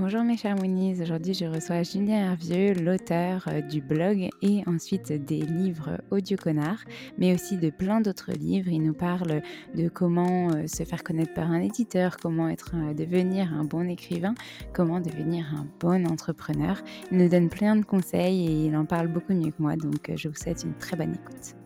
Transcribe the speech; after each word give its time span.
Bonjour 0.00 0.22
mes 0.22 0.36
chers 0.36 0.54
Moonies, 0.54 1.02
aujourd'hui 1.02 1.34
je 1.34 1.44
reçois 1.44 1.82
Julien 1.82 2.30
Hervieux, 2.30 2.72
l'auteur 2.72 3.48
euh, 3.48 3.60
du 3.60 3.80
blog 3.80 4.28
et 4.42 4.62
ensuite 4.68 5.10
des 5.10 5.40
livres 5.40 6.00
Audio 6.12 6.36
Connard, 6.36 6.78
mais 7.18 7.34
aussi 7.34 7.56
de 7.56 7.70
plein 7.70 8.00
d'autres 8.00 8.30
livres. 8.30 8.68
Il 8.68 8.84
nous 8.84 8.94
parle 8.94 9.42
de 9.74 9.88
comment 9.88 10.52
euh, 10.52 10.68
se 10.68 10.84
faire 10.84 11.02
connaître 11.02 11.34
par 11.34 11.50
un 11.50 11.60
éditeur, 11.60 12.16
comment 12.16 12.46
euh, 12.46 12.94
devenir 12.94 13.52
un 13.52 13.64
bon 13.64 13.90
écrivain, 13.90 14.34
comment 14.72 15.00
devenir 15.00 15.46
un 15.52 15.66
bon 15.80 16.06
entrepreneur. 16.06 16.80
Il 17.10 17.18
nous 17.18 17.28
donne 17.28 17.48
plein 17.48 17.74
de 17.74 17.84
conseils 17.84 18.46
et 18.46 18.66
il 18.66 18.76
en 18.76 18.84
parle 18.84 19.08
beaucoup 19.08 19.32
mieux 19.32 19.50
que 19.50 19.60
moi, 19.60 19.74
donc 19.74 20.12
je 20.14 20.28
vous 20.28 20.36
souhaite 20.36 20.62
une 20.62 20.74
très 20.74 20.96
bonne 20.96 21.14
écoute. 21.14 21.56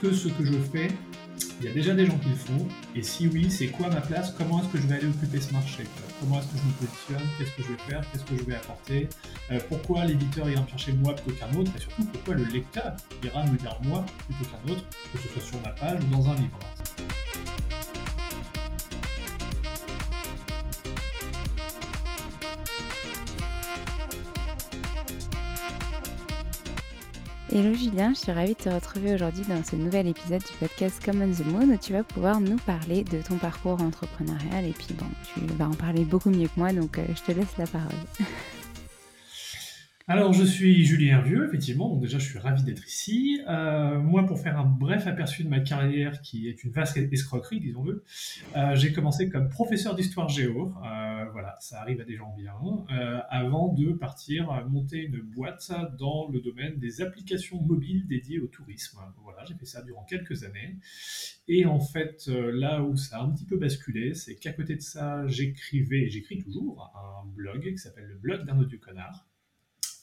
Que 0.00 0.12
ce 0.12 0.28
que 0.28 0.44
je 0.44 0.52
fais, 0.72 0.88
il 1.60 1.66
y 1.66 1.68
a 1.68 1.72
déjà 1.72 1.94
des 1.94 2.06
gens 2.06 2.18
qui 2.18 2.30
le 2.30 2.34
font. 2.34 2.66
Et 2.94 3.02
si 3.02 3.28
oui, 3.28 3.50
c'est 3.50 3.68
quoi 3.68 3.88
ma 3.88 4.00
place? 4.00 4.34
Comment 4.36 4.60
est-ce 4.60 4.68
que 4.68 4.78
je 4.78 4.86
vais 4.86 4.94
aller 4.96 5.06
occuper 5.06 5.40
ce 5.40 5.52
marché? 5.52 5.84
Comment 6.20 6.38
est-ce 6.38 6.48
que 6.48 6.58
je 6.58 6.62
me 6.62 6.72
positionne? 6.86 7.28
Qu'est-ce 7.38 7.50
que 7.52 7.62
je 7.62 7.68
vais 7.68 7.82
faire? 7.88 8.02
Qu'est-ce 8.10 8.24
que 8.24 8.36
je 8.36 8.42
vais 8.44 8.54
apporter? 8.54 9.08
Euh, 9.50 9.58
Pourquoi 9.68 10.04
l'éditeur 10.06 10.48
ira 10.48 10.62
me 10.62 10.68
chercher 10.68 10.92
moi 10.94 11.14
plutôt 11.14 11.38
qu'un 11.38 11.54
autre? 11.58 11.70
Et 11.76 11.80
surtout, 11.80 12.04
pourquoi 12.04 12.34
le 12.34 12.44
lecteur 12.44 12.96
ira 13.22 13.44
me 13.46 13.56
dire 13.56 13.78
moi 13.84 14.04
plutôt 14.26 14.50
qu'un 14.50 14.72
autre, 14.72 14.84
que 15.12 15.18
ce 15.18 15.28
soit 15.28 15.42
sur 15.42 15.60
ma 15.62 15.70
page 15.70 16.00
ou 16.02 16.06
dans 16.08 16.28
un 16.28 16.34
livre 16.36 16.58
Hello 27.52 27.74
Julien, 27.74 28.14
je 28.14 28.20
suis 28.20 28.30
ravie 28.30 28.54
de 28.54 28.62
te 28.62 28.68
retrouver 28.68 29.12
aujourd'hui 29.12 29.42
dans 29.48 29.64
ce 29.64 29.74
nouvel 29.74 30.06
épisode 30.06 30.40
du 30.40 30.52
podcast 30.60 31.04
Common 31.04 31.32
the 31.32 31.44
Moon 31.46 31.68
où 31.68 31.76
tu 31.76 31.92
vas 31.92 32.04
pouvoir 32.04 32.40
nous 32.40 32.58
parler 32.58 33.02
de 33.02 33.20
ton 33.22 33.38
parcours 33.38 33.82
entrepreneurial 33.82 34.66
et 34.66 34.72
puis 34.72 34.94
bon, 34.94 35.06
tu 35.34 35.40
vas 35.56 35.66
en 35.66 35.74
parler 35.74 36.04
beaucoup 36.04 36.30
mieux 36.30 36.46
que 36.46 36.56
moi 36.56 36.72
donc 36.72 36.96
euh, 36.98 37.04
je 37.08 37.22
te 37.22 37.36
laisse 37.36 37.56
la 37.58 37.66
parole. 37.66 37.90
alors, 40.10 40.32
je 40.32 40.42
suis 40.42 40.84
Julien 40.84 41.20
Vieux, 41.20 41.46
effectivement, 41.46 41.88
donc 41.88 42.00
déjà, 42.00 42.18
je 42.18 42.24
suis 42.24 42.38
ravi 42.40 42.64
d'être 42.64 42.84
ici. 42.84 43.40
Euh, 43.46 44.00
moi, 44.00 44.26
pour 44.26 44.40
faire 44.40 44.58
un 44.58 44.64
bref 44.64 45.06
aperçu 45.06 45.44
de 45.44 45.48
ma 45.48 45.60
carrière, 45.60 46.20
qui 46.20 46.48
est 46.48 46.64
une 46.64 46.72
vaste 46.72 46.96
escroquerie, 46.96 47.60
disons-le, 47.60 48.02
euh, 48.56 48.74
j'ai 48.74 48.92
commencé 48.92 49.28
comme 49.28 49.48
professeur 49.48 49.94
d'histoire 49.94 50.28
géo, 50.28 50.74
euh, 50.84 51.26
voilà, 51.30 51.54
ça 51.60 51.80
arrive 51.80 52.00
à 52.00 52.04
des 52.04 52.16
gens 52.16 52.34
bien, 52.36 52.56
avant 53.30 53.72
de 53.72 53.92
partir 53.92 54.66
monter 54.68 55.04
une 55.04 55.20
boîte 55.20 55.70
dans 55.96 56.26
le 56.26 56.40
domaine 56.40 56.80
des 56.80 57.02
applications 57.02 57.62
mobiles 57.62 58.08
dédiées 58.08 58.40
au 58.40 58.48
tourisme. 58.48 58.98
Voilà, 59.22 59.44
j'ai 59.44 59.54
fait 59.54 59.64
ça 59.64 59.80
durant 59.80 60.02
quelques 60.02 60.42
années. 60.42 60.76
Et 61.46 61.66
en 61.66 61.78
fait, 61.78 62.26
là 62.26 62.82
où 62.82 62.96
ça 62.96 63.18
a 63.18 63.22
un 63.22 63.30
petit 63.30 63.44
peu 63.44 63.56
basculé, 63.56 64.14
c'est 64.14 64.34
qu'à 64.34 64.52
côté 64.52 64.74
de 64.74 64.82
ça, 64.82 65.28
j'écrivais, 65.28 66.06
et 66.06 66.10
j'écris 66.10 66.38
toujours, 66.38 66.92
un 66.96 67.28
blog 67.28 67.62
qui 67.62 67.78
s'appelle 67.78 68.08
le 68.08 68.16
blog 68.16 68.44
d'un 68.44 68.58
audio 68.58 68.76
connard 68.80 69.29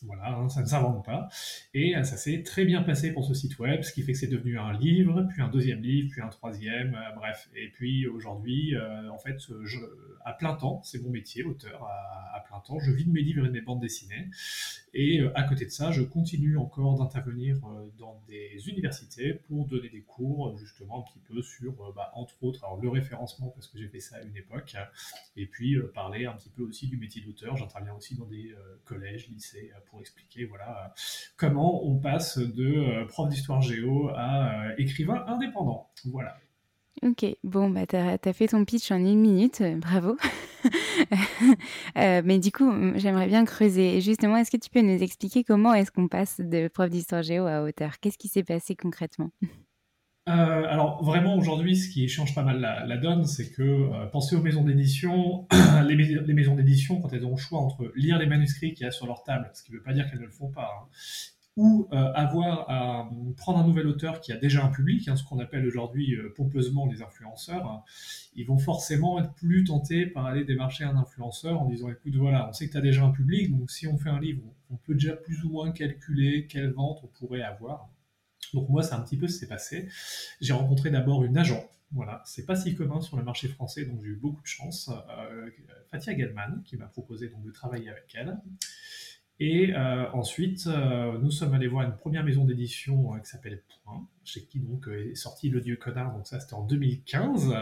voilà, 0.08 0.30
hein, 0.30 0.50
ça 0.50 0.62
ne 0.62 0.66
s'invente 0.66 1.06
pas. 1.06 1.28
Et 1.74 1.96
euh, 1.96 2.04
ça 2.04 2.18
s'est 2.18 2.42
très 2.42 2.66
bien 2.66 2.82
passé 2.82 3.12
pour 3.12 3.26
ce 3.26 3.34
site 3.34 3.60
web, 3.60 3.84
ce 3.84 3.92
qui 3.92 4.02
fait 4.02 4.14
que 4.14 4.18
c'est 4.18 4.28
devenu 4.28 4.58
un 4.58 4.74
livre, 4.78 5.28
puis 5.30 5.42
un 5.42 5.50
deuxième 5.50 5.82
livre, 5.82 6.10
puis 6.12 6.22
un 6.22 6.30
troisième, 6.30 6.96
euh, 6.96 7.16
bref. 7.16 7.50
Et 7.56 7.70
puis 7.70 8.08
aujourd'hui, 8.08 8.76
euh, 8.76 9.12
en 9.12 9.18
fait, 9.18 9.38
à 10.26 10.34
plein 10.34 10.56
temps, 10.56 10.82
c'est 10.84 11.02
mon 11.04 11.10
métier, 11.10 11.44
auteur 11.44 11.84
à, 11.84 12.44
plein 12.48 12.60
temps. 12.62 12.80
Je 12.80 12.92
vis 12.92 13.04
de 13.04 13.12
mes 13.12 13.22
livres 13.22 13.46
et 13.46 13.50
de 13.50 13.54
mes 13.54 13.62
bandes 13.62 13.82
dessinées. 13.82 14.30
Et 14.94 15.22
à 15.36 15.44
côté 15.44 15.66
de 15.66 15.70
ça, 15.70 15.92
je 15.92 16.02
continue 16.02 16.58
encore 16.58 16.98
d'intervenir 16.98 17.58
dans 18.00 18.22
des 18.28 18.70
universités 18.70 19.34
pour 19.34 19.66
donner 19.66 19.90
des 19.90 20.02
cours, 20.02 20.58
justement, 20.58 21.02
un 21.02 21.12
petit 21.12 21.20
peu 21.28 21.42
sur, 21.42 21.74
bah, 21.94 22.12
entre 22.16 22.42
autres, 22.44 22.64
alors, 22.64 22.80
le 22.82 22.90
référencement, 22.90 23.50
parce 23.50 23.68
que 23.68 23.78
j'ai 23.78 23.88
fait 23.90 24.00
ça 24.00 24.18
à 24.18 24.22
une 24.22 24.38
époque, 24.38 24.76
et 25.36 25.46
puis 25.46 25.78
parler 25.94 26.26
un 26.26 26.34
petit 26.34 26.50
peu 26.50 26.64
aussi 26.64 26.88
du 26.88 26.98
métier 26.98 27.22
d'auteur. 27.22 27.58
J'interviens 27.58 27.94
aussi 27.96 28.16
dans 28.16 28.26
des 28.26 28.54
collèges, 28.86 29.28
lycées, 29.30 29.72
pour 29.90 29.97
expliquer 30.00 30.46
voilà, 30.46 30.94
comment 31.38 31.86
on 31.86 31.98
passe 31.98 32.38
de 32.38 32.66
euh, 32.66 33.06
prof 33.06 33.30
d'histoire 33.30 33.62
géo 33.62 34.10
à 34.16 34.68
euh, 34.68 34.76
écrivain 34.78 35.24
indépendant. 35.28 35.90
Voilà. 36.06 36.38
Ok, 37.04 37.26
bon, 37.44 37.70
bah, 37.70 37.86
tu 37.86 37.96
as, 37.96 38.18
fait 38.34 38.48
ton 38.48 38.66
pitch 38.66 38.92
en 38.92 38.98
une 38.98 39.20
minute, 39.20 39.62
euh, 39.62 39.76
bravo. 39.76 40.18
mais 41.96 42.40
du 42.40 42.52
coup, 42.52 42.72
j'aimerais 42.96 43.28
bien 43.28 43.46
creuser. 43.46 44.02
Justement, 44.02 44.38
est-ce 44.38 44.50
que 44.50 44.58
tu 44.58 44.70
peux 44.72 44.82
nous 44.82 45.02
expliquer 45.04 45.44
comment 45.44 45.74
est-ce 45.74 45.92
qu'on 45.92 46.08
passe 46.08 46.42
de 46.42 46.68
prof 46.68 46.90
d'histoire 46.90 47.22
géo 47.22 47.46
à 47.46 47.62
auteur? 47.62 48.00
Qu'est-ce 48.00 48.18
qui 48.18 48.28
s'est 48.28 48.44
passé 48.44 48.76
concrètement? 48.76 49.30
Euh, 50.28 50.66
alors 50.68 51.04
vraiment 51.04 51.38
aujourd'hui, 51.38 51.78
ce 51.78 51.90
qui 51.90 52.08
change 52.10 52.36
pas 52.36 52.44
mal 52.44 52.60
la, 52.60 52.98
donne, 52.98 53.26
c'est 53.26 53.50
que 53.50 53.64
euh, 53.64 54.06
pensez 54.08 54.36
aux 54.36 54.42
maisons 54.42 54.64
d'édition, 54.64 55.48
les, 55.88 56.34
maisons 56.34 56.56
d'édition 56.56 57.00
quand 57.00 57.14
elles 57.14 57.26
ont 57.26 57.32
le 57.32 57.38
choix 57.38 57.60
entre 57.60 57.94
lire 57.96 58.18
les 58.20 58.26
manuscrits 58.26 58.74
qu'il 58.74 58.86
y 58.86 58.88
a 58.88 58.92
sur 58.92 59.08
leur 59.08 59.24
table, 59.24 59.50
ce 59.54 59.64
qui 59.64 59.72
ne 59.72 59.78
veut 59.78 59.84
pas 59.84 59.94
dire 59.94 60.10
qu'elles 60.10 60.20
ne 60.20 60.26
le 60.26 60.32
font 60.32 60.50
pas, 60.50 60.70
hein, 60.82 60.88
ou 61.56 61.88
euh, 61.94 62.12
avoir 62.14 62.70
à 62.70 63.10
prendre 63.38 63.60
un 63.60 63.66
nouvel 63.66 63.88
auteur 63.88 64.20
qui 64.20 64.34
a 64.34 64.38
déjà 64.38 64.66
un 64.66 64.68
public, 64.68 65.08
hein, 65.08 65.16
ce 65.16 65.24
qu'on 65.24 65.40
appelle 65.40 65.66
aujourd'hui 65.66 66.18
pompeusement 66.36 66.88
les 66.88 67.02
influenceurs, 67.02 67.66
hein, 67.66 67.84
ils 68.36 68.46
vont 68.46 68.60
forcément 68.60 69.20
être 69.20 69.34
plus 69.34 69.64
tentés 69.64 70.08
par 70.08 70.26
aller 70.26 70.44
démarcher 70.44 70.84
un 70.84 70.98
influenceur 70.98 71.62
en 71.62 71.66
disant 71.70 71.90
écoute 71.90 72.16
voilà, 72.16 72.50
on 72.50 72.54
sait 72.54 72.68
que 72.68 72.74
tu 72.74 72.78
as 72.78 72.82
déjà 72.82 73.04
un 73.06 73.12
public, 73.12 73.58
donc 73.58 73.72
si 73.72 73.88
on 73.88 73.98
fait 73.98 74.10
un 74.10 74.20
livre, 74.20 74.42
on 74.72 74.76
peut 74.76 74.94
déjà 74.94 75.16
plus 75.16 75.46
ou 75.46 75.50
moins 75.50 75.72
calculer 75.72 76.48
quelle 76.48 76.72
vente 76.72 77.00
on 77.02 77.08
pourrait 77.08 77.44
avoir. 77.44 77.90
Donc 78.54 78.70
moi, 78.70 78.84
c'est 78.84 78.94
un 78.94 79.02
petit 79.02 79.18
peu 79.18 79.28
ce 79.28 79.34
qui 79.34 79.40
s'est 79.40 79.48
passé. 79.48 79.88
J'ai 80.42 80.54
rencontré 80.54 80.90
d'abord 80.90 81.24
une 81.24 81.38
agent. 81.38 81.70
Voilà, 81.92 82.22
c'est 82.26 82.46
pas 82.46 82.58
si 82.58 82.76
commun 82.76 83.00
sur 83.00 83.16
le 83.16 83.24
marché 83.24 83.48
français, 83.48 83.86
donc 83.86 84.02
j'ai 84.02 84.10
eu 84.10 84.16
beaucoup 84.16 84.42
de 84.42 84.48
chance. 84.48 84.90
Euh, 85.10 85.50
Fatia 85.90 86.18
Gelman, 86.18 86.62
qui 86.66 86.76
m'a 86.76 86.88
proposé 86.88 87.30
donc 87.30 87.44
de 87.44 87.52
travailler 87.52 87.90
avec 87.90 88.14
elle. 88.14 88.38
Et 89.40 89.76
euh, 89.76 90.10
ensuite, 90.14 90.66
euh, 90.68 91.18
nous 91.20 91.30
sommes 91.30 91.54
allés 91.54 91.68
voir 91.68 91.86
une 91.86 91.96
première 91.96 92.24
maison 92.24 92.44
d'édition 92.44 93.20
qui 93.20 93.30
s'appelle 93.30 93.62
Point, 93.84 94.08
chez 94.24 94.44
qui 94.46 94.60
donc 94.60 94.88
est 94.88 95.16
sorti 95.16 95.50
Le 95.50 95.62
Dieu 95.62 95.76
Connard, 95.76 96.12
donc 96.14 96.26
ça 96.26 96.40
c'était 96.40 96.56
en 96.56 96.64
2015. 96.64 97.54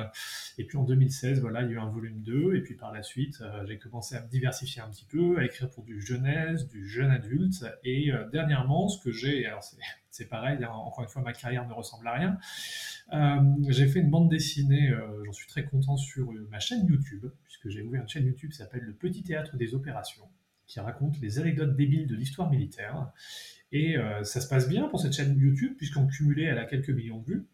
Et 0.58 0.64
puis 0.64 0.78
en 0.78 0.84
2016, 0.84 1.42
voilà, 1.42 1.64
il 1.64 1.68
y 1.68 1.72
a 1.72 1.74
eu 1.74 1.80
un 1.80 1.90
volume 1.90 2.22
2. 2.22 2.56
Et 2.56 2.62
puis 2.62 2.76
par 2.76 2.94
la 2.94 3.04
suite, 3.04 3.44
j'ai 3.68 3.78
commencé 3.78 4.16
à 4.16 4.22
me 4.22 4.30
diversifier 4.30 4.82
un 4.82 4.90
petit 4.90 5.06
peu, 5.06 5.38
à 5.38 5.46
écrire 5.46 5.70
pour 5.70 5.84
du 5.84 6.02
jeunesse, 6.02 6.68
du 6.70 6.88
jeune 6.88 7.12
adulte. 7.12 7.66
Et 7.84 8.12
dernièrement, 8.32 8.88
ce 8.88 9.04
que 9.04 9.12
j'ai, 9.12 9.46
alors 9.46 9.64
c'est 10.16 10.30
pareil, 10.30 10.64
hein, 10.64 10.70
encore 10.70 11.04
une 11.04 11.10
fois, 11.10 11.22
ma 11.22 11.34
carrière 11.34 11.68
ne 11.68 11.74
ressemble 11.74 12.08
à 12.08 12.14
rien. 12.14 12.38
Euh, 13.14 13.42
j'ai 13.70 13.88
fait 13.88 14.00
une 14.00 14.10
bande 14.10 14.30
dessinée, 14.30 14.90
euh, 14.90 15.24
j'en 15.26 15.34
suis 15.34 15.48
très 15.48 15.66
content, 15.66 15.98
sur 15.98 16.32
euh, 16.32 16.48
ma 16.50 16.60
chaîne 16.60 16.86
YouTube, 16.88 17.26
puisque 17.44 17.70
j'ai 17.70 17.82
ouvert 17.82 18.02
une 18.02 18.08
chaîne 18.08 18.26
YouTube 18.26 18.52
qui 18.52 18.58
s'appelle 18.58 18.82
Le 18.82 18.94
Petit 18.94 19.24
Théâtre 19.24 19.58
des 19.58 19.76
Opérations, 19.76 20.28
qui 20.68 20.80
raconte 20.80 21.20
les 21.22 21.40
anecdotes 21.40 21.76
débiles 21.76 22.08
de 22.08 22.16
l'histoire 22.16 22.50
militaire. 22.50 23.12
Et 23.72 23.96
ça 24.24 24.40
se 24.40 24.48
passe 24.48 24.70
bien 24.70 24.88
pour 24.88 25.02
cette 25.02 25.14
chaîne 25.14 25.38
YouTube, 25.38 25.74
puisqu'en 25.76 26.08
cumulé, 26.08 26.44
elle 26.44 26.60
a 26.60 26.66
quelques 26.66 26.92
millions 26.92 27.20
de 27.20 27.26
vues. 27.26 27.48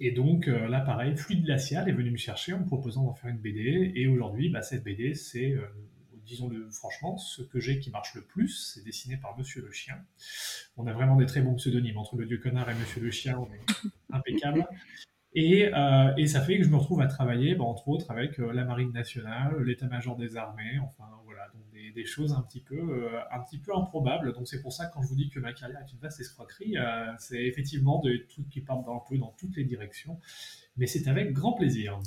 Et 0.00 0.10
donc 0.10 0.46
là, 0.46 0.80
pareil, 0.80 1.16
Fluide 1.16 1.44
Glacial 1.44 1.88
est 1.88 1.92
venu 1.92 2.10
me 2.10 2.16
chercher 2.18 2.52
en 2.52 2.60
me 2.60 2.66
proposant 2.66 3.04
d'en 3.04 3.14
faire 3.14 3.30
une 3.30 3.38
BD. 3.38 3.92
Et 3.94 4.06
aujourd'hui, 4.08 4.50
bah, 4.50 4.60
cette 4.60 4.84
BD, 4.84 5.14
c'est 5.14 5.56
disons-le 6.28 6.70
franchement, 6.70 7.16
ce 7.16 7.42
que 7.42 7.58
j'ai 7.58 7.80
qui 7.80 7.90
marche 7.90 8.14
le 8.14 8.22
plus, 8.22 8.72
c'est 8.74 8.84
dessiné 8.84 9.16
par 9.16 9.36
Monsieur 9.36 9.62
le 9.62 9.72
Chien. 9.72 9.96
On 10.76 10.86
a 10.86 10.92
vraiment 10.92 11.16
des 11.16 11.26
très 11.26 11.40
bons 11.40 11.54
pseudonymes 11.54 11.96
entre 11.96 12.16
le 12.16 12.26
Dieu 12.26 12.38
Connard 12.38 12.70
et 12.70 12.74
Monsieur 12.74 13.00
le 13.00 13.10
Chien, 13.10 13.38
on 13.38 13.50
est 13.52 13.60
impeccable. 14.12 14.66
Et, 15.34 15.70
euh, 15.74 16.14
et, 16.16 16.26
ça 16.26 16.40
fait 16.40 16.56
que 16.58 16.64
je 16.64 16.70
me 16.70 16.76
retrouve 16.76 17.02
à 17.02 17.06
travailler, 17.06 17.54
bah, 17.54 17.64
entre 17.64 17.88
autres, 17.88 18.10
avec 18.10 18.40
euh, 18.40 18.50
la 18.52 18.64
Marine 18.64 18.92
nationale, 18.92 19.62
l'état-major 19.62 20.16
des 20.16 20.36
armées, 20.36 20.78
enfin 20.82 21.04
voilà, 21.24 21.46
donc 21.52 21.62
des, 21.94 22.04
choses 22.06 22.32
un 22.32 22.40
petit 22.40 22.62
peu, 22.62 22.76
euh, 22.76 23.20
un 23.30 23.40
petit 23.40 23.58
peu 23.58 23.76
improbables. 23.76 24.32
Donc 24.32 24.48
c'est 24.48 24.62
pour 24.62 24.72
ça 24.72 24.86
que 24.86 24.94
quand 24.94 25.02
je 25.02 25.08
vous 25.08 25.16
dis 25.16 25.28
que 25.28 25.38
ma 25.38 25.52
carrière 25.52 25.80
est 25.80 25.92
une 25.92 25.98
vaste 25.98 26.20
escroquerie, 26.20 26.76
c'est 27.18 27.44
effectivement 27.44 28.00
des 28.00 28.26
trucs 28.26 28.48
qui 28.48 28.62
partent 28.62 28.88
un 28.88 29.00
peu 29.08 29.18
dans 29.18 29.34
toutes 29.38 29.56
les 29.56 29.64
directions, 29.64 30.18
mais 30.76 30.86
c'est 30.86 31.06
avec 31.08 31.32
grand 31.32 31.52
plaisir. 31.52 32.00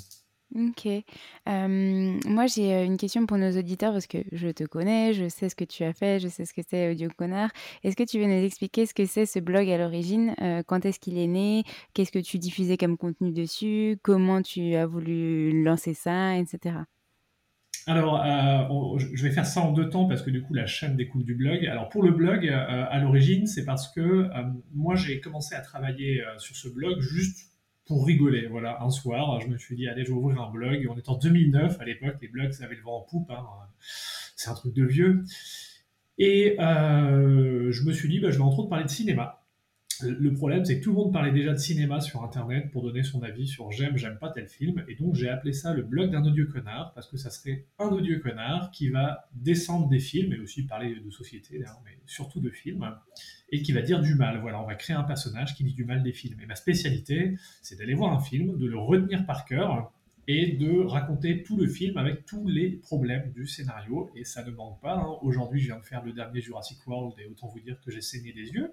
OK. 0.55 0.87
moi, 1.45 2.45
j'ai, 2.47 2.83
une 2.83 2.97
question 2.97 3.25
pour 3.25 3.37
nos 3.37 3.57
auditeurs 3.57 3.93
parce 3.93 4.07
que 4.07 4.19
je 4.31 4.49
te 4.49 4.63
connais, 4.63 5.13
je 5.13 5.29
sais 5.29 5.49
ce 5.49 5.55
que 5.55 5.63
tu 5.63 5.83
as 5.83 5.93
fait, 5.93 6.19
je 6.19 6.27
sais 6.27 6.45
ce 6.45 6.53
que 6.53 6.61
c'est 6.67 6.91
Audio 6.91 7.09
Connard. 7.15 7.51
Est-ce 7.83 7.95
que 7.95 8.03
tu 8.03 8.19
veux 8.19 8.25
nous 8.25 8.43
expliquer 8.43 8.85
ce 8.85 8.93
que 8.93 9.05
c'est 9.05 9.25
ce 9.25 9.39
blog 9.39 9.69
à 9.69 9.77
l'origine? 9.77 10.35
quand 10.67 10.85
est-ce 10.85 10.99
qu'il 10.99 11.17
est 11.17 11.27
né? 11.27 11.63
Qu'est-ce 11.93 12.11
que 12.11 12.19
tu 12.19 12.37
diffusais 12.37 12.77
comme 12.77 12.97
contenu 12.97 13.31
dessus? 13.31 13.97
Comment 14.03 14.41
tu 14.41 14.75
as 14.75 14.85
voulu 14.85 15.63
lancer 15.63 15.93
ça 15.93 16.37
etc. 16.37 16.75
Alors, 17.87 18.23
je 18.99 19.23
vais 19.23 19.31
faire 19.31 19.45
ça 19.45 19.61
en 19.61 19.71
deux 19.71 19.89
temps 19.89 20.05
parce 20.05 20.21
que 20.21 20.29
du 20.29 20.41
coup, 20.43 20.53
la 20.53 20.67
chaîne 20.67 20.95
découle 20.95 21.23
du 21.23 21.33
blog. 21.33 21.65
Alors, 21.65 21.89
pour 21.89 22.03
le 22.03 22.11
blog, 22.11 22.47
à 22.47 22.99
l'origine, 22.99 23.47
c'est 23.47 23.65
parce 23.65 23.91
que, 23.91 24.29
moi, 24.73 24.95
j'ai 24.95 25.19
commencé 25.19 25.55
à 25.55 25.61
travailler, 25.61 26.23
sur 26.37 26.55
ce 26.55 26.69
blog 26.69 26.99
juste 26.99 27.50
pour 27.85 28.05
rigoler. 28.05 28.47
Voilà, 28.47 28.81
un 28.81 28.89
soir, 28.89 29.39
je 29.41 29.47
me 29.47 29.57
suis 29.57 29.75
dit, 29.75 29.87
allez, 29.87 30.03
je 30.03 30.09
vais 30.09 30.17
ouvrir 30.17 30.41
un 30.41 30.51
blog. 30.51 30.87
On 30.89 30.97
est 30.97 31.09
en 31.09 31.17
2009 31.17 31.79
à 31.79 31.85
l'époque, 31.85 32.15
les 32.21 32.27
blogs, 32.27 32.51
ça 32.51 32.65
avait 32.65 32.75
le 32.75 32.81
vent 32.81 32.97
en 32.97 33.01
poupe. 33.01 33.29
Hein. 33.31 33.45
C'est 34.35 34.49
un 34.49 34.53
truc 34.53 34.73
de 34.73 34.85
vieux. 34.85 35.23
Et 36.17 36.55
euh, 36.59 37.71
je 37.71 37.83
me 37.83 37.93
suis 37.93 38.09
dit, 38.09 38.19
bah, 38.19 38.31
je 38.31 38.37
vais 38.37 38.43
entre 38.43 38.59
autres 38.59 38.69
parler 38.69 38.85
de 38.85 38.89
cinéma. 38.89 39.40
Le 40.03 40.33
problème, 40.33 40.65
c'est 40.65 40.79
que 40.79 40.83
tout 40.83 40.91
le 40.91 40.95
monde 40.95 41.13
parlait 41.13 41.31
déjà 41.31 41.51
de 41.51 41.57
cinéma 41.57 42.01
sur 42.01 42.23
Internet 42.23 42.71
pour 42.71 42.83
donner 42.83 43.03
son 43.03 43.21
avis 43.23 43.47
sur 43.47 43.71
j'aime, 43.71 43.97
j'aime 43.97 44.17
pas 44.17 44.29
tel 44.29 44.47
film. 44.47 44.83
Et 44.87 44.95
donc, 44.95 45.15
j'ai 45.15 45.29
appelé 45.29 45.53
ça 45.53 45.73
le 45.73 45.83
blog 45.83 46.11
d'un 46.11 46.25
odieux 46.25 46.45
connard, 46.45 46.93
parce 46.93 47.07
que 47.07 47.17
ça 47.17 47.29
serait 47.29 47.65
un 47.79 47.87
odieux 47.87 48.19
connard 48.19 48.71
qui 48.71 48.89
va 48.89 49.29
descendre 49.33 49.89
des 49.89 49.99
films, 49.99 50.33
et 50.33 50.39
aussi 50.39 50.63
parler 50.63 50.95
de 50.95 51.09
société, 51.09 51.59
mais 51.59 51.97
surtout 52.05 52.39
de 52.39 52.49
films, 52.49 52.89
et 53.51 53.61
qui 53.61 53.71
va 53.71 53.81
dire 53.81 54.01
du 54.01 54.15
mal. 54.15 54.39
Voilà, 54.41 54.61
on 54.61 54.67
va 54.67 54.75
créer 54.75 54.95
un 54.95 55.03
personnage 55.03 55.55
qui 55.55 55.63
dit 55.63 55.73
du 55.73 55.85
mal 55.85 56.03
des 56.03 56.13
films. 56.13 56.39
Et 56.41 56.45
ma 56.45 56.55
spécialité, 56.55 57.37
c'est 57.61 57.77
d'aller 57.77 57.93
voir 57.93 58.13
un 58.13 58.19
film, 58.19 58.57
de 58.57 58.67
le 58.67 58.77
retenir 58.77 59.25
par 59.25 59.45
cœur, 59.45 59.91
et 60.27 60.53
de 60.53 60.81
raconter 60.85 61.43
tout 61.43 61.57
le 61.57 61.67
film 61.67 61.97
avec 61.97 62.25
tous 62.25 62.47
les 62.47 62.69
problèmes 62.69 63.31
du 63.33 63.47
scénario. 63.47 64.09
Et 64.15 64.23
ça 64.23 64.43
ne 64.43 64.51
manque 64.51 64.79
pas. 64.81 64.95
Hein. 64.95 65.17
Aujourd'hui, 65.21 65.59
je 65.59 65.67
viens 65.67 65.79
de 65.79 65.85
faire 65.85 66.03
le 66.03 66.13
dernier 66.13 66.41
Jurassic 66.41 66.85
World 66.87 67.15
et 67.19 67.25
autant 67.25 67.47
vous 67.47 67.59
dire 67.59 67.79
que 67.83 67.91
j'ai 67.91 68.01
saigné 68.01 68.31
des 68.31 68.49
yeux. 68.49 68.71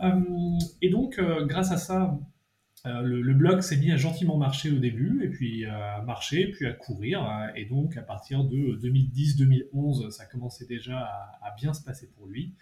Euh, 0.00 0.58
et 0.82 0.90
donc, 0.90 1.18
euh, 1.18 1.44
grâce 1.46 1.72
à 1.72 1.76
ça, 1.76 2.18
euh, 2.86 3.00
le, 3.00 3.32
blog 3.32 3.62
s'est 3.62 3.78
mis 3.78 3.90
à 3.92 3.96
gentiment 3.96 4.36
marcher 4.36 4.70
au 4.70 4.78
début, 4.78 5.24
et 5.24 5.28
puis 5.28 5.64
à 5.64 6.02
marcher, 6.02 6.48
puis 6.48 6.66
à 6.66 6.72
courir. 6.72 7.26
Et 7.56 7.64
donc, 7.64 7.96
à 7.96 8.02
partir 8.02 8.44
de 8.44 8.78
2010-2011, 8.82 10.10
ça 10.10 10.26
commençait 10.26 10.66
déjà 10.66 10.98
à, 10.98 11.54
bien 11.56 11.72
se 11.72 11.82
passer 11.82 12.10
pour 12.16 12.26
lui. 12.26 12.54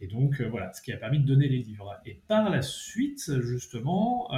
Et 0.00 0.06
donc, 0.06 0.40
voilà, 0.40 0.72
ce 0.72 0.80
qui 0.80 0.92
a 0.92 0.96
permis 0.96 1.18
de 1.18 1.26
donner 1.26 1.48
les 1.48 1.58
livres. 1.58 1.94
Et 2.06 2.22
par 2.26 2.48
la 2.48 2.62
suite, 2.62 3.30
justement, 3.42 4.30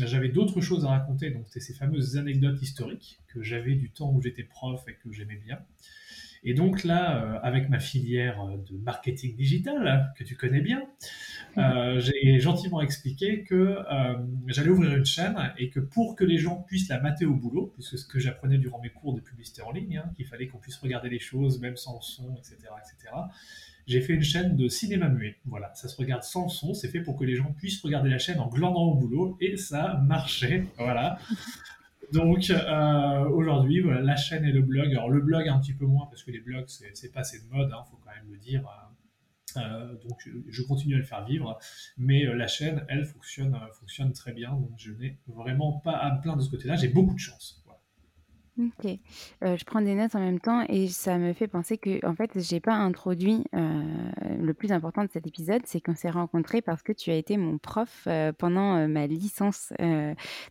j'avais 0.00 0.28
d'autres 0.28 0.60
choses 0.60 0.84
à 0.84 0.90
raconter. 0.90 1.30
Donc, 1.30 1.46
c'était 1.46 1.60
ces 1.60 1.74
fameuses 1.74 2.16
anecdotes 2.16 2.62
historiques 2.62 3.18
que 3.26 3.42
j'avais 3.42 3.74
du 3.74 3.90
temps 3.90 4.12
où 4.12 4.22
j'étais 4.22 4.44
prof 4.44 4.84
et 4.86 4.94
que 4.94 5.10
j'aimais 5.10 5.40
bien. 5.44 5.58
Et 6.44 6.54
donc 6.54 6.84
là, 6.84 7.40
avec 7.42 7.68
ma 7.68 7.80
filière 7.80 8.46
de 8.70 8.76
marketing 8.76 9.34
digital, 9.34 10.12
que 10.16 10.22
tu 10.22 10.36
connais 10.36 10.60
bien, 10.60 10.80
euh, 11.58 12.00
j'ai 12.00 12.38
gentiment 12.38 12.80
expliqué 12.80 13.42
que 13.42 13.54
euh, 13.54 14.14
j'allais 14.46 14.68
ouvrir 14.68 14.94
une 14.94 15.06
chaîne 15.06 15.36
et 15.56 15.70
que 15.70 15.80
pour 15.80 16.14
que 16.14 16.24
les 16.24 16.38
gens 16.38 16.56
puissent 16.56 16.88
la 16.88 17.00
mater 17.00 17.24
au 17.24 17.34
boulot, 17.34 17.72
puisque 17.74 17.98
ce 17.98 18.06
que 18.06 18.18
j'apprenais 18.18 18.58
durant 18.58 18.80
mes 18.80 18.90
cours 18.90 19.14
de 19.14 19.20
publicité 19.20 19.62
en 19.62 19.72
ligne, 19.72 19.98
hein, 19.98 20.10
qu'il 20.16 20.26
fallait 20.26 20.48
qu'on 20.48 20.58
puisse 20.58 20.76
regarder 20.76 21.08
les 21.08 21.18
choses 21.18 21.60
même 21.60 21.76
sans 21.76 22.00
son, 22.00 22.34
etc., 22.36 22.56
etc., 22.78 23.14
j'ai 23.86 24.00
fait 24.00 24.14
une 24.14 24.22
chaîne 24.22 24.56
de 24.56 24.66
cinéma 24.66 25.08
muet. 25.08 25.36
Voilà, 25.44 25.72
ça 25.74 25.86
se 25.86 25.96
regarde 25.96 26.24
sans 26.24 26.48
son, 26.48 26.74
c'est 26.74 26.88
fait 26.88 27.00
pour 27.00 27.16
que 27.16 27.24
les 27.24 27.36
gens 27.36 27.52
puissent 27.52 27.80
regarder 27.82 28.10
la 28.10 28.18
chaîne 28.18 28.40
en 28.40 28.48
glandant 28.48 28.82
au 28.82 28.94
boulot, 28.96 29.36
et 29.40 29.56
ça 29.56 30.00
marchait. 30.04 30.66
Voilà. 30.76 31.18
Donc 32.12 32.50
euh, 32.50 33.28
aujourd'hui, 33.30 33.82
la 33.84 34.16
chaîne 34.16 34.44
et 34.44 34.52
le 34.52 34.62
blog. 34.62 34.90
Alors 34.90 35.10
le 35.10 35.20
blog 35.20 35.48
un 35.48 35.58
petit 35.58 35.72
peu 35.72 35.86
moins 35.86 36.06
parce 36.06 36.22
que 36.22 36.30
les 36.30 36.40
blogs 36.40 36.66
c'est 36.66 37.12
passé 37.12 37.40
de 37.40 37.56
mode, 37.56 37.68
il 37.68 37.74
hein, 37.74 37.82
faut 37.90 37.98
quand 38.04 38.10
même 38.10 38.30
le 38.30 38.38
dire. 38.38 38.62
Euh, 39.56 39.94
donc 40.06 40.28
je 40.48 40.62
continue 40.62 40.94
à 40.94 40.98
le 40.98 41.04
faire 41.04 41.24
vivre, 41.24 41.58
mais 41.98 42.24
la 42.24 42.46
chaîne, 42.46 42.84
elle 42.88 43.04
fonctionne, 43.04 43.58
fonctionne 43.78 44.12
très 44.12 44.32
bien. 44.32 44.52
Donc 44.52 44.72
je 44.76 44.92
n'ai 44.92 45.18
vraiment 45.26 45.72
pas 45.72 45.92
à 45.92 46.14
me 46.14 46.20
plaindre 46.20 46.38
de 46.38 46.42
ce 46.42 46.50
côté-là. 46.50 46.76
J'ai 46.76 46.88
beaucoup 46.88 47.14
de 47.14 47.18
chance. 47.18 47.62
OK. 48.58 48.98
je 49.42 49.64
prends 49.64 49.80
des 49.80 49.94
notes 49.94 50.14
en 50.14 50.20
même 50.20 50.40
temps 50.40 50.64
et 50.68 50.88
ça 50.88 51.18
me 51.18 51.32
fait 51.32 51.48
penser 51.48 51.78
que 51.78 52.04
en 52.06 52.14
fait, 52.14 52.30
j'ai 52.36 52.60
pas 52.60 52.74
introduit, 52.74 53.44
le 53.52 54.52
plus 54.54 54.72
important 54.72 55.04
de 55.04 55.10
cet 55.12 55.26
épisode, 55.26 55.62
c'est 55.64 55.80
qu'on 55.80 55.94
s'est 55.94 56.10
rencontrés 56.10 56.62
parce 56.62 56.82
que 56.82 56.92
tu 56.92 57.10
as 57.10 57.16
été 57.16 57.36
mon 57.36 57.58
prof, 57.58 58.08
pendant, 58.38 58.88
ma 58.88 59.06
licence, 59.06 59.72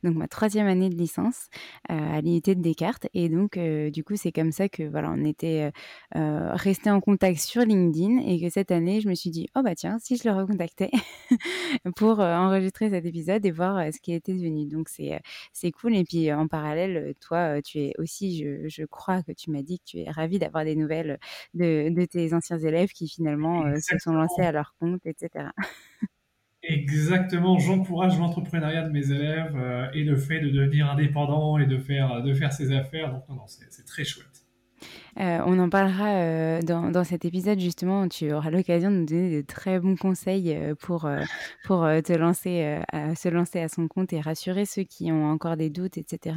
donc 0.04 0.16
ma 0.16 0.28
troisième 0.28 0.68
année 0.68 0.90
de 0.90 0.96
licence, 0.96 1.50
à 1.90 2.22
l'unité 2.22 2.56
de 2.56 2.62
Descartes 2.62 3.08
et 3.14 3.30
donc 3.30 3.58
du 3.58 4.04
coup, 4.04 4.16
c'est 4.16 4.32
comme 4.32 4.52
ça 4.52 4.70
que 4.70 4.84
voilà, 4.84 5.12
on 5.12 5.24
était, 5.24 5.72
restés 6.14 6.92
en 6.92 7.02
contact 7.02 7.40
sur 7.40 7.64
LinkedIn 7.64 8.20
et 8.20 8.40
que 8.40 8.50
cette 8.50 8.72
année, 8.72 9.02
je 9.02 9.10
me 9.10 9.16
suis 9.16 9.30
dit: 9.30 9.48
«Oh 9.56 9.62
bah 9.64 9.76
tiens, 9.76 9.98
si 10.00 10.18
je 10.18 10.28
le 10.28 10.36
recontactais?» 10.36 10.92
pour, 11.96 12.20
enregistrer 12.20 12.90
cet 12.90 13.06
épisode 13.06 13.46
et 13.46 13.52
voir, 13.52 13.82
ce 13.94 14.00
qui 14.00 14.14
était 14.14 14.34
devenu. 14.34 14.66
Donc 14.68 14.90
c'est, 14.90 15.22
c'est 15.54 15.72
cool 15.72 15.96
et 15.96 16.04
puis, 16.04 16.32
en 16.32 16.48
parallèle, 16.48 17.16
toi, 17.20 17.62
tu 17.62 17.80
es 17.80 17.94
aussi, 17.98 18.46
je, 18.68 18.86
crois 18.86 19.24
que 19.24 19.32
tu 19.32 19.52
m'as 19.52 19.62
dit 19.62 19.80
que 19.80 19.86
tu 19.86 20.00
es 20.00 20.10
ravie 20.10 20.40
d'avoir 20.40 20.64
des 20.64 20.76
nouvelles 20.76 21.20
de, 21.54 22.06
tes 22.06 22.34
anciens 22.34 22.60
élèves 22.60 22.90
qui 22.90 23.08
finalement 23.08 23.66
euh, 23.66 23.78
se 23.80 23.98
sont 23.98 24.14
lancés 24.14 24.42
à 24.42 24.52
leur 24.52 24.76
compte, 24.80 25.06
etc. 25.06 25.50
Exactement, 26.64 27.60
j'encourage 27.60 28.18
l'entrepreneuriat 28.18 28.84
de 28.84 28.92
mes 28.92 29.12
élèves 29.12 29.56
euh, 29.56 29.88
et 29.94 30.04
le 30.04 30.16
fait 30.16 30.40
de 30.40 30.50
devenir 30.50 30.90
indépendant 30.90 31.60
et 31.60 31.68
de 31.68 31.78
faire, 31.78 32.24
de 32.24 32.34
faire 32.34 32.54
ses 32.54 32.72
affaires. 32.72 33.12
Donc 33.12 33.28
non, 33.30 33.36
non, 33.36 33.48
c'est 33.48 33.86
très 33.86 34.04
chouette. 34.04 34.46
Euh, 35.20 35.40
on 35.46 35.60
en 35.60 35.70
parlera 35.70 36.08
euh, 36.08 36.62
dans, 36.62 36.92
dans, 36.92 37.04
cet 37.04 37.26
épisode 37.26 37.60
justement. 37.60 38.08
Tu 38.10 38.34
auras 38.34 38.50
l'occasion 38.50 38.92
de 38.92 38.98
nous 38.98 39.06
donner 39.06 39.42
de 39.42 39.46
très 39.46 39.80
bons 39.80 39.96
conseils 39.96 40.54
euh, 40.54 40.76
pour, 40.76 41.10
pour 41.64 41.88
te 42.04 42.14
lancer, 42.14 42.80
se 43.16 43.30
lancer 43.30 43.60
à 43.60 43.70
son 43.70 43.88
compte 43.88 44.14
et 44.14 44.20
rassurer 44.20 44.66
ceux 44.66 44.84
qui 44.84 45.12
ont 45.12 45.26
encore 45.26 45.58
des 45.58 45.70
doutes, 45.70 45.98
etc. 45.98 46.36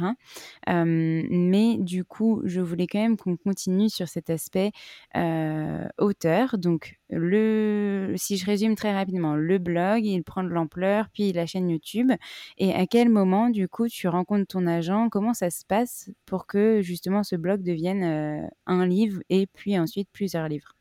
mais 0.67 1.77
du 1.77 2.05
coup, 2.05 2.41
je 2.45 2.61
voulais 2.61 2.87
quand 2.87 2.99
même 2.99 3.17
qu'on 3.17 3.35
continue 3.37 3.89
sur 3.89 4.07
cet 4.07 4.29
aspect 4.29 4.71
auteur. 5.97 6.57
Donc, 6.57 6.99
le, 7.09 8.13
si 8.17 8.37
je 8.37 8.45
résume 8.45 8.75
très 8.75 8.93
rapidement, 8.93 9.35
le 9.35 9.57
blog, 9.57 10.05
il 10.05 10.23
prend 10.23 10.43
de 10.43 10.49
l'ampleur, 10.49 11.07
puis 11.11 11.33
la 11.33 11.45
chaîne 11.45 11.69
YouTube. 11.69 12.11
Et 12.57 12.73
à 12.73 12.85
quel 12.85 13.09
moment, 13.09 13.49
du 13.49 13.67
coup, 13.67 13.87
tu 13.87 14.07
rencontres 14.07 14.47
ton 14.47 14.67
agent? 14.67 15.09
Comment 15.09 15.33
ça 15.33 15.49
se 15.49 15.65
passe 15.65 16.11
pour 16.25 16.45
que 16.45 16.81
justement 16.81 17.23
ce 17.23 17.35
blog 17.35 17.63
devienne 17.63 18.03
euh, 18.03 18.47
un 18.69 18.87
livre 18.87 19.21
et 19.29 19.47
puis 19.47 19.77
ensuite 19.77 20.07
plusieurs 20.13 20.47
livres 20.47 20.75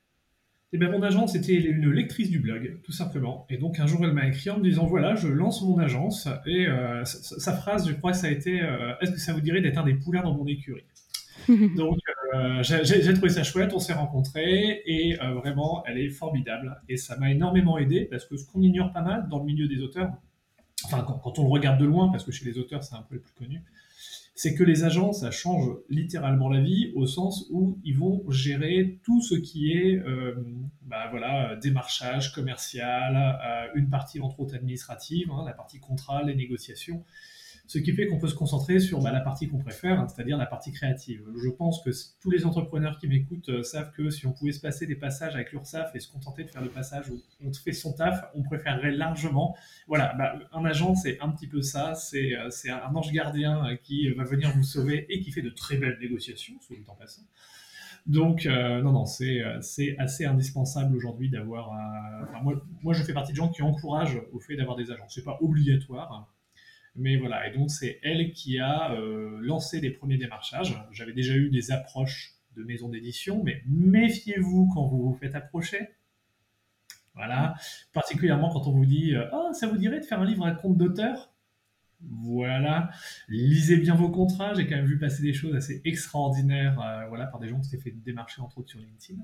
eh 0.74 0.76
bien, 0.76 0.90
mon 0.90 1.02
agent, 1.02 1.26
c'était 1.28 1.54
une 1.54 1.90
lectrice 1.90 2.28
du 2.28 2.40
blog, 2.40 2.78
tout 2.84 2.92
simplement. 2.92 3.46
Et 3.48 3.56
donc, 3.56 3.80
un 3.80 3.86
jour, 3.86 4.04
elle 4.04 4.12
m'a 4.12 4.26
écrit 4.26 4.50
en 4.50 4.58
me 4.58 4.62
disant 4.62 4.84
Voilà, 4.84 5.14
je 5.14 5.26
lance 5.26 5.62
mon 5.62 5.78
agence. 5.78 6.28
Et 6.44 6.66
euh, 6.66 7.04
sa, 7.06 7.54
phrase, 7.54 7.88
je 7.88 7.94
crois 7.94 8.12
que 8.12 8.18
ça 8.18 8.26
a 8.26 8.30
été 8.30 8.60
euh, 8.60 8.92
Est-ce 9.00 9.12
que 9.12 9.18
ça 9.18 9.32
vous 9.32 9.40
dirait 9.40 9.62
d'être 9.62 9.78
un 9.78 9.84
des 9.84 9.94
poulains 9.94 10.22
dans 10.22 10.34
mon 10.34 10.46
écurie? 10.46 10.84
Donc, 11.48 11.98
euh, 12.34 12.62
j'ai 12.62 13.14
trouvé 13.14 13.30
ça 13.30 13.44
chouette, 13.44 13.72
on 13.72 13.78
s'est 13.78 13.94
rencontrés 13.94 14.82
et 14.84 15.16
vraiment, 15.42 15.82
elle 15.86 15.96
est 15.96 16.10
formidable. 16.10 16.78
Et 16.90 16.98
ça 16.98 17.16
m'a 17.16 17.30
énormément 17.30 17.78
aidé 17.78 18.04
parce 18.04 18.26
que 18.26 18.36
ce 18.36 18.44
qu'on 18.44 18.60
ignore 18.60 18.92
pas 18.92 19.00
mal 19.00 19.26
dans 19.30 19.38
le 19.38 19.46
milieu 19.46 19.68
des 19.68 19.80
auteurs, 19.80 20.10
enfin, 20.84 21.02
quand, 21.22 21.38
on 21.38 21.44
le 21.44 21.48
regarde 21.48 21.80
de 21.80 21.86
loin, 21.86 22.10
parce 22.10 22.24
que 22.24 22.32
chez 22.32 22.44
les 22.44 22.58
auteurs, 22.58 22.84
c'est 22.84 22.94
un 22.94 23.06
peu 23.08 23.14
le 23.14 23.22
plus 23.22 23.32
connu, 23.32 23.62
c'est 24.38 24.54
que 24.54 24.62
les 24.62 24.84
agents, 24.84 25.12
ça 25.12 25.32
change 25.32 25.68
littéralement 25.88 26.48
la 26.48 26.60
vie 26.60 26.92
au 26.94 27.06
sens 27.06 27.48
où 27.50 27.76
ils 27.82 27.98
vont 27.98 28.22
gérer 28.30 29.00
tout 29.02 29.20
ce 29.20 29.34
qui 29.34 29.72
est 29.72 29.96
euh, 29.96 30.32
bah, 30.82 31.10
démarchage 31.60 32.32
commercial, 32.32 33.72
une 33.74 33.90
partie 33.90 34.20
entre 34.20 34.38
autres 34.38 34.54
administrative, 34.54 35.28
hein, 35.32 35.42
la 35.44 35.54
partie 35.54 35.80
contrat, 35.80 36.22
les 36.22 36.36
négociations 36.36 37.02
ce 37.68 37.78
qui 37.78 37.92
fait 37.92 38.06
qu'on 38.06 38.18
peut 38.18 38.28
se 38.28 38.34
concentrer 38.34 38.80
sur 38.80 39.02
bah, 39.02 39.12
la 39.12 39.20
partie 39.20 39.46
qu'on 39.46 39.58
préfère, 39.58 40.00
hein, 40.00 40.08
c'est-à-dire 40.08 40.38
la 40.38 40.46
partie 40.46 40.72
créative. 40.72 41.22
Je 41.36 41.50
pense 41.50 41.82
que 41.82 41.90
tous 42.18 42.30
les 42.30 42.46
entrepreneurs 42.46 42.98
qui 42.98 43.06
m'écoutent 43.06 43.50
euh, 43.50 43.62
savent 43.62 43.92
que 43.92 44.08
si 44.08 44.26
on 44.26 44.32
pouvait 44.32 44.52
se 44.52 44.60
passer 44.60 44.86
des 44.86 44.96
passages 44.96 45.34
avec 45.34 45.52
l'URSSAF 45.52 45.94
et 45.94 46.00
se 46.00 46.10
contenter 46.10 46.44
de 46.44 46.48
faire 46.48 46.62
le 46.62 46.70
passage 46.70 47.10
où 47.10 47.20
on 47.44 47.52
fait 47.52 47.72
son 47.72 47.92
taf, 47.92 48.24
on 48.34 48.42
préférerait 48.42 48.92
largement. 48.92 49.54
Voilà, 49.86 50.14
bah, 50.14 50.38
un 50.52 50.64
agent, 50.64 50.94
c'est 50.94 51.20
un 51.20 51.28
petit 51.28 51.46
peu 51.46 51.60
ça, 51.60 51.94
c'est 51.94 52.34
euh, 52.34 52.48
un 52.72 52.94
ange 52.96 53.12
gardien 53.12 53.66
euh, 53.66 53.76
qui 53.76 54.08
va 54.12 54.24
venir 54.24 54.50
vous 54.56 54.62
sauver 54.62 55.04
et 55.10 55.20
qui 55.20 55.30
fait 55.30 55.42
de 55.42 55.50
très 55.50 55.76
belles 55.76 55.98
négociations, 56.00 56.54
soit 56.62 56.76
le 56.78 56.84
temps 56.84 56.96
passant. 56.98 57.22
Donc, 58.06 58.46
non, 58.46 58.92
non, 58.92 59.04
c'est 59.04 59.42
assez 59.98 60.24
indispensable 60.24 60.96
aujourd'hui 60.96 61.28
d'avoir. 61.28 61.72
moi, 62.42 62.54
moi, 62.82 62.94
je 62.94 63.02
fais 63.02 63.12
partie 63.12 63.32
de 63.32 63.36
gens 63.36 63.50
qui 63.50 63.60
encouragent 63.60 64.22
au 64.32 64.40
fait 64.40 64.56
d'avoir 64.56 64.78
des 64.78 64.90
agents. 64.90 65.04
C'est 65.08 65.24
pas 65.24 65.36
obligatoire, 65.42 66.10
hein. 66.10 66.26
Mais 66.96 67.16
voilà, 67.16 67.48
et 67.48 67.56
donc 67.56 67.70
c'est 67.70 68.00
elle 68.02 68.32
qui 68.32 68.58
a 68.58 68.92
euh, 68.92 69.38
lancé 69.40 69.80
les 69.80 69.90
premiers 69.90 70.18
démarchages. 70.18 70.76
J'avais 70.90 71.12
déjà 71.12 71.34
eu 71.34 71.50
des 71.50 71.70
approches 71.70 72.34
de 72.56 72.64
maisons 72.64 72.88
d'édition, 72.88 73.42
mais 73.44 73.62
méfiez-vous 73.66 74.70
quand 74.74 74.86
vous 74.86 75.10
vous 75.10 75.14
faites 75.14 75.34
approcher. 75.34 75.90
Voilà, 77.14 77.54
particulièrement 77.92 78.48
quand 78.50 78.66
on 78.68 78.72
vous 78.72 78.86
dit 78.86 79.14
Oh, 79.32 79.50
ça 79.52 79.66
vous 79.66 79.76
dirait 79.76 80.00
de 80.00 80.04
faire 80.04 80.20
un 80.20 80.24
livre 80.24 80.46
à 80.46 80.52
compte 80.52 80.76
d'auteur? 80.76 81.32
Voilà, 82.00 82.90
lisez 83.28 83.76
bien 83.76 83.94
vos 83.94 84.08
contrats. 84.08 84.54
J'ai 84.54 84.66
quand 84.68 84.76
même 84.76 84.86
vu 84.86 84.98
passer 84.98 85.22
des 85.22 85.32
choses 85.32 85.54
assez 85.56 85.82
extraordinaires 85.84 86.80
euh, 86.80 87.06
voilà, 87.08 87.26
par 87.26 87.40
des 87.40 87.48
gens 87.48 87.58
qui 87.58 87.68
s'étaient 87.68 87.82
fait 87.82 87.90
démarcher, 87.90 88.40
entre 88.40 88.58
autres, 88.58 88.70
sur 88.70 88.78
LinkedIn. 88.78 89.20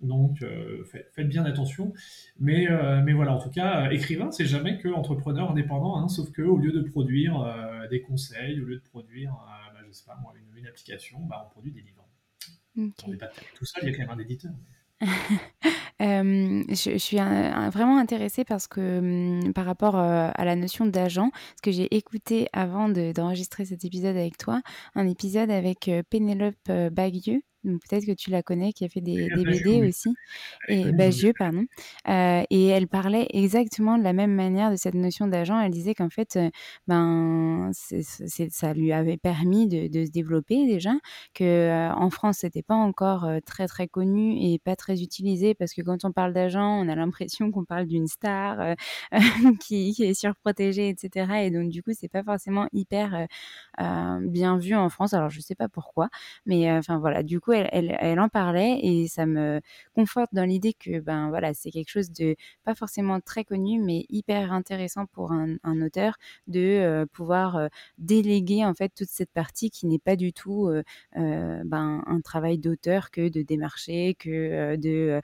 Donc, 0.00 0.42
euh, 0.42 0.84
faites, 0.84 1.28
bien 1.28 1.44
attention. 1.44 1.92
Mais, 2.38 2.68
euh, 2.70 3.00
mais 3.02 3.12
voilà, 3.12 3.32
en 3.32 3.38
tout 3.38 3.50
cas, 3.50 3.86
euh, 3.86 3.90
écrivain, 3.90 4.30
c'est 4.30 4.46
jamais 4.46 4.78
que 4.78 4.88
entrepreneur 4.88 5.50
indépendant, 5.50 5.96
hein, 5.96 6.08
sauf 6.08 6.30
que 6.30 6.42
au 6.42 6.56
lieu 6.56 6.72
de 6.72 6.80
produire 6.80 7.44
des 7.90 8.02
conseils, 8.02 8.60
au 8.60 8.64
lieu 8.64 8.76
de 8.76 8.82
produire, 8.82 9.32
bah, 9.32 9.80
je 9.86 9.92
sais 9.92 10.04
pas 10.06 10.18
moi, 10.22 10.32
une, 10.56 10.66
application, 10.66 11.20
bah, 11.20 11.46
on 11.46 11.50
produit 11.50 11.72
des 11.72 11.80
livres. 11.80 12.06
On 12.76 13.10
n'est 13.10 13.16
pas 13.16 13.30
tout 13.54 13.64
seul, 13.64 13.82
il 13.84 13.90
y 13.90 13.94
a 13.94 13.96
quand 13.96 14.02
même 14.02 14.18
un 14.18 14.22
éditeur. 14.22 14.52
je, 16.00 16.98
suis 16.98 17.16
vraiment 17.16 17.98
intéressée 17.98 18.44
parce 18.44 18.66
que 18.66 18.98
hum, 18.98 19.52
par 19.52 19.64
rapport 19.64 19.96
à 19.96 20.44
la 20.44 20.56
notion 20.56 20.86
d'agent, 20.86 21.30
parce 21.30 21.60
que 21.62 21.72
j'ai 21.72 21.94
écouté 21.96 22.48
avant 22.52 22.88
d'enregistrer 22.88 23.64
cet 23.64 23.84
épisode 23.84 24.16
avec 24.16 24.36
toi, 24.38 24.62
un 24.94 25.06
épisode 25.08 25.50
avec 25.50 25.90
Pénélope 26.10 26.70
Bagieux, 27.64 27.78
peut-être 27.88 28.06
que 28.06 28.12
tu 28.12 28.30
la 28.30 28.42
connais, 28.42 28.72
qui 28.72 28.84
a 28.84 28.88
fait 28.88 29.00
des, 29.00 29.28
BD 29.34 29.82
aussi, 29.86 30.14
et 30.68 30.92
Bagieux, 30.92 31.32
pardon. 31.38 31.64
Euh, 32.08 32.42
et 32.50 32.66
elle 32.66 32.88
parlait 32.88 33.26
exactement 33.30 33.98
de 33.98 34.02
la 34.04 34.12
même 34.12 34.34
manière 34.34 34.70
de 34.70 34.76
cette 34.76 34.94
notion 34.94 35.26
d'agent. 35.26 35.60
Elle 35.60 35.72
disait 35.72 35.94
qu'en 35.94 36.10
fait, 36.10 36.36
euh, 36.36 36.50
ben, 36.86 37.70
ça 37.72 38.74
lui 38.74 38.92
avait 38.92 39.16
permis 39.16 39.66
de, 39.68 40.04
se 40.04 40.10
développer 40.10 40.66
déjà, 40.66 40.92
que 41.34 41.44
euh, 41.44 41.92
en 41.92 42.10
France, 42.10 42.38
c'était 42.40 42.62
pas 42.62 42.74
encore 42.74 43.26
très 43.44 43.66
très 43.66 43.88
connu 43.88 44.36
et 44.40 44.58
pas 44.58 44.76
très 44.76 45.02
utilisé 45.02 45.54
parce 45.54 45.74
que 45.74 45.82
quand 45.82 46.04
on 46.04 46.12
parle 46.12 46.32
d'agent, 46.32 46.80
on 46.80 46.88
a 46.88 46.94
l'impression 46.94 47.50
qu'on 47.50 47.64
parle 47.64 47.86
d'une 47.86 48.06
star 48.06 48.74
qui, 49.60 49.94
est 49.98 50.14
surprotégée, 50.14 50.88
etc. 50.88 51.44
Et 51.44 51.50
donc 51.50 51.70
du 51.70 51.82
coup, 51.82 51.90
c'est 51.94 52.08
pas 52.08 52.22
forcément 52.22 52.68
hyper 52.72 53.26
bien 53.78 54.58
vu 54.58 54.74
en 54.74 54.88
France. 54.88 55.14
Alors 55.14 55.30
je 55.30 55.40
sais 55.40 55.54
pas 55.54 55.68
pourquoi, 55.68 56.08
mais 56.46 56.70
enfin 56.72 56.98
voilà. 56.98 57.22
Du 57.22 57.40
coup, 57.40 57.47
elle, 57.52 58.20
en 58.20 58.28
parlait 58.28 58.80
et 58.82 59.08
ça 59.08 59.26
me 59.26 59.60
conforte 59.94 60.30
dans 60.32 60.44
l'idée 60.44 60.74
que 60.74 61.00
ben 61.00 61.28
voilà, 61.30 61.54
c'est 61.54 61.70
quelque 61.70 61.90
chose 61.90 62.10
de 62.10 62.36
pas 62.64 62.74
forcément 62.74 63.20
très 63.20 63.44
connu, 63.44 63.80
mais 63.80 64.06
hyper 64.08 64.52
intéressant 64.52 65.06
pour 65.06 65.32
un, 65.32 65.56
auteur 65.82 66.16
de 66.46 66.60
euh, 66.60 67.06
pouvoir 67.06 67.56
euh, 67.56 67.68
déléguer 67.98 68.64
en 68.64 68.74
fait 68.74 68.90
toute 68.94 69.08
cette 69.08 69.30
partie 69.30 69.70
qui 69.70 69.86
n'est 69.86 69.98
pas 69.98 70.16
du 70.16 70.32
tout 70.32 70.68
euh, 70.68 70.82
ben, 71.64 72.02
un 72.06 72.20
travail 72.20 72.58
d'auteur 72.58 73.10
que 73.10 73.28
de 73.28 73.42
démarcher, 73.42 74.14
que 74.18 74.76
de 74.76 75.20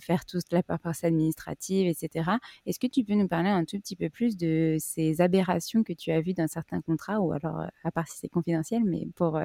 faire 0.00 0.24
toute 0.24 0.52
la 0.52 0.62
paperasse 0.62 1.04
administrative, 1.04 1.88
etc. 1.88 2.30
Est-ce 2.66 2.78
que 2.78 2.86
tu 2.86 3.04
peux 3.04 3.14
nous 3.14 3.28
parler 3.28 3.50
un 3.50 3.64
tout 3.64 3.78
petit 3.78 3.96
peu 3.96 4.10
plus 4.10 4.36
de 4.36 4.76
ces 4.78 5.20
aberrations 5.20 5.82
que 5.82 5.92
tu 5.92 6.10
as 6.10 6.20
vues 6.20 6.34
dans 6.34 6.48
certains 6.48 6.80
contrats, 6.80 7.20
ou 7.20 7.32
alors 7.32 7.62
à 7.84 7.90
part 7.90 8.08
si 8.08 8.18
c'est 8.18 8.28
confidentiel, 8.28 8.82
mais 8.84 9.06
pour 9.16 9.40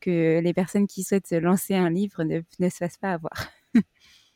que 0.00 0.40
les 0.40 0.54
personnes 0.54 0.86
qui 0.86 1.02
souhaitent 1.02 1.26
se 1.26 1.34
lancer 1.36 1.55
un 1.70 1.90
livre 1.90 2.24
ne, 2.24 2.40
se 2.68 2.76
fasse 2.76 2.96
pas 2.96 3.12
avoir 3.12 3.50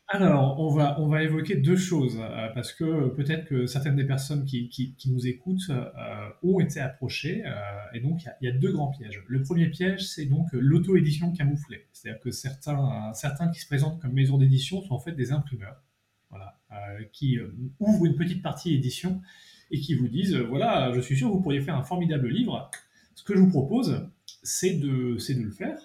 alors, 0.07 0.59
on 0.59 0.69
va, 0.69 0.99
on 0.99 1.07
va 1.07 1.23
évoquer 1.23 1.55
deux 1.55 1.77
choses, 1.77 2.19
euh, 2.19 2.47
parce 2.53 2.73
que 2.73 3.07
peut-être 3.09 3.45
que 3.45 3.65
certaines 3.65 3.95
des 3.95 4.03
personnes 4.03 4.45
qui, 4.45 4.67
qui, 4.69 4.95
nous 5.09 5.25
écoutent 5.25 5.69
euh, 5.69 6.29
ont 6.43 6.59
été 6.59 6.79
approchées, 6.79 7.43
euh, 7.45 7.51
et 7.93 8.01
donc 8.01 8.23
il 8.41 8.45
y, 8.45 8.49
a 8.49 8.51
deux 8.51 8.71
grands 8.73 8.91
pièges. 8.91 9.23
Le 9.27 9.41
premier 9.41 9.67
piège, 9.67 10.05
c'est 10.05 10.25
donc 10.25 10.47
l'auto-édition 10.51 11.31
camouflée. 11.31 11.87
C'est-à-dire 11.93 12.19
que 12.21 12.31
certains, 12.31 13.13
certains 13.13 13.49
qui 13.49 13.61
se 13.61 13.67
présentent 13.67 14.01
comme 14.01 14.13
maison 14.13 14.37
d'édition 14.37 14.81
sont 14.83 14.93
en 14.93 14.99
fait 14.99 15.13
des 15.13 15.31
imprimeurs. 15.31 15.81
voilà, 16.29 16.57
qui 17.13 17.37
ouvrent 17.79 18.05
une 18.05 18.15
petite 18.15 18.41
partie 18.41 18.73
édition 18.73 19.21
et 19.71 19.79
qui 19.79 19.95
vous 19.95 20.07
disent, 20.07 20.35
voilà, 20.35 20.91
je 20.93 20.99
suis 20.99 21.17
sûr 21.17 21.29
vous 21.29 21.41
pourriez 21.41 21.61
faire 21.61 21.75
un 21.75 21.83
formidable 21.83 22.27
livre. 22.27 22.69
Ce 23.15 23.23
que 23.23 23.33
je 23.33 23.39
vous 23.39 23.49
propose, 23.49 24.07
c'est 24.43 24.73
de, 24.73 25.15
de 25.15 25.43
le 25.43 25.51
faire, 25.51 25.77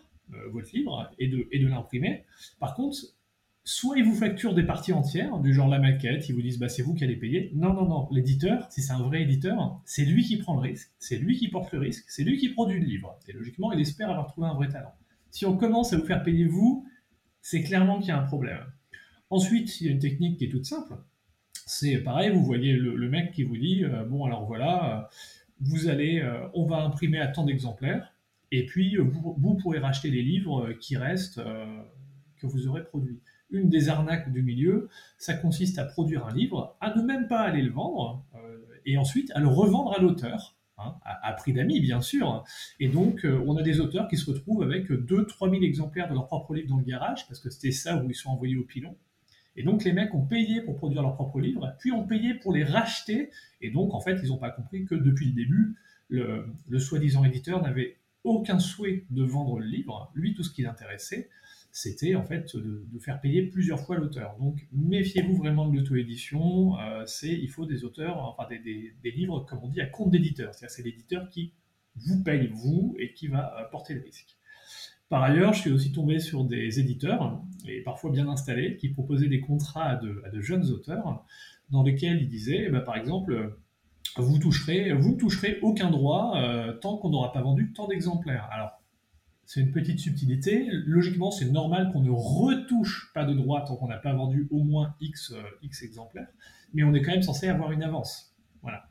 votre 0.50 0.68
livre, 0.73 1.11
et 1.18 1.28
de, 1.28 1.66
l'imprimer. 1.66 2.25
Par 2.59 2.75
contre, 2.75 2.97
soit 3.64 3.99
ils 3.99 4.04
vous 4.04 4.14
facturent 4.14 4.54
des 4.54 4.62
parties 4.62 4.92
entières, 4.92 5.38
du 5.38 5.52
genre 5.52 5.68
la 5.68 5.78
maquette, 5.78 6.28
ils 6.28 6.35
vous 6.35 6.42
disent 6.42 6.59
bah, 6.59 6.68
c'est 6.68 6.83
vous 6.83 6.95
qui 6.95 7.04
allez 7.04 7.16
payer. 7.16 7.52
Non, 7.54 7.75
non, 7.75 7.87
non, 7.87 8.09
l'éditeur, 8.11 8.66
si 8.71 8.83
c'est 8.83 8.92
un 8.92 9.02
vrai 9.02 9.23
éditeur, 9.23 9.80
c'est 9.85 10.04
lui 10.04 10.25
qui 10.25 10.37
prend 10.37 10.54
le 10.54 10.61
risque, 10.61 10.92
c'est 10.99 11.18
lui 11.18 11.37
qui 11.37 11.49
porte 11.49 11.73
le 11.73 11.78
risque, 11.80 12.04
c'est 12.09 12.25
lui 12.25 12.38
qui 12.38 12.49
produit 12.49 12.80
le 12.80 12.87
livre. 12.87 13.18
Et 13.28 13.33
logiquement, 13.33 13.73
il 13.73 13.80
espère 13.80 14.11
avoir 14.11 14.26
trouvé 14.28 14.47
un 14.47 14.54
vrai 14.54 14.68
talent. 14.68 14.95
Si 15.30 15.47
on 15.47 15.56
commence 15.56 15.92
à 15.92 15.99
vous 15.99 16.06
faire 16.06 16.23
payer 16.23 16.47
vous, 16.47 16.87
c'est 17.42 17.62
clairement 17.62 17.99
qu'il 17.99 18.09
y 18.09 18.12
a 18.12 18.18
un 18.18 18.25
problème. 18.25 18.59
Ensuite, 19.30 19.80
il 19.80 19.87
y 19.87 19.90
a 19.90 19.92
une 19.92 19.99
technique 19.99 20.38
qui 20.38 20.45
est 20.45 20.49
toute 20.49 20.64
simple. 20.64 20.95
C'est 21.66 21.99
pareil, 21.99 22.30
vous 22.30 22.45
voyez 22.45 22.73
le, 22.73 23.09
mec 23.09 23.33
qui 23.33 23.42
vous 23.42 23.56
dit 23.56 23.85
euh, 23.85 24.04
bon 24.04 24.25
alors 24.25 24.47
voilà, 24.47 24.99
euh, 24.99 25.02
vous 25.61 25.88
allez, 25.88 26.21
euh, 26.21 26.47
on 26.54 26.66
va 26.66 26.78
imprimer 26.78 27.18
à 27.18 27.26
tant 27.26 27.45
d'exemplaires, 27.45 28.14
et 28.53 28.67
puis 28.67 28.97
vous, 28.97 29.55
pourrez 29.57 29.79
racheter 29.79 30.11
les 30.11 30.23
livres 30.23 30.73
qui 30.75 30.97
restent 30.97 31.41
que 32.38 32.47
vous 32.47 32.69
aurez 32.69 32.85
produits. 32.85 33.21
Une 33.50 33.69
des 33.69 33.88
arnaques 33.88 34.33
du 34.33 34.43
milieu, 34.43 34.88
ça 35.19 35.35
consiste 35.35 35.79
à 35.79 35.85
produire 35.85 36.26
un 36.26 36.35
livre, 36.35 36.76
à 36.81 36.95
ne 36.95 37.03
même 37.03 37.29
pas 37.29 37.41
aller 37.41 37.62
le 37.62 37.71
vendre, 37.71 38.25
euh, 38.35 38.59
et 38.85 38.99
ensuite 38.99 39.31
à 39.33 39.41
le 39.41 39.49
revendre 39.49 39.93
à 39.97 40.00
l'auteur. 40.00 40.55
Hein, 40.79 40.95
à, 41.07 41.33
prix 41.33 41.55
d'amis, 41.55 41.81
bien 41.81 42.03
sûr. 42.03 42.45
Et 42.81 42.88
donc, 42.88 43.25
euh, 43.25 43.43
on 43.47 43.57
a 43.57 43.62
des 43.62 43.81
auteurs 43.81 44.09
qui 44.09 44.19
se 44.19 44.31
retrouvent 44.31 44.62
avec 44.62 44.91
2-3 44.91 45.50
000 45.50 45.62
exemplaires 45.62 46.07
de 46.07 46.12
leur 46.12 46.26
propre 46.26 46.53
livre 46.53 46.69
dans 46.69 46.76
le 46.76 46.85
garage, 46.85 47.26
parce 47.26 47.41
que 47.41 47.49
c'était 47.49 47.73
ça 47.73 47.97
où 47.97 48.11
ils 48.11 48.15
sont 48.15 48.29
envoyés 48.29 48.59
au 48.59 48.62
pilon. 48.62 48.95
Et 49.57 49.62
donc, 49.62 49.85
les 49.85 49.95
mecs 49.95 50.15
ont 50.15 50.26
payé 50.26 50.61
pour 50.61 50.76
produire 50.76 51.00
leurs 51.00 51.15
propres 51.15 51.41
livres, 51.41 51.75
puis 51.79 51.93
ont 51.93 52.07
payé 52.07 52.35
pour 52.35 52.53
les 52.53 52.62
racheter. 52.62 53.31
Et 53.62 53.71
donc, 53.71 53.95
en 53.95 54.00
fait, 54.00 54.21
ils 54.23 54.29
n'ont 54.29 54.37
pas 54.37 54.50
compris 54.50 54.85
que 54.85 54.95
depuis 54.95 55.29
le 55.29 55.33
début, 55.33 55.76
le 56.11 56.79
soi-disant 56.79 57.25
éditeur 57.25 57.62
n'avait 57.62 57.97
aucun 58.26 58.59
souhait 58.59 59.06
de 59.11 59.23
vendre 59.23 59.59
le 59.59 59.66
livre. 59.66 60.11
Lui, 60.14 60.35
tout 60.35 60.42
ce 60.42 60.50
qui 60.50 60.62
l'intéressait, 60.62 61.30
c'était 61.71 62.14
en 62.14 62.25
fait 62.25 62.56
de, 62.56 62.99
faire 62.99 63.21
payer 63.21 63.42
plusieurs 63.42 63.80
fois 63.80 63.97
l'auteur. 63.97 64.37
Donc 64.38 64.66
méfiez-vous 64.73 65.37
vraiment 65.37 65.68
de 65.68 65.76
l'auto-édition. 65.76 66.78
Euh, 66.78 67.04
c'est 67.06 67.33
il 67.33 67.49
faut 67.49 67.66
des 67.66 67.85
auteurs, 67.85 68.18
enfin 68.18 68.49
des, 68.49 69.11
livres 69.11 69.40
comme 69.49 69.61
on 69.62 69.68
dit 69.68 69.80
à 69.80 69.87
compte 69.87 70.11
d'éditeur. 70.11 70.54
C'est-à-dire 70.54 70.75
c'est 70.75 70.83
l'éditeur 70.83 71.28
qui 71.28 71.52
vous 71.97 72.23
paye 72.23 72.49
vous 72.49 72.97
et 72.99 73.12
qui 73.12 73.28
va 73.28 73.54
euh, 73.61 73.64
porter 73.71 73.95
le 73.95 74.02
risque. 74.02 74.37
Par 75.09 75.23
ailleurs, 75.23 75.52
je 75.52 75.61
suis 75.61 75.71
aussi 75.71 75.92
tombé 75.92 76.18
sur 76.18 76.45
des 76.45 76.80
éditeurs, 76.80 77.40
et 77.68 77.80
parfois 77.83 78.11
bien 78.11 78.26
installés, 78.26 78.76
qui 78.76 78.88
proposaient 78.88 79.28
des 79.28 79.40
contrats 79.40 79.90
à 79.90 79.97
de, 79.97 80.40
jeunes 80.40 80.68
auteurs, 80.71 81.25
dans 81.71 81.85
lesquels 81.85 82.21
ils 82.23 82.28
disaient, 82.28 82.64
eh 82.66 82.71
ben, 82.71 82.80
par 82.80 82.97
exemple, 82.97 83.56
vous 84.19 84.39
toucherez, 84.39 84.93
vous 84.93 85.13
ne 85.13 85.17
toucherez 85.17 85.59
aucun 85.63 85.91
droit 85.91 86.35
euh, 86.37 86.73
tant 86.73 86.97
qu'on 86.97 87.11
n'aura 87.11 87.33
pas 87.33 87.43
vendu 87.43 87.73
tant 87.73 87.87
d'exemplaires. 87.87 88.49
Alors, 88.53 88.83
c'est 89.45 89.61
une 89.61 89.71
petite 89.71 90.01
subtilité. 90.01 90.69
Logiquement, 90.71 91.31
c'est 91.31 91.51
normal 91.51 91.93
qu'on 91.93 92.03
ne 92.03 92.11
retouche 92.11 93.13
pas 93.15 93.25
de 93.25 93.35
droit 93.35 93.65
tant 93.65 93.77
qu'on 93.77 93.89
n'a 93.89 93.99
pas 93.99 94.13
vendu 94.13 94.49
au 94.51 94.65
moins 94.65 94.95
X, 95.01 95.33
euh, 95.33 95.43
exemplaires, 95.83 96.29
mais 96.75 96.83
on 96.83 96.95
est 96.95 97.03
quand 97.03 97.13
même 97.13 97.23
censé 97.23 97.49
avoir 97.49 97.73
une 97.73 97.83
avance. 97.83 98.35
Voilà. 98.63 98.85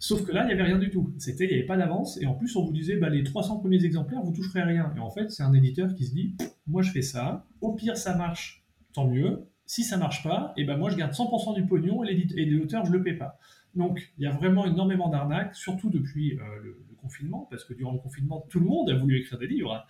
Sauf 0.00 0.24
que 0.26 0.32
là, 0.32 0.42
il 0.42 0.46
n'y 0.46 0.52
avait 0.52 0.64
rien 0.64 0.78
du 0.78 0.90
tout. 0.90 1.14
C'était, 1.18 1.44
il 1.44 1.50
n'y 1.50 1.54
avait 1.54 1.66
pas 1.66 1.76
d'avance, 1.76 2.20
et 2.20 2.26
en 2.26 2.34
plus, 2.34 2.56
on 2.56 2.64
vous 2.64 2.72
disait, 2.72 2.96
bah, 2.96 3.08
les 3.08 3.22
300 3.22 3.60
premiers 3.60 3.84
exemplaires, 3.84 4.20
vous 4.20 4.32
toucherez 4.32 4.62
rien. 4.62 4.92
Et 4.96 4.98
en 4.98 5.10
fait, 5.10 5.30
c'est 5.30 5.44
un 5.44 5.52
éditeur 5.52 5.94
qui 5.94 6.06
se 6.06 6.12
dit, 6.12 6.36
moi, 6.66 6.82
je 6.82 6.90
fais 6.90 7.02
ça. 7.02 7.46
Au 7.60 7.72
pire, 7.74 7.96
ça 7.96 8.16
marche, 8.16 8.64
tant 8.94 9.06
mieux. 9.06 9.46
Si 9.72 9.84
ça 9.84 9.96
marche 9.96 10.22
pas, 10.22 10.52
et 10.58 10.64
ben 10.64 10.76
moi, 10.76 10.90
je 10.90 10.96
garde 10.96 11.12
100% 11.12 11.54
du 11.54 11.64
pognon 11.64 12.04
et 12.04 12.44
l'auteur, 12.44 12.84
je 12.84 12.92
le 12.92 13.02
paie 13.02 13.14
pas. 13.14 13.38
Donc, 13.74 14.12
il 14.18 14.24
y 14.24 14.26
a 14.26 14.30
vraiment 14.30 14.66
énormément 14.66 15.08
d'arnaques, 15.08 15.56
surtout 15.56 15.88
depuis 15.88 16.34
euh, 16.34 16.42
le, 16.62 16.78
confinement, 17.00 17.48
parce 17.50 17.64
que 17.64 17.72
durant 17.72 17.94
le 17.94 17.98
confinement, 17.98 18.46
tout 18.50 18.60
le 18.60 18.66
monde 18.66 18.90
a 18.90 18.94
voulu 18.94 19.18
écrire 19.18 19.38
des 19.38 19.46
livres. 19.46 19.86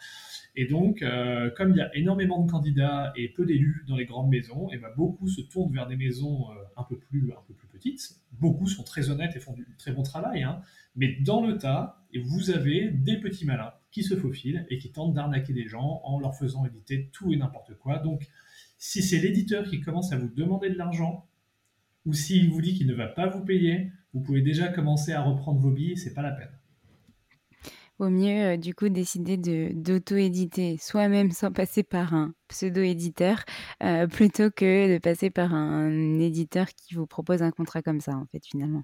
Et 0.55 0.67
donc, 0.67 1.03
euh, 1.03 1.51
comme 1.57 1.73
il 1.73 1.79
y 1.79 1.81
a 1.81 1.91
énormément 1.97 2.45
de 2.45 2.49
candidats 2.49 3.13
et 3.17 3.29
peu 3.29 3.45
d'élus 3.45 3.85
dans 3.89 3.97
les 3.97 4.07
grandes 4.07 4.31
maisons, 4.31 4.71
et 4.71 4.79
ben 4.79 4.89
beaucoup 4.97 5.27
se 5.27 5.41
tournent 5.41 5.75
vers 5.75 5.89
des 5.89 5.97
maisons 5.97 6.53
euh, 6.53 6.55
un, 6.77 6.85
peu 6.85 6.97
plus, 6.97 7.33
un 7.33 7.43
peu 7.49 7.53
plus 7.53 7.67
petites. 7.67 8.21
Beaucoup 8.41 8.69
sont 8.69 8.85
très 8.85 9.11
honnêtes 9.11 9.35
et 9.35 9.41
font 9.41 9.53
du 9.53 9.67
très 9.79 9.91
bon 9.91 10.05
travail. 10.05 10.45
Hein. 10.45 10.63
Mais 10.95 11.17
dans 11.23 11.45
le 11.45 11.59
tas, 11.59 12.07
vous 12.25 12.51
avez 12.51 12.89
des 12.93 13.17
petits 13.17 13.47
malins 13.47 13.73
qui 13.91 14.05
se 14.05 14.15
faufilent 14.15 14.65
et 14.71 14.79
qui 14.79 14.93
tentent 14.93 15.15
d'arnaquer 15.15 15.53
des 15.53 15.67
gens 15.67 16.01
en 16.05 16.21
leur 16.21 16.37
faisant 16.37 16.65
éditer 16.65 17.11
tout 17.13 17.33
et 17.33 17.37
n'importe 17.37 17.75
quoi. 17.75 17.99
Donc, 17.99 18.29
si 18.85 19.01
c'est 19.01 19.19
l'éditeur 19.19 19.63
qui 19.71 19.81
commence 19.81 20.13
à 20.13 20.19
vous 20.19 20.27
demander 20.27 20.69
de 20.69 20.75
l'argent, 20.75 21.29
ou 22.05 22.13
s'il 22.15 22.51
vous 22.51 22.61
dit 22.61 22.75
qu'il 22.75 22.89
ne 22.89 22.95
va 22.95 23.07
pas 23.07 23.29
vous 23.29 23.45
payer, 23.45 23.93
vous 24.13 24.21
pouvez 24.21 24.43
déjà 24.43 24.67
commencer 24.71 25.13
à 25.13 25.23
reprendre 25.23 25.61
vos 25.61 25.71
billets, 25.71 25.95
c'est 25.95 26.15
pas 26.15 26.23
la 26.23 26.33
peine. 26.33 26.51
Vaut 28.01 28.11
mieux 28.11 28.55
euh, 28.55 28.57
du 28.57 28.75
coup 28.75 28.89
décider 28.89 29.37
de 29.37 29.71
d'auto-éditer 29.73 30.79
soi-même 30.79 31.31
sans 31.31 31.53
passer 31.53 31.85
par 31.85 32.13
un 32.13 32.35
pseudo-éditeur 32.49 33.45
euh, 33.85 34.09
plutôt 34.09 34.51
que 34.51 34.93
de 34.93 34.99
passer 34.99 35.31
par 35.31 35.55
un 35.55 36.19
éditeur 36.19 36.67
qui 36.71 36.97
vous 36.97 37.07
propose 37.07 37.41
un 37.41 37.53
contrat 37.53 37.83
comme 37.83 38.01
ça 38.01 38.17
en 38.17 38.27
fait 38.33 38.45
finalement. 38.45 38.83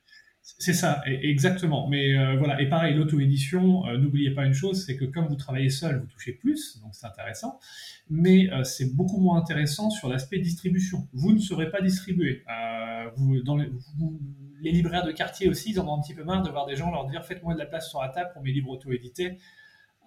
C'est 0.56 0.72
ça, 0.72 1.02
exactement. 1.04 1.88
Mais 1.88 2.16
euh, 2.16 2.36
voilà, 2.38 2.60
et 2.60 2.68
pareil, 2.68 2.94
l'auto-édition, 2.94 3.86
euh, 3.86 3.98
n'oubliez 3.98 4.30
pas 4.30 4.46
une 4.46 4.54
chose, 4.54 4.84
c'est 4.84 4.96
que 4.96 5.04
comme 5.04 5.26
vous 5.26 5.36
travaillez 5.36 5.68
seul, 5.68 6.00
vous 6.00 6.06
touchez 6.06 6.32
plus, 6.32 6.80
donc 6.80 6.94
c'est 6.94 7.06
intéressant, 7.06 7.60
mais 8.08 8.50
euh, 8.50 8.64
c'est 8.64 8.96
beaucoup 8.96 9.20
moins 9.20 9.38
intéressant 9.38 9.90
sur 9.90 10.08
l'aspect 10.08 10.38
distribution. 10.38 11.06
Vous 11.12 11.32
ne 11.32 11.38
serez 11.38 11.70
pas 11.70 11.82
distribué. 11.82 12.44
les, 14.62 14.72
libraires 14.72 15.04
de 15.04 15.12
quartier 15.12 15.48
aussi, 15.48 15.72
ils 15.72 15.80
en 15.80 15.86
ont 15.86 15.98
un 15.98 16.00
petit 16.00 16.14
peu 16.14 16.24
marre 16.24 16.42
de 16.42 16.50
voir 16.50 16.66
des 16.66 16.76
gens 16.76 16.90
leur 16.90 17.06
dire 17.06 17.24
faites-moi 17.24 17.52
de 17.52 17.58
la 17.58 17.66
place 17.66 17.88
sur 17.90 18.00
la 18.00 18.08
table 18.08 18.30
pour 18.32 18.42
mes 18.42 18.52
livres 18.52 18.70
auto-édités. 18.70 19.36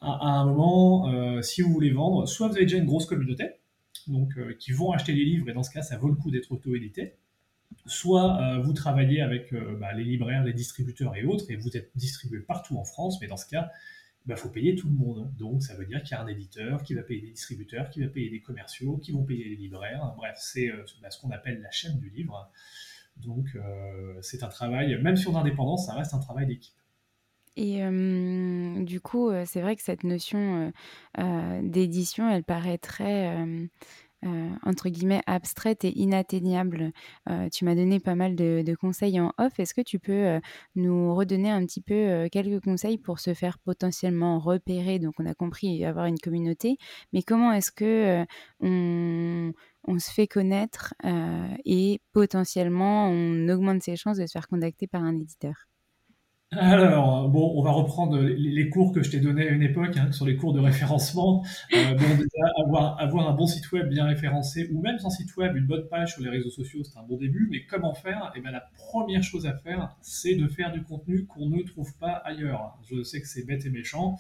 À, 0.02 0.12
à, 0.12 0.40
un 0.40 0.46
moment, 0.46 1.42
si 1.44 1.62
vous 1.62 1.72
voulez 1.72 1.92
vendre, 1.92 2.28
soit 2.28 2.48
vous 2.48 2.56
avez 2.56 2.66
déjà 2.66 2.78
une 2.78 2.86
grosse 2.86 3.06
communauté, 3.06 3.52
donc 4.08 4.34
qui 4.58 4.72
vont 4.72 4.92
acheter 4.92 5.14
les 5.14 5.24
livres, 5.24 5.50
et 5.50 5.54
dans 5.54 5.64
ce 5.64 5.70
cas, 5.70 5.84
ça 5.84 5.98
vaut 5.98 6.10
le 6.10 6.16
coup 6.16 6.32
d'être 6.32 6.52
auto-édité 6.52 7.14
soit 7.86 8.42
euh, 8.42 8.62
vous 8.62 8.74
travaillez 8.74 9.22
avec 9.22 9.54
euh, 9.54 9.78
bah, 9.80 9.94
les 9.94 10.04
libraires, 10.04 10.44
les 10.44 10.54
distributeurs 10.54 11.16
et 11.16 11.24
autres, 11.24 11.46
et 11.50 11.56
vous 11.56 11.76
êtes 11.76 11.92
distribué 11.96 12.40
partout 12.40 12.78
en 12.78 12.84
France, 12.84 13.20
mais 13.22 13.28
dans 13.28 13.38
ce 13.38 13.48
cas, 13.48 13.72
il 14.26 14.30
bah, 14.30 14.36
faut 14.36 14.50
payer 14.50 14.76
tout 14.76 14.88
le 14.88 14.94
monde. 14.94 15.32
Donc 15.38 15.64
ça 15.64 15.76
veut 15.76 15.86
dire 15.86 16.04
qu'il 16.04 16.12
y 16.12 16.20
a 16.20 16.22
un 16.22 16.28
éditeur 16.28 16.84
qui 16.84 16.94
va 16.94 17.02
payer 17.02 17.22
des 17.22 17.32
distributeurs, 17.32 17.90
qui 17.90 18.02
va 18.02 18.08
payer 18.08 18.30
des 18.30 18.42
commerciaux, 18.42 18.98
qui 18.98 19.12
vont 19.12 19.24
payer 19.24 19.46
les 19.46 19.56
libraires. 19.56 20.14
Bref, 20.16 20.36
c'est 20.38 20.70
euh, 20.70 20.86
bah, 21.02 21.10
ce 21.10 21.20
qu'on 21.20 21.32
appelle 21.32 21.62
la 21.62 21.72
chaîne 21.72 21.98
du 22.00 22.10
livre. 22.10 22.50
Donc 23.18 23.58
c'est 24.22 24.42
un 24.42 24.48
travail, 24.48 25.00
même 25.00 25.18
sur 25.18 25.34
l'indépendance, 25.34 25.86
ça 25.86 25.94
reste 25.94 26.14
un 26.14 26.20
travail 26.20 26.48
d'équipe. 26.48 26.74
Et 27.58 27.82
du 28.84 29.02
coup, 29.02 29.30
c'est 29.46 29.62
vrai 29.62 29.76
que 29.76 29.84
cette 29.84 30.06
notion 30.06 30.72
d'édition, 31.62 32.32
elle 32.32 32.46
paraît 32.46 32.80
très 32.80 33.46
euh, 34.24 34.50
entre 34.64 34.90
guillemets 34.90 35.22
abstraite 35.26 35.84
et 35.84 35.98
inatteignable. 35.98 36.92
Euh, 37.30 37.50
tu 37.50 37.66
m'as 37.66 37.74
donné 37.74 38.00
pas 38.00 38.14
mal 38.16 38.36
de, 38.36 38.76
conseils 38.80 39.20
en 39.20 39.34
off. 39.38 39.60
Est-ce 39.60 39.74
que 39.74 39.82
tu 39.82 40.00
peux 40.00 40.12
euh, 40.12 40.40
nous 40.76 41.16
redonner 41.16 41.50
un 41.50 41.66
petit 41.66 41.82
peu 41.82 42.28
quelques 42.32 42.64
conseils 42.64 42.98
pour 42.98 43.20
se 43.20 43.34
faire 43.34 43.58
potentiellement 43.60 44.40
repérer? 44.40 45.00
Donc 45.00 45.16
on 45.20 45.26
a 45.26 45.34
compris 45.34 45.84
avoir 45.86 46.06
une 46.06 46.20
communauté, 46.20 46.78
mais 47.14 47.24
comment 47.24 47.52
est-ce 47.52 47.72
que 47.72 48.26
on, 48.60 49.54
on, 49.88 50.00
se 50.00 50.12
fait 50.12 50.28
connaître 50.28 50.94
et 51.66 52.02
potentiellement 52.14 53.10
on 53.10 53.50
augmente 53.50 53.84
ses 53.84 53.96
chances 53.96 54.18
de 54.18 54.26
se 54.26 54.32
faire 54.32 54.48
contacter 54.48 54.88
par 54.88 55.04
un 55.04 55.16
éditeur? 55.20 55.71
Alors, 56.54 57.30
bon, 57.30 57.54
on 57.56 57.62
va 57.62 57.72
reprendre 57.72 58.20
les, 58.20 58.70
cours 58.70 58.92
que 58.92 59.02
je 59.02 59.10
t'ai 59.10 59.22
donnés 59.22 59.48
à 59.48 59.52
une 59.52 59.64
époque, 59.64 59.96
hein, 59.96 60.12
sur 60.12 60.26
les 60.26 60.36
cours 60.36 60.52
de 60.52 60.60
référencement. 60.60 61.46
Euh, 61.74 61.94
bon, 61.94 62.16
déjà, 62.16 62.66
avoir, 62.66 63.00
avoir 63.00 63.30
un 63.30 63.34
bon 63.34 63.48
site 63.48 63.72
web 63.72 63.88
bien 63.88 64.06
référencé, 64.06 64.70
ou 64.74 64.82
même 64.82 65.00
sans 65.00 65.10
site 65.10 65.34
web, 65.38 65.56
une 65.56 65.66
bonne 65.66 65.88
page 65.88 66.14
sur 66.14 66.24
les 66.24 66.30
réseaux 66.30 66.50
sociaux, 66.50 66.84
c'est 66.84 67.00
un 67.00 67.04
bon 67.04 67.16
début. 67.16 67.48
Mais 67.50 67.66
comment 67.66 67.94
faire? 67.94 68.34
Eh 68.36 68.42
bien, 68.42 68.52
la 68.52 68.66
première 68.76 69.24
chose 69.24 69.46
à 69.48 69.54
faire, 69.54 69.96
c'est 70.02 70.36
de 70.36 70.48
faire 70.50 70.74
du 70.74 70.84
contenu 70.84 71.26
qu'on 71.26 71.48
ne 71.48 71.62
trouve 71.64 71.98
pas 71.98 72.22
ailleurs. 72.26 72.78
Je 72.90 73.02
sais 73.02 73.22
que 73.22 73.28
c'est 73.28 73.46
bête 73.46 73.66
et 73.66 73.70
méchant, 73.70 74.18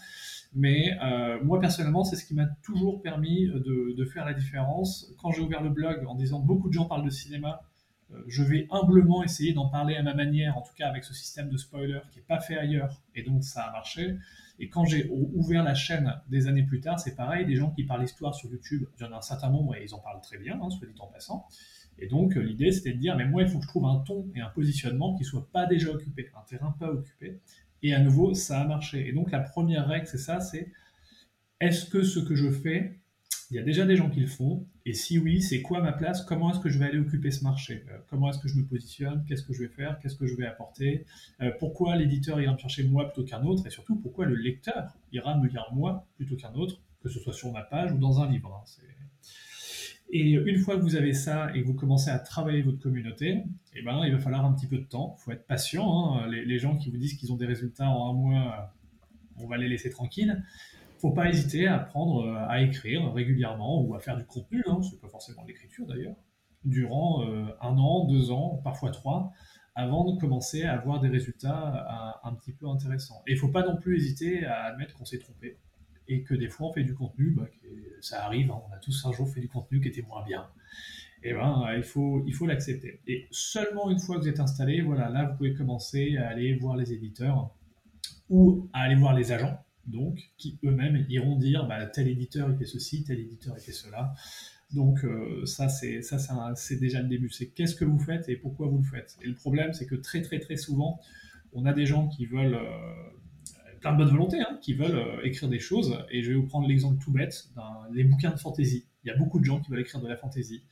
mais 0.55 0.97
euh, 1.03 1.37
moi, 1.43 1.59
personnellement, 1.59 2.05
c'est 2.05 2.15
ce 2.15 2.23
qui 2.23 2.33
m'a 2.33 2.45
toujours 2.63 3.01
permis 3.01 3.47
de, 3.47 3.93
de 3.93 4.05
faire 4.05 4.23
la 4.23 4.33
différence. 4.33 5.13
Quand 5.21 5.31
j'ai 5.31 5.41
ouvert 5.41 5.61
le 5.61 5.69
blog 5.69 6.05
en 6.07 6.15
disant 6.15 6.39
beaucoup 6.39 6.69
de 6.69 6.73
gens 6.73 6.85
parlent 6.85 7.03
de 7.03 7.09
cinéma, 7.09 7.61
je 8.27 8.43
vais 8.43 8.67
humblement 8.71 9.23
essayer 9.23 9.53
d'en 9.53 9.67
parler 9.67 9.95
à 9.95 10.03
ma 10.03 10.13
manière, 10.13 10.57
en 10.57 10.61
tout 10.61 10.73
cas 10.75 10.87
avec 10.87 11.03
ce 11.03 11.13
système 11.13 11.49
de 11.49 11.57
spoiler 11.57 11.99
qui 12.11 12.19
n'est 12.19 12.25
pas 12.25 12.39
fait 12.39 12.57
ailleurs, 12.57 13.01
et 13.15 13.23
donc 13.23 13.43
ça 13.43 13.63
a 13.63 13.71
marché. 13.71 14.17
Et 14.59 14.69
quand 14.69 14.85
j'ai 14.85 15.09
ouvert 15.09 15.63
la 15.63 15.73
chaîne 15.73 16.13
des 16.29 16.47
années 16.47 16.63
plus 16.63 16.81
tard, 16.81 16.99
c'est 16.99 17.15
pareil, 17.15 17.45
des 17.45 17.55
gens 17.55 17.71
qui 17.71 17.83
parlent 17.83 18.03
histoire 18.03 18.35
sur 18.35 18.49
YouTube, 18.49 18.85
il 18.97 19.03
y 19.03 19.05
en 19.05 19.11
a 19.11 19.17
un 19.17 19.21
certain 19.21 19.49
nombre 19.49 19.75
et 19.75 19.83
ils 19.83 19.95
en 19.95 19.99
parlent 19.99 20.21
très 20.21 20.37
bien, 20.37 20.59
hein, 20.61 20.69
soit 20.69 20.87
dit 20.87 20.93
en 20.99 21.07
passant. 21.07 21.47
Et 21.97 22.07
donc 22.07 22.37
euh, 22.37 22.41
l'idée 22.41 22.71
c'était 22.71 22.93
de 22.93 22.99
dire, 22.99 23.15
mais 23.15 23.25
moi 23.25 23.41
il 23.41 23.47
faut 23.47 23.57
que 23.57 23.63
je 23.63 23.69
trouve 23.69 23.85
un 23.85 23.99
ton 23.99 24.27
et 24.35 24.41
un 24.41 24.49
positionnement 24.49 25.15
qui 25.15 25.23
soit 25.23 25.49
pas 25.51 25.65
déjà 25.65 25.89
occupé, 25.89 26.29
un 26.35 26.43
terrain 26.47 26.75
pas 26.79 26.89
occupé. 26.89 27.39
Et 27.83 27.93
à 27.93 27.99
nouveau, 27.99 28.33
ça 28.33 28.61
a 28.61 28.67
marché. 28.67 29.07
Et 29.07 29.11
donc 29.11 29.31
la 29.31 29.39
première 29.39 29.87
règle, 29.87 30.05
c'est 30.05 30.19
ça, 30.19 30.39
c'est 30.39 30.71
est-ce 31.59 31.85
que 31.85 32.03
ce 32.03 32.19
que 32.19 32.35
je 32.35 32.49
fais 32.51 33.00
il 33.51 33.55
y 33.55 33.59
a 33.59 33.63
déjà 33.63 33.85
des 33.85 33.97
gens 33.97 34.09
qui 34.09 34.21
le 34.21 34.27
font. 34.27 34.65
Et 34.85 34.93
si 34.93 35.19
oui, 35.19 35.41
c'est 35.41 35.61
quoi 35.61 35.81
ma 35.81 35.91
place? 35.91 36.23
Comment 36.23 36.51
est-ce 36.51 36.59
que 36.59 36.69
je 36.69 36.79
vais 36.79 36.85
aller 36.85 36.99
occuper 36.99 37.31
ce 37.31 37.43
marché? 37.43 37.83
Euh, 37.91 37.97
Comment 38.09 38.29
est-ce 38.29 38.39
que 38.39 38.47
je 38.47 38.55
me 38.55 38.65
positionne? 38.65 39.25
Qu'est-ce 39.27 39.43
que 39.43 39.53
je 39.53 39.59
vais 39.63 39.67
faire? 39.67 39.99
Qu'est-ce 39.99 40.15
que 40.15 40.25
je 40.25 40.35
vais 40.35 40.45
apporter? 40.45 41.05
Euh, 41.41 41.51
Pourquoi 41.59 41.97
l'éditeur 41.97 42.39
ira 42.39 42.53
me 42.53 42.57
chercher 42.57 42.85
moi 42.85 43.11
plutôt 43.11 43.25
qu'un 43.27 43.43
autre? 43.43 43.67
Et 43.67 43.69
surtout, 43.69 43.97
pourquoi 43.97 44.25
le 44.25 44.35
lecteur 44.35 44.93
ira 45.11 45.37
me 45.37 45.49
lire 45.49 45.67
moi 45.73 46.07
plutôt 46.15 46.37
qu'un 46.37 46.53
autre, 46.53 46.79
que 47.03 47.09
ce 47.09 47.19
soit 47.19 47.33
sur 47.33 47.51
ma 47.51 47.61
page 47.61 47.91
ou 47.91 47.97
dans 47.97 48.21
un 48.21 48.31
livre 48.31 48.53
hein, 48.53 48.63
et 50.13 50.31
une 50.31 50.57
fois 50.57 50.75
que 50.75 50.81
vous 50.81 50.97
avez 50.97 51.13
ça 51.13 51.55
et 51.55 51.61
que 51.61 51.67
vous 51.67 51.73
commencez 51.73 52.09
à 52.09 52.19
travailler 52.19 52.61
votre 52.63 52.79
communauté, 52.79 53.43
eh 53.73 53.81
ben, 53.81 54.03
il 54.05 54.11
va 54.11 54.19
falloir 54.19 54.43
un 54.43 54.51
petit 54.51 54.67
peu 54.67 54.77
de 54.77 54.83
temps. 54.83 55.15
Il 55.17 55.23
faut 55.23 55.31
être 55.31 55.47
patient. 55.47 56.17
Hein. 56.17 56.27
Les, 56.27 56.43
les, 56.43 56.59
gens 56.59 56.75
qui 56.75 56.91
vous 56.91 56.97
disent 56.97 57.13
qu'ils 57.13 57.31
ont 57.31 57.37
des 57.37 57.45
résultats 57.45 57.89
en 57.89 58.09
un 58.09 58.13
mois, 58.13 58.73
on 59.37 59.47
va 59.47 59.55
les 59.55 59.69
laisser 59.69 59.89
tranquilles 59.89 60.43
faut 61.01 61.11
pas 61.11 61.29
hésiter 61.29 61.67
à 61.67 61.77
apprendre 61.77 62.25
euh, 62.25 62.47
à 62.47 62.61
écrire 62.61 63.11
régulièrement 63.13 63.81
ou 63.81 63.95
à 63.95 63.99
faire 63.99 64.17
du 64.17 64.25
contenu, 64.25 64.63
hein, 64.67 64.79
c'est 64.83 65.01
pas 65.01 65.09
forcément 65.09 65.43
l'écriture 65.45 65.87
d'ailleurs, 65.87 66.15
durant 66.63 67.27
euh, 67.27 67.47
un 67.59 67.77
an, 67.77 68.05
deux 68.05 68.31
ans, 68.31 68.61
parfois 68.63 68.91
trois, 68.91 69.33
avant 69.73 70.11
de 70.11 70.19
commencer 70.19 70.63
à 70.63 70.73
avoir 70.73 70.99
des 70.99 71.09
résultats 71.09 72.13
euh, 72.23 72.29
un 72.29 72.33
petit 72.35 72.53
peu 72.53 72.67
intéressants. 72.67 73.23
Et 73.27 73.31
il 73.31 73.37
faut 73.37 73.49
pas 73.49 73.63
non 73.63 73.77
plus 73.77 73.97
hésiter 73.97 74.45
à 74.45 74.65
admettre 74.65 74.93
qu'on 74.95 75.05
s'est 75.05 75.19
trompé 75.19 75.57
et 76.07 76.23
que 76.23 76.35
des 76.35 76.49
fois 76.49 76.67
on 76.67 76.73
fait 76.73 76.83
du 76.83 76.93
contenu, 76.93 77.31
bah, 77.31 77.47
ça 78.01 78.23
arrive, 78.25 78.51
hein, 78.51 78.61
on 78.69 78.73
a 78.73 78.77
tous 78.77 79.05
un 79.05 79.11
jour 79.11 79.27
fait 79.27 79.41
du 79.41 79.49
contenu 79.49 79.81
qui 79.81 79.87
était 79.87 80.03
moins 80.03 80.23
bien. 80.23 80.47
Et 81.23 81.29
eh 81.29 81.33
ben, 81.33 81.71
il 81.75 81.83
faut 81.83 82.23
il 82.25 82.33
faut 82.33 82.47
l'accepter. 82.47 82.99
Et 83.05 83.27
seulement 83.29 83.91
une 83.91 83.99
fois 83.99 84.15
que 84.15 84.21
vous 84.21 84.27
êtes 84.27 84.39
installé, 84.39 84.81
voilà, 84.81 85.07
là 85.09 85.25
vous 85.25 85.37
pouvez 85.37 85.53
commencer 85.53 86.17
à 86.17 86.29
aller 86.29 86.55
voir 86.55 86.75
les 86.75 86.93
éditeurs 86.93 87.51
ou 88.27 88.67
à 88.73 88.81
aller 88.81 88.95
voir 88.95 89.13
les 89.13 89.31
agents 89.31 89.55
donc, 89.87 90.19
qui 90.37 90.59
eux-mêmes 90.63 91.05
iront 91.09 91.37
dire 91.37 91.67
bah, 91.67 91.85
tel 91.87 92.07
éditeur 92.07 92.49
il 92.51 92.57
fait 92.57 92.65
ceci, 92.65 93.03
tel 93.03 93.19
éditeur 93.19 93.55
il 93.57 93.61
fait 93.61 93.71
cela. 93.71 94.13
Donc 94.73 95.03
euh, 95.03 95.45
ça, 95.45 95.67
c'est 95.67 96.01
ça, 96.01 96.17
c'est 96.55 96.79
déjà 96.79 97.01
le 97.01 97.07
début. 97.07 97.29
C'est 97.29 97.47
qu'est-ce 97.47 97.75
que 97.75 97.85
vous 97.85 97.99
faites 97.99 98.29
et 98.29 98.35
pourquoi 98.35 98.67
vous 98.67 98.77
le 98.77 98.83
faites. 98.83 99.17
Et 99.21 99.27
le 99.27 99.35
problème, 99.35 99.73
c'est 99.73 99.85
que 99.85 99.95
très 99.95 100.21
très 100.21 100.39
très 100.39 100.55
souvent, 100.55 101.01
on 101.53 101.65
a 101.65 101.73
des 101.73 101.85
gens 101.85 102.07
qui 102.07 102.25
veulent 102.25 102.55
euh, 102.55 103.79
plein 103.81 103.91
de 103.93 103.97
bonne 103.97 104.09
volonté, 104.09 104.39
hein, 104.39 104.59
qui 104.61 104.73
veulent 104.73 104.95
euh, 104.95 105.23
écrire 105.23 105.49
des 105.49 105.59
choses. 105.59 105.97
Et 106.09 106.23
je 106.23 106.29
vais 106.29 106.35
vous 106.35 106.47
prendre 106.47 106.67
l'exemple 106.67 107.03
tout 107.03 107.11
bête 107.11 107.49
des 107.93 108.03
bouquins 108.03 108.31
de 108.31 108.39
fantasy. 108.39 108.85
Il 109.03 109.07
y 109.07 109.11
a 109.11 109.17
beaucoup 109.17 109.39
de 109.39 109.45
gens 109.45 109.59
qui 109.59 109.71
veulent 109.71 109.81
écrire 109.81 110.01
de 110.01 110.07
la 110.07 110.15
fantasy. 110.15 110.63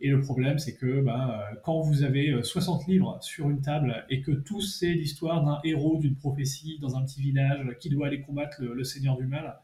Et 0.00 0.10
le 0.10 0.20
problème, 0.20 0.58
c'est 0.58 0.76
que 0.76 1.00
bah, 1.00 1.50
quand 1.64 1.80
vous 1.80 2.02
avez 2.02 2.42
60 2.42 2.82
euh, 2.82 2.92
livres 2.92 3.18
sur 3.22 3.48
une 3.48 3.62
table 3.62 4.04
et 4.10 4.20
que 4.20 4.30
tous 4.30 4.60
c'est 4.60 4.92
l'histoire 4.92 5.42
d'un 5.42 5.58
héros 5.64 5.98
d'une 5.98 6.16
prophétie 6.16 6.78
dans 6.80 6.96
un 6.96 7.04
petit 7.04 7.22
village 7.22 7.76
qui 7.80 7.88
doit 7.88 8.08
aller 8.08 8.20
combattre 8.20 8.62
le, 8.62 8.84
Seigneur 8.84 9.16
du 9.16 9.26
Mal, 9.26 9.58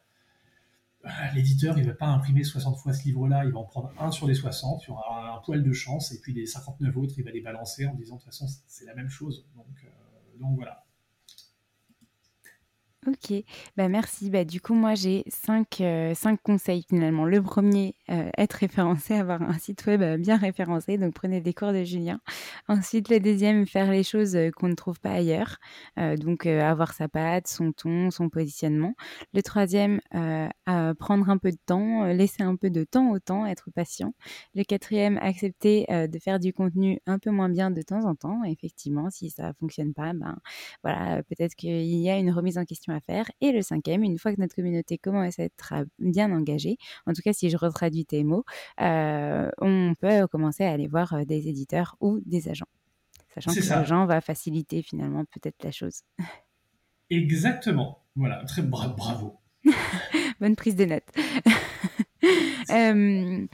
bah, 1.04 1.10
l'éditeur, 1.34 1.76
il 1.76 1.82
ne 1.82 1.90
va 1.90 1.94
pas 1.94 2.06
imprimer 2.06 2.44
60 2.44 2.78
fois 2.78 2.94
ce 2.94 3.04
livre-là, 3.04 3.44
il 3.44 3.52
va 3.52 3.58
en 3.58 3.64
prendre 3.64 3.92
un 3.98 4.10
sur 4.10 4.26
les 4.26 4.34
60, 4.34 4.84
il 4.84 4.88
y 4.88 4.90
aura 4.90 5.36
un 5.36 5.40
poil 5.40 5.62
de 5.62 5.72
chance, 5.72 6.12
et 6.12 6.20
puis 6.20 6.32
les 6.32 6.46
59 6.46 6.96
autres, 6.96 7.14
il 7.18 7.24
va 7.24 7.30
les 7.30 7.42
balancer 7.42 7.86
en 7.86 7.94
disant 7.94 8.16
de 8.16 8.20
toute 8.22 8.30
façon, 8.30 8.46
c'est 8.66 8.86
la 8.86 8.94
même 8.94 9.10
chose. 9.10 9.46
Donc, 9.54 9.66
euh, 9.84 9.88
voilà. 10.56 10.84
Ok, 13.06 13.32
bah 13.76 13.88
merci. 13.88 14.30
Bah, 14.30 14.44
du 14.44 14.60
coup, 14.60 14.74
moi, 14.74 14.94
j'ai 14.94 15.24
cinq, 15.26 15.80
euh, 15.80 16.14
cinq 16.14 16.40
conseils 16.40 16.84
finalement. 16.88 17.24
Le 17.24 17.42
premier, 17.42 17.96
euh, 18.12 18.28
être 18.36 18.52
référencé, 18.54 19.14
avoir 19.14 19.40
un 19.42 19.58
site 19.58 19.86
web 19.86 20.02
euh, 20.02 20.16
bien 20.18 20.36
référencé. 20.36 20.98
Donc, 20.98 21.14
prenez 21.14 21.40
des 21.40 21.54
cours 21.54 21.72
de 21.72 21.82
Julien. 21.82 22.20
Ensuite, 22.68 23.08
le 23.08 23.20
deuxième, 23.20 23.66
faire 23.66 23.90
les 23.90 24.02
choses 24.02 24.36
qu'on 24.56 24.68
ne 24.68 24.74
trouve 24.74 25.00
pas 25.00 25.12
ailleurs. 25.12 25.56
donc, 25.96 26.46
avoir 26.46 26.92
sa 26.92 27.08
patte, 27.08 27.48
son 27.48 27.72
ton, 27.72 28.10
son 28.10 28.28
positionnement. 28.28 28.94
Le 29.32 29.42
troisième, 29.42 30.00
prendre 30.98 31.28
un 31.30 31.38
peu 31.38 31.50
de 31.50 31.58
temps, 31.66 32.04
laisser 32.06 32.42
un 32.42 32.56
peu 32.56 32.70
de 32.70 32.84
temps 32.84 33.10
au 33.10 33.18
temps, 33.18 33.46
être 33.46 33.70
patient. 33.70 34.14
Le 34.54 34.64
quatrième, 34.64 35.18
accepter 35.18 35.86
de 35.88 36.18
faire 36.18 36.38
du 36.38 36.52
contenu 36.52 36.98
un 37.06 37.18
peu 37.18 37.30
moins 37.30 37.48
bien 37.48 37.70
de 37.70 37.82
temps 37.82 38.04
en 38.04 38.14
temps. 38.14 38.42
Effectivement, 38.44 39.10
si 39.10 39.30
ça 39.30 39.52
fonctionne 39.54 39.94
pas, 39.94 40.12
ben 40.12 40.38
voilà, 40.82 41.22
peut-être 41.24 41.54
qu'il 41.54 41.84
y 41.84 42.10
a 42.10 42.18
une 42.18 42.30
remise 42.30 42.58
en 42.58 42.64
question 42.64 42.94
à 42.94 43.00
faire. 43.00 43.30
Et 43.40 43.52
le 43.52 43.62
cinquième, 43.62 44.02
une 44.02 44.18
fois 44.18 44.34
que 44.34 44.40
notre 44.40 44.54
communauté 44.54 44.98
commence 44.98 45.38
à 45.38 45.44
être 45.44 45.74
bien 45.98 46.32
engagée, 46.32 46.76
en 47.06 47.12
tout 47.12 47.22
cas 47.22 47.32
si 47.32 47.50
je 47.50 47.56
retraduis 47.56 48.01
euh, 48.80 49.50
on 49.60 49.94
peut 50.00 50.26
commencer 50.28 50.64
à 50.64 50.70
aller 50.70 50.88
voir 50.88 51.12
euh, 51.14 51.24
des 51.24 51.48
éditeurs 51.48 51.96
ou 52.00 52.20
des 52.24 52.48
agents. 52.48 52.66
Sachant 53.34 53.54
que 53.54 53.68
l'agent 53.68 54.06
va 54.06 54.20
faciliter 54.20 54.82
finalement 54.82 55.24
peut-être 55.24 55.64
la 55.64 55.72
chose. 55.72 56.02
Exactement. 57.08 58.04
Voilà, 58.14 58.44
très 58.44 58.62
bravo. 58.62 59.38
Bonne 60.40 60.56
prise 60.56 60.76
de 60.76 60.84
notes. 60.84 61.08
Euh, 62.70 63.46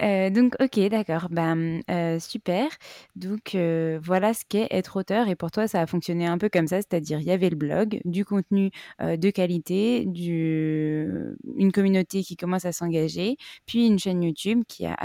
euh, 0.00 0.30
donc, 0.30 0.54
ok, 0.60 0.78
d'accord. 0.88 1.28
Ben, 1.30 1.80
euh, 1.90 2.18
super. 2.18 2.68
Donc, 3.16 3.56
voilà 4.02 4.34
ce 4.34 4.44
qu'est 4.48 4.68
être 4.70 4.96
auteur. 4.96 5.28
Et 5.28 5.36
pour 5.36 5.50
toi, 5.50 5.68
ça 5.68 5.80
a 5.80 5.86
fonctionné 5.86 6.26
un 6.26 6.38
peu 6.38 6.48
comme 6.48 6.66
ça, 6.66 6.76
c'est-à-dire 6.76 7.20
il 7.20 7.26
y 7.26 7.30
avait 7.30 7.50
le 7.50 7.56
blog, 7.56 8.00
du 8.04 8.24
contenu 8.24 8.70
de 9.00 9.30
qualité, 9.30 10.02
une 10.04 11.72
communauté 11.72 12.22
qui 12.22 12.36
commence 12.36 12.64
à 12.64 12.72
s'engager, 12.72 13.36
puis 13.66 13.86
une 13.86 13.98
chaîne 13.98 14.22
YouTube 14.22 14.62
qui 14.68 14.86
a, 14.86 14.96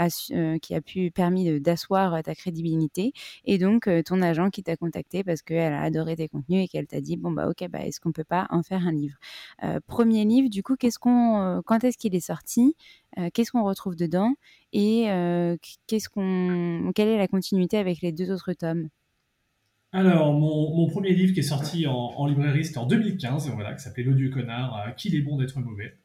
qui 0.60 0.74
a 0.74 0.80
pu 0.80 1.10
permis 1.10 1.60
d'asseoir 1.60 2.22
ta 2.22 2.34
crédibilité, 2.34 3.12
et 3.44 3.58
donc 3.58 3.88
ton 4.04 4.22
agent 4.22 4.50
qui 4.50 4.62
t'a 4.62 4.76
contacté 4.76 5.24
parce 5.24 5.42
qu'elle 5.42 5.72
a 5.72 5.82
adoré 5.82 6.16
tes 6.16 6.28
contenus 6.28 6.64
et 6.64 6.68
qu'elle 6.68 6.86
t'a 6.86 7.00
dit 7.00 7.16
bon 7.16 7.30
bah 7.32 7.48
ok, 7.48 7.68
bah 7.68 7.80
est-ce 7.84 8.00
qu'on 8.00 8.12
peut 8.12 8.24
pas 8.24 8.46
en 8.50 8.62
faire 8.62 8.86
un 8.86 8.92
livre? 8.92 9.18
Premier 9.86 10.24
livre, 10.24 10.48
du 10.48 10.62
coup, 10.62 10.76
qu'est-ce 10.76 10.98
qu'on, 10.98 11.62
quand 11.66 11.84
est-ce 11.84 11.98
qu'il 11.98 12.14
est 12.14 12.20
sorti? 12.20 12.74
Euh, 13.16 13.30
qu'est-ce 13.32 13.50
qu'on 13.50 13.64
retrouve 13.64 13.96
dedans 13.96 14.34
et 14.72 15.10
euh, 15.10 15.56
qu'est-ce 15.86 16.08
qu'on, 16.08 16.92
quelle 16.94 17.08
est 17.08 17.16
la 17.16 17.28
continuité 17.28 17.78
avec 17.78 18.02
les 18.02 18.12
deux 18.12 18.30
autres 18.30 18.52
tomes? 18.52 18.88
Alors, 19.92 20.34
mon, 20.34 20.86
premier 20.88 21.14
livre 21.14 21.32
qui 21.32 21.40
est 21.40 21.42
sorti 21.42 21.86
en, 21.86 22.26
librairie, 22.26 22.64
c'était 22.66 22.78
en 22.78 22.86
2015, 22.86 23.48
voilà, 23.54 23.74
qui 23.74 23.82
s'appelait 23.82 24.02
L'odieux 24.02 24.28
connard, 24.28 24.76
euh, 24.76 24.90
Qu'il 24.92 25.14
est 25.14 25.22
bon 25.22 25.38
d'être 25.38 25.58
mauvais. 25.60 25.96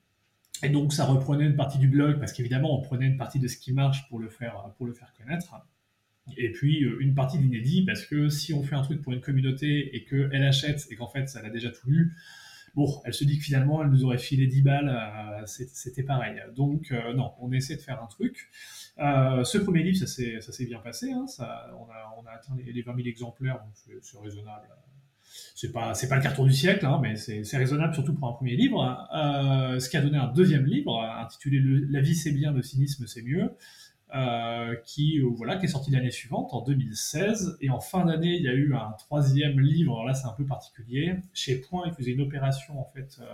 Et 0.63 0.69
donc, 0.69 0.93
ça 0.93 1.03
reprenait 1.03 1.45
une 1.45 1.57
partie 1.57 1.79
du 1.79 1.89
blog, 1.89 2.17
parce 2.17 2.31
qu'évidemment, 2.31 2.79
on 2.79 2.81
prenait 2.81 3.07
une 3.07 3.17
partie 3.17 3.39
de 3.39 3.47
ce 3.49 3.57
qui 3.57 3.73
marche 3.73 4.07
pour 4.07 4.19
le 4.19 4.29
faire, 4.29 4.71
pour 4.77 4.85
le 4.85 4.93
faire 4.93 5.13
connaître. 5.17 5.53
Et 6.37 6.53
puis, 6.53 6.77
une 6.77 7.13
partie 7.13 7.37
de 7.37 7.43
l'inédit, 7.43 7.83
parce 7.83 8.05
que 8.05 8.29
si 8.29 8.53
on 8.53 8.63
fait 8.63 8.75
un 8.75 8.83
truc 8.83 9.01
pour 9.01 9.11
une 9.11 9.19
communauté 9.19 9.93
et 9.93 10.05
qu'elle 10.05 10.43
achète 10.45 10.87
et 10.89 10.95
qu'en 10.95 11.09
fait, 11.09 11.27
ça 11.27 11.41
l'a 11.41 11.49
déjà 11.49 11.69
tout 11.69 11.89
lu, 11.89 12.13
Bon, 12.75 13.01
elle 13.05 13.13
se 13.13 13.23
dit 13.23 13.37
que 13.37 13.43
finalement, 13.43 13.83
elle 13.83 13.89
nous 13.89 14.03
aurait 14.03 14.17
filé 14.17 14.47
10 14.47 14.61
balles, 14.63 14.89
euh, 14.89 15.45
c'était 15.45 16.01
pareil. 16.01 16.41
Donc, 16.55 16.91
euh, 16.91 17.13
non, 17.13 17.33
on 17.39 17.51
essaie 17.51 17.75
de 17.75 17.81
faire 17.81 18.01
un 18.01 18.07
truc. 18.07 18.49
Euh, 18.97 19.43
ce 19.43 19.59
premier 19.59 19.83
livre, 19.83 19.97
ça 19.97 20.07
s'est 20.07 20.65
bien 20.65 20.79
passé. 20.79 21.11
Hein, 21.11 21.27
ça, 21.27 21.69
on, 21.77 21.83
a, 21.91 22.15
on, 22.17 22.25
a, 22.25 22.31
atteint 22.31 22.55
les, 22.57 22.81
20 22.81 22.95
000 22.95 23.07
exemplaires, 23.07 23.59
donc 23.59 23.99
c'est 24.01 24.17
raisonnable. 24.17 24.67
C'est 25.55 25.71
pas, 25.71 25.93
pas 25.93 26.15
le 26.15 26.21
carton 26.21 26.45
du 26.45 26.53
siècle, 26.53 26.85
hein, 26.85 26.99
mais 27.01 27.15
c'est 27.15 27.57
raisonnable 27.57 27.93
surtout 27.93 28.13
pour 28.13 28.27
un 28.27 28.33
premier 28.33 28.55
livre. 28.55 29.07
ce 29.79 29.89
qui 29.89 29.97
a 29.97 30.01
donné 30.01 30.17
un 30.17 30.31
deuxième 30.31 30.65
livre 30.65 30.99
intitulé 31.01 31.59
La 31.89 32.01
vie 32.01 32.15
c'est 32.15 32.31
bien, 32.31 32.51
le 32.51 32.61
cynisme 32.61 33.05
c'est 33.07 33.23
mieux. 33.23 33.51
Euh, 34.15 34.75
qui, 34.85 35.19
euh, 35.19 35.27
voilà, 35.27 35.55
qui 35.55 35.65
est 35.65 35.69
sorti 35.69 35.89
l'année 35.89 36.11
suivante, 36.11 36.53
en 36.53 36.61
2016. 36.61 37.57
Et 37.61 37.71
en 37.71 37.79
fin 37.79 38.05
d'année, 38.05 38.35
il 38.35 38.43
y 38.43 38.47
a 38.47 38.53
eu 38.53 38.75
un 38.75 38.91
troisième 38.99 39.59
livre. 39.59 39.93
Alors 39.93 40.05
là, 40.05 40.13
c'est 40.13 40.27
un 40.27 40.33
peu 40.33 40.45
particulier. 40.45 41.15
Chez 41.33 41.59
Point, 41.59 41.85
ils 41.87 41.93
faisaient 41.93 42.11
une 42.11 42.21
opération, 42.21 42.79
en 42.79 42.85
fait, 42.93 43.19
euh, 43.21 43.25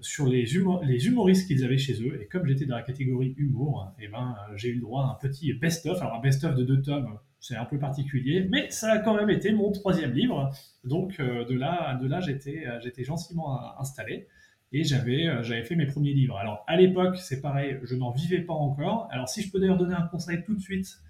sur 0.00 0.26
les, 0.26 0.46
les 0.82 1.06
humoristes 1.06 1.46
qu'ils 1.46 1.64
avaient 1.64 1.78
chez 1.78 2.02
eux. 2.02 2.20
Et 2.20 2.26
comme 2.26 2.44
j'étais 2.44 2.66
dans 2.66 2.74
la 2.74 2.82
catégorie 2.82 3.34
humour, 3.36 3.92
eh 4.00 4.08
ben, 4.08 4.34
j'ai 4.56 4.70
eu 4.70 4.74
le 4.74 4.80
droit 4.80 5.04
à 5.04 5.10
un 5.12 5.28
petit 5.28 5.52
best-of. 5.52 6.00
Alors, 6.02 6.14
un 6.14 6.20
best-of 6.20 6.56
de 6.56 6.64
deux 6.64 6.82
tomes, 6.82 7.16
c'est 7.38 7.54
un 7.54 7.66
peu 7.66 7.78
particulier, 7.78 8.48
mais 8.50 8.68
ça 8.70 8.90
a 8.90 8.98
quand 8.98 9.14
même 9.14 9.30
été 9.30 9.52
mon 9.52 9.70
troisième 9.70 10.12
livre. 10.12 10.50
Donc, 10.82 11.18
de 11.20 11.54
là, 11.54 11.94
de 11.94 12.08
là 12.08 12.18
j'étais 12.20 13.04
gentiment 13.04 13.78
installé 13.78 14.26
et 14.76 14.84
j'avais 14.84 15.26
euh, 15.26 15.42
j'avais 15.42 15.64
fait 15.64 15.74
mes 15.74 15.86
premiers 15.86 16.12
livres. 16.12 16.36
Alors 16.36 16.64
à 16.66 16.76
l'époque, 16.76 17.16
c'est 17.16 17.40
pareil, 17.40 17.78
je 17.82 17.94
n'en 17.94 18.10
vivais 18.10 18.40
pas 18.40 18.52
encore. 18.52 19.08
Alors 19.10 19.28
si 19.28 19.42
je 19.42 19.50
peux 19.50 19.58
d'ailleurs 19.58 19.78
donner 19.78 19.94
un 19.94 20.06
conseil 20.06 20.42
tout 20.44 20.54
de 20.54 20.60
suite 20.60 21.00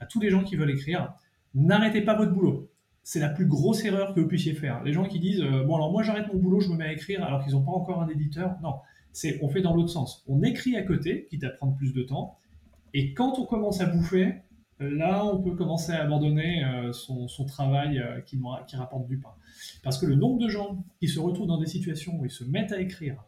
à 0.00 0.06
tous 0.06 0.20
les 0.20 0.30
gens 0.30 0.42
qui 0.42 0.56
veulent 0.56 0.70
écrire, 0.70 1.14
n'arrêtez 1.54 2.02
pas 2.02 2.16
votre 2.16 2.32
boulot. 2.32 2.68
C'est 3.04 3.20
la 3.20 3.28
plus 3.28 3.46
grosse 3.46 3.84
erreur 3.84 4.14
que 4.14 4.20
vous 4.20 4.28
puissiez 4.28 4.54
faire. 4.54 4.82
Les 4.82 4.92
gens 4.92 5.04
qui 5.04 5.20
disent 5.20 5.40
euh, 5.40 5.64
bon 5.64 5.76
alors 5.76 5.92
moi 5.92 6.02
j'arrête 6.02 6.32
mon 6.32 6.38
boulot, 6.38 6.60
je 6.60 6.68
me 6.68 6.76
mets 6.76 6.86
à 6.86 6.92
écrire 6.92 7.22
alors 7.22 7.44
qu'ils 7.44 7.52
n'ont 7.52 7.62
pas 7.62 7.72
encore 7.72 8.02
un 8.02 8.08
éditeur. 8.08 8.56
Non, 8.62 8.74
c'est 9.12 9.38
on 9.42 9.48
fait 9.48 9.62
dans 9.62 9.74
l'autre 9.74 9.90
sens. 9.90 10.24
On 10.26 10.42
écrit 10.42 10.76
à 10.76 10.82
côté, 10.82 11.26
quitte 11.30 11.44
à 11.44 11.50
prendre 11.50 11.76
plus 11.76 11.92
de 11.92 12.02
temps. 12.02 12.38
Et 12.94 13.14
quand 13.14 13.38
on 13.38 13.46
commence 13.46 13.80
à 13.80 13.86
bouffer, 13.86 14.34
là 14.90 15.24
on 15.24 15.42
peut 15.42 15.54
commencer 15.54 15.92
à 15.92 16.02
abandonner 16.02 16.64
euh, 16.64 16.92
son, 16.92 17.44
travail 17.46 18.02
qui, 18.26 18.38
qui 18.66 18.76
rapporte 18.76 19.06
du 19.06 19.18
pain. 19.18 19.34
Parce 19.82 19.98
que 19.98 20.06
le 20.06 20.14
nombre 20.14 20.38
de 20.38 20.48
gens 20.48 20.84
qui 21.00 21.08
se 21.08 21.20
retrouvent 21.20 21.48
dans 21.48 21.60
des 21.60 21.66
situations 21.66 22.18
où 22.18 22.24
ils 22.24 22.30
se 22.30 22.44
mettent 22.44 22.72
à 22.72 22.80
écrire, 22.80 23.24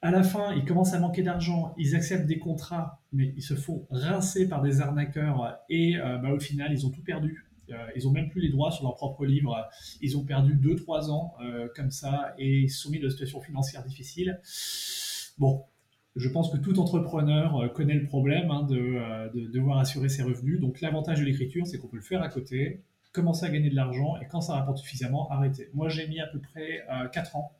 à 0.00 0.12
la 0.12 0.22
fin, 0.22 0.54
ils 0.54 0.64
commencent 0.64 0.94
à 0.94 1.00
manquer 1.00 1.22
d'argent, 1.22 1.74
ils 1.76 1.96
acceptent 1.96 2.26
des 2.26 2.38
contrats, 2.38 3.00
mais 3.12 3.32
ils 3.36 3.42
se 3.42 3.54
font 3.54 3.86
rincer 3.90 4.48
par 4.48 4.62
des 4.62 4.80
arnaqueurs 4.80 5.58
et 5.68 5.96
euh, 5.96 6.18
bah, 6.18 6.32
au 6.32 6.38
final, 6.38 6.72
ils 6.72 6.86
ont 6.86 6.90
tout 6.90 7.02
perdu. 7.02 7.46
Euh, 7.70 7.74
ils 7.96 8.04
n'ont 8.04 8.12
même 8.12 8.28
plus 8.30 8.40
les 8.40 8.48
droits 8.48 8.70
sur 8.70 8.84
leur 8.84 8.94
propre 8.94 9.26
livre. 9.26 9.68
Ils 10.00 10.16
ont 10.16 10.24
perdu 10.24 10.54
2-3 10.54 11.10
ans 11.10 11.34
euh, 11.42 11.68
comme 11.74 11.90
ça 11.90 12.34
et 12.38 12.60
ils 12.60 12.70
sont 12.70 12.90
mis 12.90 12.98
dans 12.98 13.06
une 13.06 13.10
situation 13.10 13.40
financière 13.40 13.84
difficile. 13.84 14.40
Bon, 15.36 15.64
je 16.18 16.28
pense 16.28 16.50
que 16.50 16.56
tout 16.56 16.78
entrepreneur 16.78 17.72
connaît 17.74 17.94
le 17.94 18.04
problème 18.04 18.50
hein, 18.50 18.64
de, 18.64 19.32
de, 19.34 19.46
devoir 19.46 19.78
assurer 19.78 20.08
ses 20.08 20.22
revenus. 20.22 20.60
Donc 20.60 20.80
l'avantage 20.80 21.20
de 21.20 21.24
l'écriture, 21.24 21.66
c'est 21.66 21.78
qu'on 21.78 21.88
peut 21.88 21.96
le 21.96 22.02
faire 22.02 22.22
à 22.22 22.28
côté, 22.28 22.82
commencer 23.12 23.46
à 23.46 23.50
gagner 23.50 23.70
de 23.70 23.76
l'argent 23.76 24.16
et 24.20 24.26
quand 24.26 24.40
ça 24.40 24.54
rapporte 24.54 24.78
suffisamment, 24.78 25.30
arrêter. 25.30 25.70
Moi, 25.74 25.88
j'ai 25.88 26.06
mis 26.08 26.20
à 26.20 26.26
peu 26.26 26.40
près 26.40 26.84
4 27.12 27.36
ans 27.36 27.52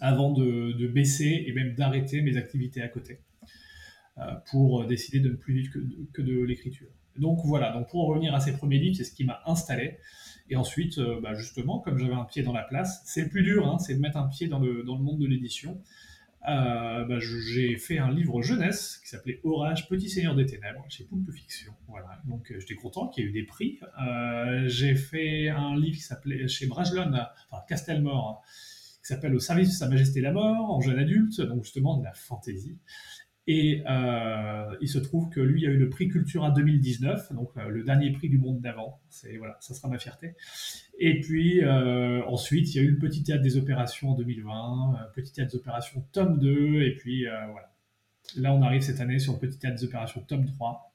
avant 0.00 0.32
de, 0.32 0.86
baisser 0.88 1.44
et 1.46 1.52
même 1.52 1.74
d'arrêter 1.74 2.22
mes 2.22 2.36
activités 2.36 2.82
à 2.82 2.88
côté 2.88 3.20
pour 4.50 4.86
décider 4.86 5.20
de 5.20 5.30
ne 5.30 5.34
plus 5.34 5.54
vivre 5.54 5.72
que, 6.12 6.22
de 6.22 6.42
l'écriture. 6.42 6.88
Donc 7.16 7.40
voilà, 7.44 7.72
donc 7.72 7.88
pour 7.90 8.06
revenir 8.06 8.34
à 8.34 8.40
ces 8.40 8.52
premiers 8.52 8.78
livres, 8.78 8.96
c'est 8.96 9.04
ce 9.04 9.14
qui 9.14 9.24
m'a 9.24 9.40
installé. 9.46 9.98
Et 10.48 10.56
ensuite, 10.56 10.98
euh, 10.98 11.20
bah, 11.20 11.34
justement, 11.34 11.78
comme 11.78 11.98
j'avais 11.98 12.14
un 12.14 12.24
pied 12.24 12.42
dans 12.42 12.52
la 12.52 12.62
place, 12.62 13.02
c'est 13.04 13.22
le 13.22 13.28
plus 13.28 13.42
dur, 13.42 13.66
hein, 13.66 13.78
c'est 13.78 13.94
de 13.94 14.00
mettre 14.00 14.16
un 14.16 14.28
pied 14.28 14.48
dans 14.48 14.58
le 14.58 14.82
monde 14.82 15.18
de 15.18 15.26
l'édition. 15.26 15.80
Euh, 16.48 17.04
bah, 17.04 17.18
j'ai 17.20 17.76
fait 17.76 17.98
un 17.98 18.10
livre 18.10 18.42
jeunesse 18.42 18.98
qui 19.02 19.08
s'appelait 19.08 19.40
Orage, 19.44 19.88
Petit 19.88 20.08
Seigneur 20.08 20.34
des 20.34 20.46
Ténèbres 20.46 20.84
chez 20.88 21.04
Poulpe 21.04 21.30
Fiction. 21.30 21.72
Voilà, 21.88 22.20
donc 22.24 22.50
euh, 22.50 22.58
j'étais 22.58 22.74
content 22.74 23.08
qu'il 23.08 23.24
y 23.24 23.26
ait 23.26 23.30
eu 23.30 23.32
des 23.32 23.44
prix. 23.44 23.78
j'ai 24.66 24.96
fait 24.96 25.48
un 25.48 25.76
livre 25.76 25.96
qui 25.96 26.02
s'appelait 26.02 26.48
chez 26.48 26.66
Bragelonne, 26.66 27.26
enfin 27.50 27.62
Castelmore, 27.68 28.42
qui 29.00 29.08
s'appelle 29.08 29.34
Au 29.34 29.40
service 29.40 29.68
de 29.68 29.74
Sa 29.74 29.88
Majesté 29.88 30.20
la 30.20 30.32
Mort, 30.32 30.70
en 30.70 30.80
jeune 30.80 30.98
adulte, 30.98 31.40
donc 31.40 31.64
justement 31.64 31.98
de 31.98 32.04
la 32.04 32.12
fantaisie. 32.12 32.78
Et 33.48 33.82
euh, 33.88 34.76
il 34.80 34.88
se 34.88 34.98
trouve 34.98 35.28
que 35.28 35.40
lui 35.40 35.66
a 35.66 35.70
eu 35.70 35.76
le 35.76 35.88
prix 35.88 36.08
Cultura 36.08 36.50
2019, 36.50 37.32
donc 37.32 37.50
euh, 37.56 37.68
le 37.68 37.82
dernier 37.82 38.12
prix 38.12 38.28
du 38.28 38.38
monde 38.38 38.60
d'avant. 38.60 39.00
C'est 39.08 39.36
voilà, 39.36 39.56
ça 39.60 39.74
sera 39.74 39.88
ma 39.88 39.98
fierté. 39.98 40.36
Et 40.98 41.20
puis 41.20 41.64
euh, 41.64 42.24
ensuite, 42.26 42.72
il 42.72 42.76
y 42.76 42.80
a 42.80 42.82
eu 42.82 42.92
le 42.92 42.98
Petit 42.98 43.24
Théâtre 43.24 43.42
des 43.42 43.56
Opérations 43.56 44.10
en 44.10 44.14
2020, 44.14 45.10
Petit 45.14 45.32
Théâtre 45.32 45.52
des 45.52 45.58
Opérations 45.58 46.04
tome 46.12 46.38
2, 46.38 46.82
et 46.82 46.94
puis 46.94 47.24
voilà. 47.24 47.68
Là, 48.36 48.54
on 48.54 48.62
arrive 48.62 48.82
cette 48.82 49.00
année 49.00 49.18
sur 49.18 49.32
le 49.32 49.40
Petit 49.40 49.58
Théâtre 49.58 49.80
des 49.80 49.84
Opérations 49.84 50.22
tome 50.22 50.46
3. 50.46 50.94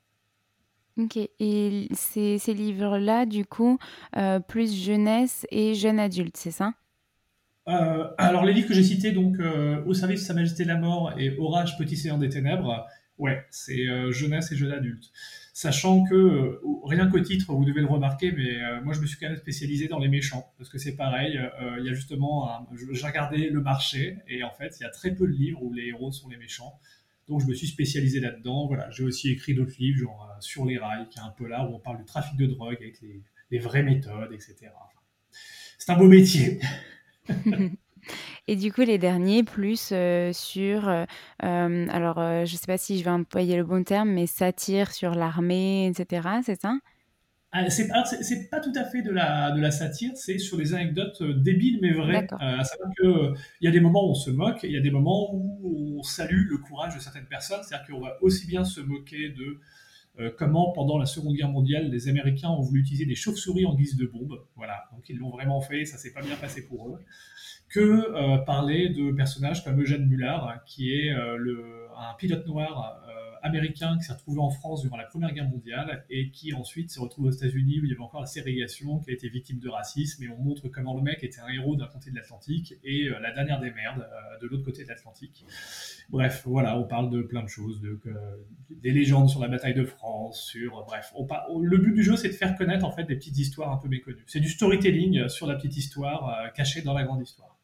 Ok, 1.00 1.18
et 1.18 1.88
ces, 1.92 2.40
ces 2.40 2.54
livres-là, 2.54 3.26
du 3.26 3.46
coup, 3.46 3.78
plus 4.48 4.74
jeunesse 4.74 5.46
et 5.52 5.76
jeune 5.76 6.00
adulte, 6.00 6.38
c'est 6.38 6.52
ça? 6.52 6.74
Euh, 7.68 8.08
alors 8.18 8.46
les 8.46 8.54
livres 8.54 8.68
que 8.68 8.74
j'ai 8.74 8.84
cités, 8.84 9.12
donc 9.12 9.40
euh, 9.40 9.84
Au 9.86 9.94
service 9.94 10.22
de 10.22 10.26
Sa 10.26 10.34
Majesté 10.34 10.64
la 10.64 10.78
Mort 10.78 11.14
et 11.18 11.36
Orage, 11.38 11.78
Petit 11.78 11.98
Seigneur 11.98 12.18
des 12.18 12.30
Ténèbres, 12.30 12.88
ouais, 13.18 13.46
c'est 13.50 13.88
euh, 13.88 14.12
jeunesse 14.12 14.52
et 14.52 14.56
jeune 14.56 14.72
adulte. 14.72 15.12
Sachant 15.54 16.04
que, 16.04 16.62
rien 16.86 17.08
qu'au 17.08 17.20
titre, 17.20 17.54
vous 17.54 17.66
devez 17.66 17.82
le 17.82 17.88
remarquer, 17.88 18.32
mais 18.32 18.60
moi 18.84 18.94
je 18.94 19.02
me 19.02 19.08
suis 19.08 19.18
quand 19.18 19.28
même 19.28 19.38
spécialisé 19.38 19.88
dans 19.88 19.98
les 19.98 20.08
méchants, 20.08 20.54
parce 20.60 20.70
que 20.70 20.78
c'est 20.78 20.96
pareil, 20.96 21.40
il 21.80 21.84
y 21.84 21.90
a 21.90 21.94
justement, 21.94 22.68
j'ai 22.92 23.08
regardé 23.08 23.50
le 23.50 23.60
marché, 23.60 24.20
et 24.28 24.44
en 24.44 24.52
fait 24.52 24.78
il 24.80 24.84
y 24.84 24.86
a 24.86 24.92
très 24.92 25.16
peu 25.16 25.26
de 25.26 25.32
livres 25.32 25.64
où 25.64 25.74
les 25.74 25.88
héros 25.88 26.12
sont 26.12 26.30
les 26.30 26.38
méchants, 26.38 26.80
donc 27.28 27.42
je 27.42 27.48
me 27.48 27.56
suis 27.56 27.66
spécialisé 27.66 28.20
là-dedans. 28.20 28.68
Voilà, 28.68 28.88
j'ai 28.92 29.04
aussi 29.04 29.32
écrit 29.32 29.56
d'autres 29.56 29.74
livres, 29.80 29.98
genre 29.98 30.38
Sur 30.42 30.68
les 30.68 30.78
rails, 30.78 31.08
qui 31.10 31.18
est 31.18 31.24
un 31.24 31.34
peu 31.36 31.48
là, 31.48 31.66
où 31.68 31.74
on 31.74 31.80
parle 31.80 31.98
du 31.98 32.06
trafic 32.06 32.38
de 32.38 32.46
drogue 32.46 32.78
avec 32.80 33.02
les, 33.02 33.24
les 33.50 33.58
vraies 33.58 33.82
méthodes, 33.82 34.32
etc. 34.32 34.58
c'est 35.80 35.92
un 35.92 35.98
beau 35.98 36.08
métier. 36.08 36.60
Et 38.48 38.56
du 38.56 38.72
coup, 38.72 38.82
les 38.82 38.98
derniers, 38.98 39.44
plus 39.44 39.90
euh, 39.92 40.32
sur, 40.34 40.88
euh, 40.88 41.06
euh, 41.44 41.88
alors 41.90 42.16
je 42.18 42.52
ne 42.52 42.58
sais 42.58 42.66
pas 42.66 42.78
si 42.78 42.98
je 42.98 43.04
vais 43.04 43.10
employer 43.10 43.58
le 43.58 43.64
bon 43.64 43.84
terme, 43.84 44.10
mais 44.10 44.28
satire 44.28 44.92
sur 44.92 45.16
l'armée, 45.16 45.88
etc. 45.88 46.28
C'est 46.44 46.60
ça? 46.60 46.78
Ah, 47.52 47.70
c'est, 47.70 47.88
c'est, 48.22 48.50
pas 48.50 48.60
tout 48.60 48.74
à 48.76 48.84
fait 48.84 49.02
de 49.02 49.10
la, 49.10 49.52
de 49.52 49.62
la 49.62 49.72
satire, 49.72 50.12
c'est 50.16 50.38
sur 50.38 50.58
des 50.58 50.74
anecdotes 50.74 51.24
débiles 51.24 51.80
mais 51.82 51.94
vraies. 51.94 52.28
à 52.40 52.64
savoir 52.64 52.90
qu'il 53.00 53.36
y 53.62 53.68
a 53.68 53.72
des 53.72 53.80
moments 53.80 54.06
où 54.06 54.12
on 54.12 54.16
se 54.16 54.30
moque, 54.30 54.60
il 54.64 54.72
y 54.72 54.78
a 54.78 54.82
des 54.82 54.92
moments 54.92 55.34
où 55.34 55.98
on 55.98 56.04
salue 56.04 56.46
le 56.50 56.58
courage 56.58 56.96
de 56.96 57.00
certaines 57.00 57.26
personnes. 57.26 57.62
C'est-à-dire 57.64 57.88
qu'on 57.88 58.02
va 58.02 58.18
aussi 58.22 58.48
bien 58.48 58.66
se 58.66 58.82
moquer 58.82 59.30
de 59.30 59.60
comment, 60.38 60.72
pendant 60.72 60.98
la 60.98 61.06
Seconde 61.06 61.36
Guerre 61.36 61.50
mondiale, 61.50 61.90
les 61.90 62.08
Américains 62.10 62.50
ont 62.50 62.62
voulu 62.62 62.82
utiliser 62.82 63.06
des 63.06 63.16
chauves-souris 63.16 63.66
en 63.66 63.76
guise 63.76 63.98
de 63.98 64.06
bombe. 64.06 64.46
Voilà, 64.56 64.86
donc 64.92 65.08
ils 65.10 65.18
l'ont 65.18 65.30
vraiment 65.30 65.62
fait, 65.62 65.86
ça 65.86 65.98
s'est 65.98 66.14
pas 66.14 66.22
bien 66.22 66.36
passé 66.36 66.66
pour 66.66 66.90
eux 66.90 67.00
que 67.70 67.80
euh, 67.80 68.38
parler 68.38 68.90
de 68.90 69.12
personnages 69.12 69.64
comme 69.64 69.82
Eugène 69.82 70.08
Mullard, 70.08 70.64
qui 70.66 70.94
est 70.94 71.12
euh, 71.12 71.36
le, 71.38 71.88
un 71.98 72.14
pilote 72.16 72.48
noir 72.48 73.02
euh, 73.07 73.07
américain 73.44 73.98
qui 73.98 74.04
s'est 74.06 74.14
retrouvé 74.14 74.40
en 74.40 74.50
France 74.50 74.82
durant 74.82 74.98
la 74.98 75.06
Première 75.06 75.34
Guerre 75.34 75.50
mondiale 75.50 76.06
et 76.10 76.32
qui 76.32 76.54
ensuite 76.54 76.92
s'est 76.92 77.00
retrouvé 77.00 77.30
aux 77.30 77.32
États-Unis 77.32 77.80
où 77.80 77.86
il 77.86 77.90
y 77.90 77.94
avait 77.94 78.02
encore 78.02 78.22
la 78.22 78.28
ségrégation, 78.28 79.00
qui 79.00 79.12
a 79.12 79.14
été 79.14 79.30
victime 79.30 79.60
de 79.60 79.70
racisme. 79.70 80.24
Et 80.24 80.30
on 80.30 80.38
montre 80.38 80.68
comment 80.70 80.96
le 80.96 81.02
mec 81.02 81.24
était 81.24 81.40
un 81.40 81.48
héros 81.48 81.76
d'un 81.76 81.88
côté 81.88 82.12
de 82.12 82.16
l'Atlantique 82.16 82.76
et 82.84 83.10
la 83.10 83.32
dernière 83.32 83.60
des 83.60 83.72
merdes 83.72 84.08
de 84.42 84.48
l'autre 84.48 84.64
côté 84.64 84.84
de 84.84 84.90
l'Atlantique. 84.90 85.46
Bref, 86.10 86.44
voilà, 86.46 86.78
on 86.78 86.86
parle 86.86 87.10
de 87.10 87.22
plein 87.22 87.44
de 87.44 87.50
choses, 87.50 87.82
de, 87.82 88.00
des 88.70 88.92
légendes 88.92 89.30
sur 89.30 89.42
la 89.42 89.48
bataille 89.48 89.74
de 89.74 89.84
France, 89.84 90.42
sur 90.42 90.84
bref, 90.86 91.14
on 91.16 91.60
le 91.60 91.78
but 91.78 91.94
du 91.94 92.04
jeu 92.04 92.16
c'est 92.16 92.30
de 92.30 92.34
faire 92.34 92.56
connaître 92.56 92.86
en 92.86 92.92
fait 92.92 93.04
des 93.04 93.16
petites 93.16 93.38
histoires 93.38 93.72
un 93.72 93.78
peu 93.78 93.88
méconnues. 93.90 94.24
C'est 94.28 94.40
du 94.40 94.50
storytelling 94.50 95.28
sur 95.28 95.48
la 95.48 95.56
petite 95.56 95.78
histoire 95.78 96.52
cachée 96.54 96.82
dans 96.82 96.94
la 96.94 97.04
grande 97.04 97.22
histoire. 97.22 97.58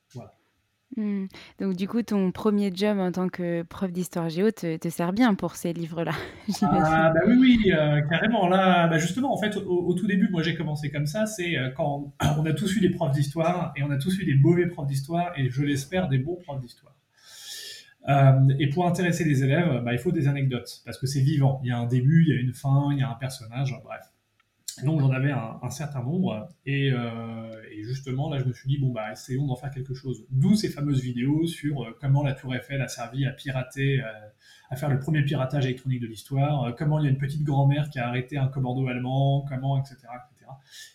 Mmh. 0.96 1.26
Donc 1.60 1.76
du 1.76 1.88
coup, 1.88 2.02
ton 2.04 2.32
premier 2.32 2.72
job 2.74 3.00
en 3.00 3.12
tant 3.12 3.30
que 3.30 3.64
prof 3.64 3.92
d'histoire 3.92 4.30
géo 4.30 4.52
te, 4.52 4.90
sert 4.90 5.14
bien 5.14 5.34
pour 5.34 5.56
ces 5.56 5.74
livres-là. 5.74 6.14
ah 6.62 7.12
bah 7.14 7.22
oui, 7.28 7.36
oui, 7.40 7.72
euh, 7.72 8.02
carrément. 8.02 8.48
Là, 8.48 8.88
bah 8.88 8.98
justement, 8.98 9.34
en 9.34 9.38
fait, 9.38 9.56
au, 9.58 9.94
tout 9.94 10.08
début, 10.08 10.30
moi 10.30 10.44
j'ai 10.44 10.56
commencé 10.56 10.92
comme 10.92 11.06
ça. 11.06 11.26
C'est 11.26 11.58
euh, 11.58 11.70
quand 11.70 12.14
on 12.38 12.46
a 12.46 12.54
tous 12.54 12.76
eu 12.76 12.80
des 12.80 12.90
profs 12.90 13.14
d'histoire 13.14 13.74
et 13.76 13.84
on 13.84 13.90
a 13.90 13.98
tous 13.98 14.20
eu 14.20 14.26
des 14.26 14.36
mauvais 14.36 14.68
profs 14.68 14.88
d'histoire 14.88 15.32
et 15.38 15.50
je 15.50 15.64
l'espère 15.64 16.10
des 16.10 16.20
bons 16.20 16.36
profs 16.36 16.62
d'histoire. 16.62 16.96
Euh, 18.10 18.54
et 18.60 18.68
pour 18.68 18.86
intéresser 18.86 19.24
les 19.24 19.44
élèves, 19.44 19.82
bah, 19.84 19.94
il 19.94 20.00
faut 20.00 20.12
des 20.12 20.28
anecdotes 20.28 20.82
parce 20.86 20.98
que 20.98 21.08
c'est 21.08 21.22
vivant. 21.22 21.62
Il 21.64 21.70
y 21.70 21.72
a 21.72 21.78
un 21.78 21.88
début, 21.88 22.24
il 22.28 22.36
y 22.36 22.38
a 22.38 22.42
une 22.42 22.54
fin, 22.54 22.90
il 22.92 23.00
y 23.00 23.04
a 23.04 23.10
un 23.10 23.16
personnage, 23.16 23.76
bref. 23.84 24.13
Donc 24.82 25.02
j'en 25.02 25.12
avais 25.12 25.32
un, 25.32 25.70
certain 25.70 26.02
nombre 26.02 26.50
euh, 26.68 27.62
et, 27.72 27.84
justement 27.84 28.30
là 28.30 28.40
je 28.40 28.46
me 28.46 28.54
suis 28.54 28.68
dit 28.68 28.78
bon 28.80 28.92
bah 28.92 29.12
essayons 29.12 29.46
d'en 29.46 29.56
faire 29.56 29.70
quelque 29.70 29.94
chose. 29.94 30.26
D'où 30.32 30.56
ces 30.56 30.70
fameuses 30.70 31.02
vidéos 31.02 31.46
sur 31.46 31.84
euh, 31.84 31.98
comment 32.00 32.24
la 32.24 32.34
Tour 32.34 32.56
Eiffel 32.56 32.82
a 32.82 32.88
servi 32.88 33.26
à 33.26 33.32
pirater, 33.32 34.02
euh, 34.02 34.08
à 34.70 34.76
faire 34.76 34.90
le 34.90 35.00
premier 35.00 35.22
piratage 35.24 35.66
électronique 35.66 36.02
de 36.02 36.08
l'histoire, 36.08 36.74
comment 36.76 37.00
il 37.00 37.06
y 37.06 37.08
a 37.08 37.12
une 37.12 37.20
petite 37.20 37.44
grand-mère 37.44 37.90
qui 37.90 38.00
a 38.00 38.08
arrêté 38.08 38.38
un 38.38 38.48
commando 38.48 38.88
allemand, 38.88 39.46
comment 39.48 39.80
etc 39.80 39.96
etc. 39.96 40.52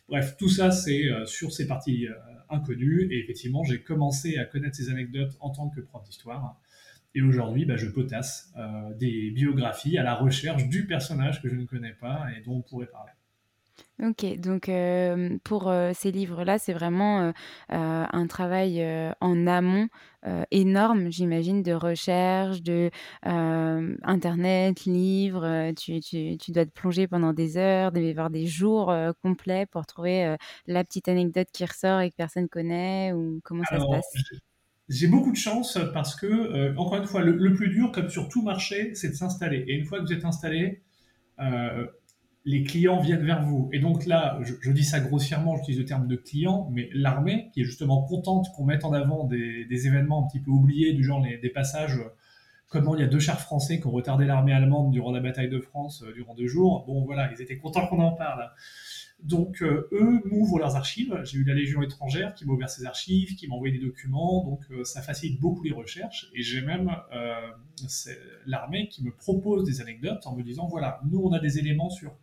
Bref 0.09 0.37
tout 0.37 0.49
ça 0.49 0.73
c'est 0.73 1.05
sur 1.27 1.53
ces 1.53 1.67
parties 1.67 2.09
inconnues 2.51 3.09
et 3.13 3.21
effectivement 3.21 3.63
j'ai 3.63 3.81
commencé 3.81 4.39
à 4.39 4.45
connaître 4.45 4.77
ces 4.77 4.91
anecdotes 4.91 5.37
en 5.41 5.51
tant 5.51 5.69
que 5.69 5.81
prof 5.81 6.03
d'histoire. 6.03 6.59
Et 7.15 7.23
aujourd'hui, 7.23 7.65
bah, 7.65 7.77
je 7.77 7.87
potasse 7.87 8.53
des 8.99 9.31
biographies 9.31 9.99
à 9.99 10.03
la 10.03 10.15
recherche 10.15 10.69
du 10.69 10.87
personnage 10.87 11.41
que 11.41 11.49
je 11.49 11.55
ne 11.55 11.65
connais 11.65 11.95
pas 11.95 12.27
et 12.37 12.43
dont 12.43 12.57
on 12.57 12.63
pourrait 12.63 12.87
parler. 12.87 13.13
Ok, 14.01 14.25
donc 14.39 14.69
euh, 14.69 15.39
pour 15.43 15.69
euh, 15.69 15.91
ces 15.93 16.13
livres-là, 16.13 16.61
c'est 16.61 16.73
vraiment 16.73 17.21
euh, 17.21 17.33
un 17.69 18.27
travail 18.29 18.85
en 19.21 19.47
amont 19.47 19.89
énorme, 20.51 21.11
j'imagine, 21.11 21.63
de 21.63 21.73
recherche, 21.73 22.63
de 22.63 22.91
internet, 23.23 24.85
livres. 24.85 25.73
Tu, 25.73 26.01
tu, 26.01 26.37
tu, 26.37 26.53
dois 26.53 26.67
te 26.67 26.71
plonger 26.71 27.09
pendant 27.09 27.33
des 27.33 27.57
heures, 27.57 27.97
y 27.97 28.11
avoir 28.11 28.31
des 28.31 28.47
jours 28.47 28.95
complets 29.23 29.67
pour 29.67 29.87
trouver 29.87 30.37
la 30.67 30.85
petite 30.85 31.09
anecdote 31.09 31.49
qui 31.53 31.65
ressort 31.65 32.01
et 32.01 32.11
que 32.11 32.17
personne 32.17 32.49
connaît 32.49 33.13
ou 33.13 33.41
comment 33.43 33.65
ça 33.65 33.81
se 33.81 33.87
passe? 33.87 34.13
J'ai 34.89 35.07
beaucoup 35.07 35.33
de 35.33 35.37
chance 35.37 35.79
parce 35.95 36.15
que, 36.15 36.77
encore 36.77 36.99
une 36.99 37.07
fois, 37.07 37.23
le, 37.23 37.33
le, 37.33 37.55
plus 37.55 37.71
dur, 37.71 37.91
comme 37.91 38.11
sur 38.11 38.29
tout 38.29 38.43
marché, 38.43 38.95
c'est 38.95 39.09
de 39.09 39.15
s'installer. 39.15 39.65
Et 39.67 39.75
une 39.75 39.87
fois 39.87 39.99
que 39.99 40.05
vous 40.05 40.13
êtes 40.13 40.25
installé, 40.25 40.83
les 42.49 42.63
clients 42.63 42.99
viennent 42.99 43.27
vers 43.27 43.43
vous. 43.43 43.69
Et 43.75 43.79
donc 43.79 44.07
là, 44.07 44.41
je, 44.43 44.73
dis 44.73 44.83
ça 44.83 45.01
grossièrement, 45.01 45.57
j'utilise 45.57 45.81
le 45.81 45.85
terme 45.85 46.09
de 46.09 46.17
client, 46.17 46.71
mais 46.73 46.89
l'armée, 46.95 47.51
qui 47.53 47.61
est 47.61 47.65
justement 47.65 48.03
contente 48.03 48.47
qu'on 48.57 48.65
mette 48.65 48.85
en 48.87 48.95
avant 48.95 49.25
des, 49.25 49.87
événements 49.87 50.25
un 50.25 50.29
petit 50.29 50.41
peu 50.41 50.51
oubliés, 50.51 50.95
du 50.95 51.05
genre 51.05 51.23
des 51.23 51.51
passages, 51.51 52.01
comment 52.69 52.95
il 52.95 53.03
y 53.03 53.05
a 53.05 53.07
deux 53.07 53.19
chars 53.19 53.41
français 53.41 53.81
qui 53.81 53.87
ont 53.87 53.91
retardé 53.91 54.25
l'armée 54.25 54.53
allemande 54.53 54.91
durant 54.91 55.11
la 55.11 55.21
bataille 55.21 55.51
de 55.51 55.61
France 55.61 56.03
euh, 56.03 56.13
durant 56.13 56.35
deux 56.35 56.47
jours. 56.47 56.85
Bon, 56.87 57.05
voilà, 57.05 57.31
ils 57.33 57.43
étaient 57.43 57.59
contents 57.59 57.87
qu'on 57.87 58.01
en 58.01 58.13
parle. 58.13 58.51
Donc, 59.23 59.63
euh, 59.63 59.89
eux 59.93 60.23
m'ouvrent 60.25 60.59
leurs 60.59 60.77
archives. 60.77 61.21
J'ai 61.25 61.39
eu 61.39 61.45
la 61.45 61.55
Légion 61.55 61.83
étrangère 61.83 62.35
qui 62.35 62.47
m'a 62.47 62.53
ouvert 62.53 62.71
ses 62.71 62.87
archives, 62.87 63.35
qui 63.35 63.49
m'a 63.49 63.57
envoyé 63.57 63.77
des 63.77 63.85
documents. 63.85 64.45
Donc, 64.45 64.61
euh, 64.71 64.85
ça 64.85 65.03
facilite 65.03 65.41
beaucoup 65.41 65.65
les 65.65 65.73
recherches. 65.73 66.31
Et 66.35 66.43
j'ai 66.43 66.63
même 66.63 66.91
l'armée 68.47 68.89
qui 68.89 69.05
me 69.05 69.11
propose 69.11 69.65
des 69.65 69.83
anecdotes 69.83 70.27
en 70.27 70.37
me 70.37 70.43
disant 70.43 70.67
voilà, 70.69 71.01
nous, 71.11 71.21
on 71.21 71.33
a 71.33 71.41
des 71.41 71.59
éléments 71.59 71.91
sur 71.91 72.17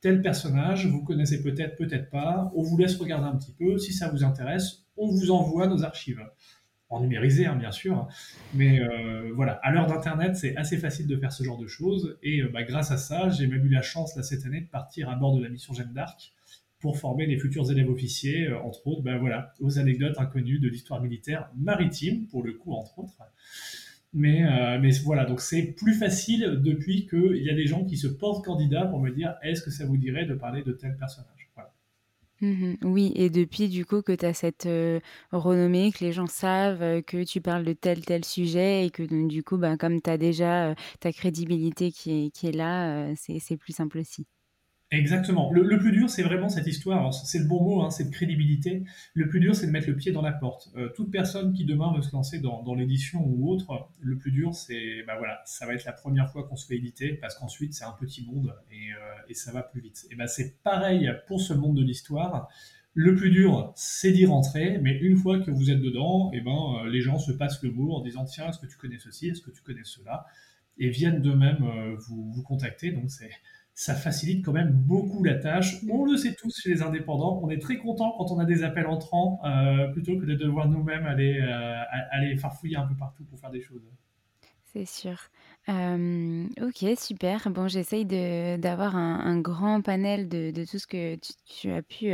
tel 0.00 0.22
personnage, 0.22 0.86
vous 0.86 1.02
connaissez 1.02 1.42
peut-être, 1.42 1.76
peut-être 1.76 2.10
pas, 2.10 2.50
on 2.54 2.62
vous 2.62 2.76
laisse 2.78 2.96
regarder 2.96 3.26
un 3.26 3.36
petit 3.36 3.52
peu, 3.52 3.78
si 3.78 3.92
ça 3.92 4.08
vous 4.08 4.24
intéresse, 4.24 4.86
on 4.96 5.08
vous 5.08 5.30
envoie 5.30 5.66
nos 5.66 5.84
archives. 5.84 6.24
En 6.88 7.00
numérisé, 7.00 7.46
hein, 7.46 7.54
bien 7.54 7.70
sûr, 7.70 8.08
mais 8.52 8.80
euh, 8.80 9.30
voilà, 9.36 9.52
à 9.62 9.70
l'heure 9.70 9.86
d'Internet, 9.86 10.34
c'est 10.34 10.56
assez 10.56 10.76
facile 10.76 11.06
de 11.06 11.16
faire 11.16 11.30
ce 11.30 11.44
genre 11.44 11.58
de 11.58 11.68
choses, 11.68 12.18
et 12.20 12.40
euh, 12.40 12.50
bah, 12.52 12.64
grâce 12.64 12.90
à 12.90 12.96
ça, 12.96 13.28
j'ai 13.28 13.46
même 13.46 13.64
eu 13.64 13.68
la 13.68 13.82
chance, 13.82 14.16
là, 14.16 14.24
cette 14.24 14.44
année, 14.44 14.62
de 14.62 14.68
partir 14.68 15.08
à 15.08 15.14
bord 15.14 15.36
de 15.36 15.42
la 15.42 15.48
mission 15.48 15.72
Jeanne 15.72 15.92
d'Arc 15.92 16.32
pour 16.80 16.98
former 16.98 17.26
les 17.26 17.38
futurs 17.38 17.70
élèves 17.70 17.88
officiers, 17.88 18.48
euh, 18.48 18.58
entre 18.60 18.84
autres, 18.88 19.02
bah, 19.02 19.18
voilà, 19.18 19.54
aux 19.60 19.78
anecdotes 19.78 20.18
inconnues 20.18 20.58
de 20.58 20.68
l'histoire 20.68 21.00
militaire 21.00 21.48
maritime, 21.56 22.26
pour 22.26 22.42
le 22.42 22.54
coup, 22.54 22.72
entre 22.72 22.98
autres. 22.98 23.14
Mais, 24.12 24.78
mais 24.80 24.90
voilà, 25.04 25.24
donc 25.24 25.40
c'est 25.40 25.62
plus 25.62 25.94
facile 25.94 26.58
depuis 26.62 27.06
qu'il 27.06 27.42
y 27.42 27.50
a 27.50 27.54
des 27.54 27.66
gens 27.66 27.84
qui 27.84 27.96
se 27.96 28.08
portent 28.08 28.44
candidats 28.44 28.86
pour 28.86 29.00
me 29.00 29.10
dire 29.10 29.36
est-ce 29.42 29.62
que 29.62 29.70
ça 29.70 29.86
vous 29.86 29.96
dirait 29.96 30.26
de 30.26 30.34
parler 30.34 30.62
de 30.62 30.72
tel 30.72 30.96
personnage? 30.96 31.40
Mmh 32.42 32.76
oui 32.84 33.12
et 33.16 33.28
depuis 33.28 33.68
du 33.68 33.84
coup 33.84 34.00
que 34.00 34.12
tu 34.12 34.24
as 34.24 34.32
cette, 34.32 34.66
renommée, 35.30 35.92
que 35.92 36.02
les 36.02 36.12
gens 36.12 36.26
savent, 36.26 37.02
que 37.02 37.22
tu 37.22 37.42
parles 37.42 37.64
de 37.64 37.74
tel, 37.74 38.02
tel 38.04 38.24
sujet 38.24 38.86
et 38.86 38.90
que 38.90 39.02
du 39.28 39.42
coup, 39.42 39.58
ben, 39.58 39.76
comme 39.76 40.00
tu 40.00 40.08
as 40.08 40.16
déjà, 40.16 40.74
ta 41.00 41.12
crédibilité 41.12 41.92
qui 41.92 42.26
est 42.26 42.30
qui 42.30 42.46
est 42.46 42.52
là, 42.52 43.14
c'est 43.16 43.56
plus 43.58 43.74
simple 43.74 43.98
aussi. 43.98 44.26
Exactement. 44.92 45.52
Le, 45.52 45.78
plus 45.78 45.92
dur, 45.92 46.10
c'est 46.10 46.24
vraiment 46.24 46.48
cette 46.48 46.66
histoire. 46.66 47.14
C'est 47.14 47.38
le 47.38 47.44
bon 47.44 47.62
mot, 47.62 47.82
hein, 47.82 47.90
cette 47.90 48.10
crédibilité. 48.10 48.82
Le 49.14 49.28
plus 49.28 49.38
dur, 49.38 49.54
c'est 49.54 49.66
de 49.68 49.70
mettre 49.70 49.86
le 49.86 49.94
pied 49.94 50.10
dans 50.10 50.20
la 50.20 50.32
porte. 50.32 50.68
Euh, 50.76 50.88
toute 50.88 51.12
personne 51.12 51.52
qui 51.52 51.64
demain 51.64 51.94
veut 51.94 52.02
se 52.02 52.12
lancer 52.12 52.40
dans, 52.40 52.74
l'édition 52.74 53.24
ou 53.24 53.48
autre, 53.52 53.88
le 54.00 54.18
plus 54.18 54.32
dur, 54.32 54.52
c'est, 54.52 55.04
bah 55.06 55.14
voilà, 55.16 55.42
ça 55.44 55.64
va 55.64 55.74
être 55.74 55.84
la 55.84 55.92
première 55.92 56.28
fois 56.32 56.42
qu'on 56.42 56.56
se 56.56 56.66
fait 56.66 56.74
éditer, 56.74 57.12
parce 57.14 57.36
qu'ensuite, 57.36 57.72
c'est 57.72 57.84
un 57.84 57.94
petit 58.00 58.26
monde 58.26 58.52
et, 58.72 58.92
euh, 58.92 59.34
ça 59.34 59.52
va 59.52 59.62
plus 59.62 59.80
vite. 59.80 60.06
Et 60.10 60.16
ben, 60.16 60.26
c'est 60.26 60.60
pareil 60.64 61.08
pour 61.28 61.40
ce 61.40 61.54
monde 61.54 61.76
de 61.76 61.84
l'histoire. 61.84 62.48
Le 62.92 63.14
plus 63.14 63.30
dur, 63.30 63.72
c'est 63.76 64.10
d'y 64.10 64.26
rentrer, 64.26 64.78
mais 64.82 64.98
une 64.98 65.16
fois 65.16 65.38
que 65.38 65.52
vous 65.52 65.70
êtes 65.70 65.80
dedans, 65.80 66.32
et 66.32 66.40
ben, 66.40 66.82
euh, 66.84 66.90
les 66.90 67.00
gens 67.00 67.18
se 67.18 67.30
passent 67.30 67.62
le 67.62 67.70
mot 67.70 67.92
en 67.92 68.00
disant 68.00 68.24
tiens, 68.24 68.48
est-ce 68.48 68.58
que 68.58 68.66
tu 68.66 68.76
connais 68.76 68.98
ceci, 68.98 69.28
est-ce 69.28 69.40
que 69.40 69.52
tu 69.52 69.62
connais 69.62 69.84
cela, 69.84 70.26
et 70.78 70.90
viennent 70.90 71.22
d'eux-mêmes 71.22 71.64
vous, 71.98 72.32
vous 72.32 72.42
contacter. 72.42 72.90
Donc 72.90 73.10
c'est 73.10 73.30
ça 73.74 73.94
facilite 73.94 74.44
quand 74.44 74.52
même 74.52 74.72
beaucoup 74.72 75.24
la 75.24 75.36
tâche. 75.36 75.76
On 75.90 76.04
le 76.04 76.16
sait 76.16 76.34
tous 76.34 76.54
chez 76.60 76.68
les 76.68 76.82
indépendants, 76.82 77.40
on 77.42 77.48
est 77.50 77.60
très 77.60 77.78
content 77.78 78.14
quand 78.18 78.30
on 78.30 78.38
a 78.38 78.44
des 78.44 78.62
appels 78.62 78.86
entrants 78.86 79.40
euh, 79.44 79.88
plutôt 79.88 80.18
que 80.18 80.26
de 80.26 80.34
devoir 80.34 80.68
nous-mêmes 80.68 81.06
aller, 81.06 81.40
euh, 81.40 81.82
aller 82.10 82.36
farfouiller 82.36 82.76
un 82.76 82.86
peu 82.86 82.94
partout 82.94 83.24
pour 83.24 83.38
faire 83.38 83.50
des 83.50 83.62
choses. 83.62 83.82
C'est 84.64 84.84
sûr. 84.84 85.18
Euh, 85.68 86.46
ok, 86.60 86.96
super. 86.98 87.50
Bon, 87.50 87.68
j'essaye 87.68 88.04
d'avoir 88.04 88.96
un, 88.96 89.40
grand 89.40 89.80
panel 89.80 90.28
de, 90.28 90.64
tout 90.64 90.78
ce 90.78 90.86
que 90.86 91.16
tu, 91.46 91.72
as 91.72 91.82
pu 91.82 92.12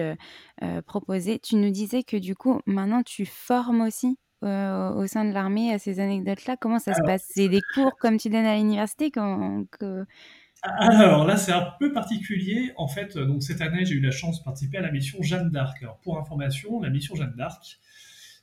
proposer. 0.87 1.39
Tu 1.39 1.57
nous 1.57 1.71
disais 1.71 2.03
que 2.03 2.17
du 2.17 2.35
coup, 2.35 2.61
maintenant, 2.67 3.03
tu 3.03 3.27
formes 3.27 3.81
aussi 3.83 4.19
au 4.43 5.07
sein 5.07 5.25
de 5.25 5.33
l'armée 5.33 5.75
à 5.75 5.79
ces 5.79 6.01
anecdotes-là. 6.01 6.57
Comment 6.57 6.79
ça 6.79 6.95
se 6.95 7.03
passe? 7.03 7.27
C'est 7.29 7.49
des 7.49 7.61
cours 7.75 7.97
comme 7.99 8.17
tu 8.17 8.31
donnes 8.31 8.47
à 8.47 8.57
l'université? 8.57 9.11
Que... 9.11 10.07
Alors 10.63 11.27
là, 11.27 11.37
c'est 11.37 11.53
un 11.53 11.73
peu 11.79 11.93
particulier. 11.93 12.73
En 12.77 12.89
fait, 12.89 13.17
donc 13.19 13.43
cette 13.43 13.61
année, 13.61 13.85
j'ai 13.85 13.95
eu 13.95 14.01
la 14.01 14.11
chance 14.11 14.41
de 14.41 14.45
participer 14.45 14.79
à 14.79 14.83
la 14.83 14.91
mission 14.91 15.23
Jeanne 15.23 15.51
d'Arc. 15.51 15.83
Alors 15.83 15.99
pour 16.01 16.19
information, 16.19 16.81
la 16.81 16.91
mission 16.91 17.15
Jeanne 17.15 17.35
d'Arc, 17.37 17.79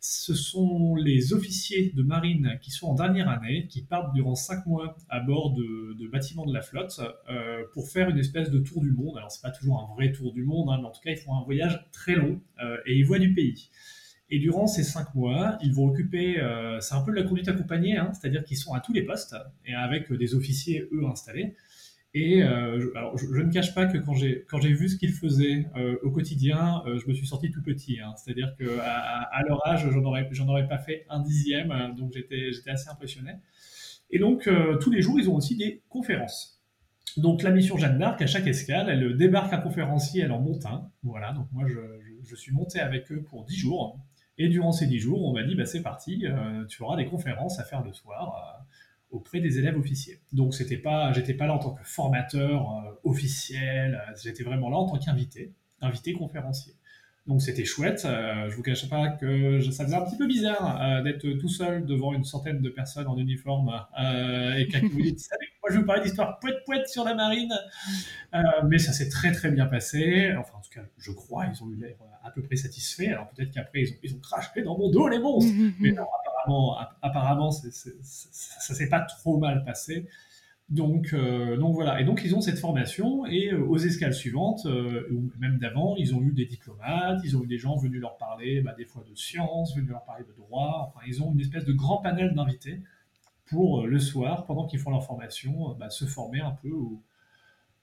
ce 0.06 0.34
sont 0.34 0.96
les 0.96 1.32
officiers 1.34 1.94
de 1.96 2.04
marine 2.04 2.60
qui 2.62 2.72
sont 2.72 2.88
en 2.88 2.94
dernière 2.94 3.30
année, 3.30 3.68
qui 3.68 3.84
partent 3.84 4.14
durant 4.14 4.36
cinq 4.36 4.66
mois 4.66 4.98
à 5.08 5.22
bord 5.22 5.54
de, 5.54 6.08
bâtiments 6.12 6.46
de 6.46 6.54
la 6.54 6.62
flotte 6.62 7.00
euh, 7.30 7.64
pour 7.74 7.88
faire 7.88 8.10
une 8.10 8.18
espèce 8.18 8.52
de 8.52 8.60
tour 8.60 8.82
du 8.82 8.92
monde. 8.92 9.18
Alors 9.18 9.32
c'est 9.32 9.42
pas 9.42 9.50
toujours 9.50 9.80
un 9.80 9.96
vrai 9.96 10.12
tour 10.12 10.34
du 10.34 10.44
monde, 10.44 10.70
hein, 10.70 10.80
mais 10.82 10.88
en 10.88 10.92
tout 10.92 11.00
cas 11.02 11.12
ils 11.12 11.18
font 11.18 11.34
un 11.36 11.44
voyage 11.44 11.88
très 11.94 12.16
long 12.16 12.42
euh, 12.62 12.78
et 12.86 12.98
ils 12.98 13.06
voient 13.06 13.18
du 13.18 13.34
pays. 13.34 13.70
Et 14.30 14.40
durant 14.40 14.68
ces 14.68 14.84
cinq 14.84 15.16
mois, 15.16 15.58
ils 15.62 15.74
vont 15.74 15.88
occuper, 15.88 16.40
euh, 16.40 16.82
c'est 16.82 16.96
un 16.96 17.02
peu 17.02 17.12
de 17.12 17.18
la 17.18 17.24
conduite 17.24 17.48
accompagnée, 17.48 17.98
hein, 17.98 18.12
c'est-à-dire 18.14 18.44
qu'ils 18.44 18.58
sont 18.58 18.74
à 18.74 18.82
tous 18.82 18.92
les 18.92 19.04
postes 19.04 19.36
et 19.66 19.74
avec 19.74 20.12
des 20.12 20.36
officiers 20.36 20.86
eux 20.92 21.06
installés. 21.06 21.56
Et 22.16 22.44
euh, 22.44 22.92
alors, 22.96 23.18
je, 23.18 23.42
ne 23.42 23.52
cache 23.52 23.74
pas 23.74 23.88
que 23.88 23.98
quand 23.98 24.14
j'ai 24.14 24.46
quand 24.48 24.62
j'ai 24.62 24.72
vu 24.72 24.88
ce 24.88 24.98
qu'ils 24.98 25.14
faisaient 25.14 25.68
euh, 25.76 25.98
au 26.04 26.12
quotidien, 26.12 26.84
euh, 26.86 27.00
je 27.00 27.08
me 27.08 27.14
suis 27.14 27.26
sorti 27.26 27.50
tout 27.50 27.64
petit. 27.64 28.00
Hein. 28.00 28.14
C'est-à-dire 28.18 28.54
que 28.58 28.66
à, 28.82 29.42
leur 29.48 29.66
âge, 29.68 29.90
j'en 29.90 30.04
aurais 30.04 30.28
j'en 30.32 30.48
aurais 30.48 30.68
pas 30.68 30.78
fait 30.78 31.06
un 31.10 31.22
dixième, 31.22 31.72
hein. 31.72 31.90
donc 31.90 32.14
j'étais 32.14 32.52
j'étais 32.52 32.70
assez 32.70 32.90
impressionné. 32.90 33.32
Et 34.12 34.20
donc 34.20 34.48
tous 34.80 34.92
les 34.92 35.02
jours, 35.02 35.20
ils 35.20 35.28
ont 35.28 35.36
aussi 35.36 35.58
des 35.58 35.82
conférences. 35.90 36.62
Donc 37.18 37.42
la 37.42 37.50
mission 37.50 37.78
Jeanne 37.78 37.98
d'Arc, 37.98 38.22
à 38.22 38.28
chaque 38.28 38.46
escale, 38.46 38.90
elle 38.90 39.18
débarque 39.18 39.52
un 39.54 39.58
conférencier, 39.58 40.22
elle 40.22 40.32
en 40.32 40.40
monte 40.40 40.68
un. 40.68 40.92
Voilà, 41.02 41.32
donc 41.34 41.48
moi 41.52 41.66
je, 41.68 41.80
je, 42.24 42.36
suis 42.36 42.52
monté 42.52 42.80
avec 42.80 43.12
eux 43.12 43.24
pour 43.24 43.44
dix 43.44 43.58
jours. 43.58 44.00
Et 44.38 44.50
durant 44.50 44.72
ces 44.72 44.86
dix 44.86 45.00
jours, 45.00 45.24
on 45.24 45.34
m'a 45.34 45.42
dit 45.42 45.56
bah 45.56 45.66
c'est 45.66 45.82
parti, 45.82 46.26
tu 46.70 46.84
auras 46.84 46.96
des 46.96 47.08
conférences 47.08 47.60
à 47.60 47.64
faire 47.64 47.84
le 47.84 47.92
soir 47.92 48.64
auprès 49.14 49.40
des 49.40 49.60
élèves 49.60 49.78
officiels. 49.78 50.18
Donc 50.34 50.54
c'était 50.54 50.78
pas, 50.78 51.14
j'étais 51.14 51.36
pas 51.36 51.46
là 51.46 51.54
en 51.54 51.60
tant 51.60 51.74
que 51.74 51.84
formateur 51.84 52.72
euh, 52.72 53.10
officiel, 53.10 53.96
euh, 53.96 54.14
j'étais 54.22 54.44
vraiment 54.44 54.70
là 54.70 54.78
en 54.78 54.90
tant 54.90 54.98
qu'invité, 54.98 55.54
invité 55.82 56.14
conférencier. 56.14 56.74
Donc 57.28 57.42
c'était 57.42 57.64
chouette. 57.64 58.04
Euh, 58.06 58.50
je 58.50 58.56
vous 58.56 58.64
cache 58.64 58.90
pas 58.90 59.10
que 59.10 59.62
ça 59.72 59.86
faisait 59.86 59.96
un 59.96 60.02
petit 60.02 60.18
peu 60.18 60.28
bizarre 60.28 61.04
d'être 61.04 61.26
tout 61.40 61.48
seul 61.48 61.86
devant 61.86 62.12
une 62.14 62.26
centaine 62.26 62.60
de 62.60 62.70
personnes 62.70 63.08
en 63.08 63.18
uniforme 63.18 63.72
et 64.58 64.68
quelqu'un 64.68 64.90
vous 64.92 65.02
dit 65.02 65.16
moi 65.62 65.72
je 65.72 65.78
vous 65.78 65.86
parler 65.86 66.04
d'histoire 66.04 66.38
poète 66.40 66.58
poète 66.66 66.90
sur 66.90 67.06
la 67.06 67.16
marine. 67.16 67.54
mais 68.66 68.78
ça 68.78 68.92
s'est 68.92 69.08
très 69.08 69.32
très 69.32 69.52
bien 69.52 69.68
passé. 69.68 70.34
Enfin 70.38 70.58
en 70.58 70.62
tout 70.62 70.72
cas 70.72 70.86
je 70.98 71.12
crois 71.14 71.46
ils 71.46 71.64
ont 71.64 71.72
eu 71.72 71.78
l'air 71.78 71.96
à 72.26 72.30
peu 72.30 72.42
près 72.42 72.58
satisfaits. 72.58 73.12
Alors 73.14 73.30
peut-être 73.30 73.52
qu'après 73.52 73.84
ils 73.84 73.92
ont, 73.94 73.98
ils 74.04 74.16
ont 74.16 74.20
craché 74.20 74.62
dans 74.62 74.78
mon 74.78 74.90
dos 74.90 75.08
les 75.08 75.20
monstres. 75.20 75.54
mais 75.80 75.94
non, 75.94 76.04
apparemment, 77.02 77.52
ça 77.52 77.68
ne 77.68 77.72
ça 78.02 78.74
s'est 78.74 78.90
pas 78.90 79.02
trop 79.02 79.38
mal 79.38 79.64
passé. 79.64 80.08
Donc, 80.70 81.14
euh, 81.14 81.58
donc 81.58 81.76
voilà. 81.76 82.00
Et 82.02 82.06
donc 82.06 82.22
ils 82.24 82.36
ont 82.36 82.42
cette 82.42 82.58
formation 82.58 83.26
et 83.26 83.52
euh, 83.52 83.64
aux 83.64 83.78
escales 83.78 84.14
suivantes, 84.14 84.66
euh, 84.66 85.08
ou 85.12 85.30
même 85.40 85.58
d'avant, 85.60 85.96
ils 85.98 86.16
ont 86.16 86.22
eu 86.22 86.32
des 86.32 86.46
diplomates, 86.46 87.20
ils 87.24 87.38
ont 87.38 87.44
eu 87.44 87.48
des 87.48 87.58
gens 87.58 87.76
venus 87.76 88.02
leur 88.02 88.18
parler, 88.18 88.62
bah, 88.62 88.74
des 88.78 88.86
fois 88.86 89.04
de 89.08 89.14
sciences, 89.16 89.76
venus 89.76 89.92
leur 89.92 90.04
parler 90.06 90.26
de 90.26 90.34
droit. 90.34 90.88
Enfin, 90.88 91.06
ils 91.08 91.22
ont 91.22 91.32
une 91.32 91.42
espèce 91.42 91.66
de 91.66 91.74
grand 91.74 91.98
panel 91.98 92.34
d'invités 92.34 92.82
pour 93.46 93.86
le 93.86 94.00
soir, 94.00 94.46
pendant 94.46 94.66
qu'ils 94.66 94.80
font 94.80 94.92
leur 94.92 95.04
formation, 95.06 95.76
bah, 95.78 95.90
se 95.90 96.06
former 96.06 96.40
un 96.40 96.58
peu 96.64 96.72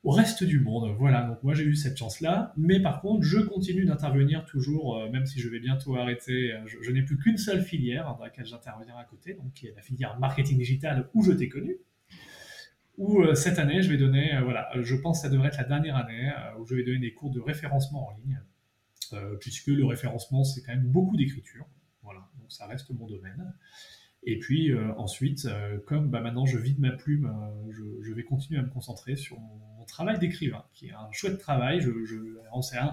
au 0.02 0.10
reste 0.10 0.44
du 0.44 0.60
monde. 0.60 0.94
Voilà, 0.98 1.22
donc 1.22 1.42
moi 1.42 1.54
j'ai 1.54 1.64
eu 1.64 1.74
cette 1.74 1.96
chance-là, 1.96 2.54
mais 2.56 2.80
par 2.80 3.00
contre 3.00 3.22
je 3.22 3.38
continue 3.38 3.84
d'intervenir 3.84 4.44
toujours, 4.46 4.98
euh, 4.98 5.10
même 5.10 5.26
si 5.26 5.40
je 5.40 5.48
vais 5.48 5.60
bientôt 5.60 5.96
arrêter, 5.96 6.52
euh, 6.52 6.66
je, 6.66 6.90
n'ai 6.90 7.02
plus 7.02 7.18
qu'une 7.18 7.36
seule 7.36 7.62
filière 7.62 8.04
dans 8.16 8.24
laquelle 8.24 8.46
j'interviens 8.46 8.96
à 8.96 9.04
côté, 9.04 9.34
donc 9.34 9.52
qui 9.52 9.66
est 9.66 9.74
la 9.74 9.82
filière 9.82 10.18
marketing 10.18 10.58
digital 10.58 11.08
où 11.14 11.22
je 11.22 11.32
t'ai 11.32 11.48
connu. 11.48 11.76
Où 12.96 13.22
euh, 13.22 13.34
cette 13.34 13.58
année 13.58 13.82
je 13.82 13.90
vais 13.90 13.98
donner, 13.98 14.38
voilà, 14.42 14.70
je 14.80 14.94
pense 14.96 15.18
que 15.18 15.28
ça 15.28 15.32
devrait 15.32 15.48
être 15.48 15.58
la 15.58 15.64
dernière 15.64 15.96
année 15.96 16.32
où 16.58 16.66
je 16.66 16.74
vais 16.74 16.82
donner 16.82 16.98
des 16.98 17.12
cours 17.12 17.30
de 17.30 17.40
référencement 17.40 18.08
en 18.08 18.16
ligne, 18.16 18.40
puisque 19.40 19.68
le 19.68 19.84
référencement 19.84 20.44
c'est 20.44 20.62
quand 20.62 20.72
même 20.72 20.86
beaucoup 20.86 21.16
d'écriture, 21.16 21.66
voilà, 22.02 22.20
donc 22.38 22.50
ça 22.52 22.66
reste 22.66 22.90
mon 22.90 23.06
domaine. 23.06 23.54
Et 24.22 24.38
puis 24.38 24.70
ensuite, 24.98 25.48
comme 25.86 26.10
bah, 26.10 26.20
maintenant 26.20 26.44
je 26.44 26.58
vide 26.58 26.78
ma 26.78 26.90
plume, 26.90 27.32
je, 27.70 27.82
je, 28.02 28.12
vais 28.12 28.22
continuer 28.22 28.60
à 28.60 28.62
me 28.62 28.68
concentrer 28.68 29.16
sur 29.16 29.40
mon 29.40 29.79
travail 29.90 30.18
d'écrivain, 30.18 30.64
qui 30.72 30.88
est 30.88 30.92
un 30.92 31.10
chouette 31.12 31.38
travail. 31.38 31.80
Je, 31.80 31.90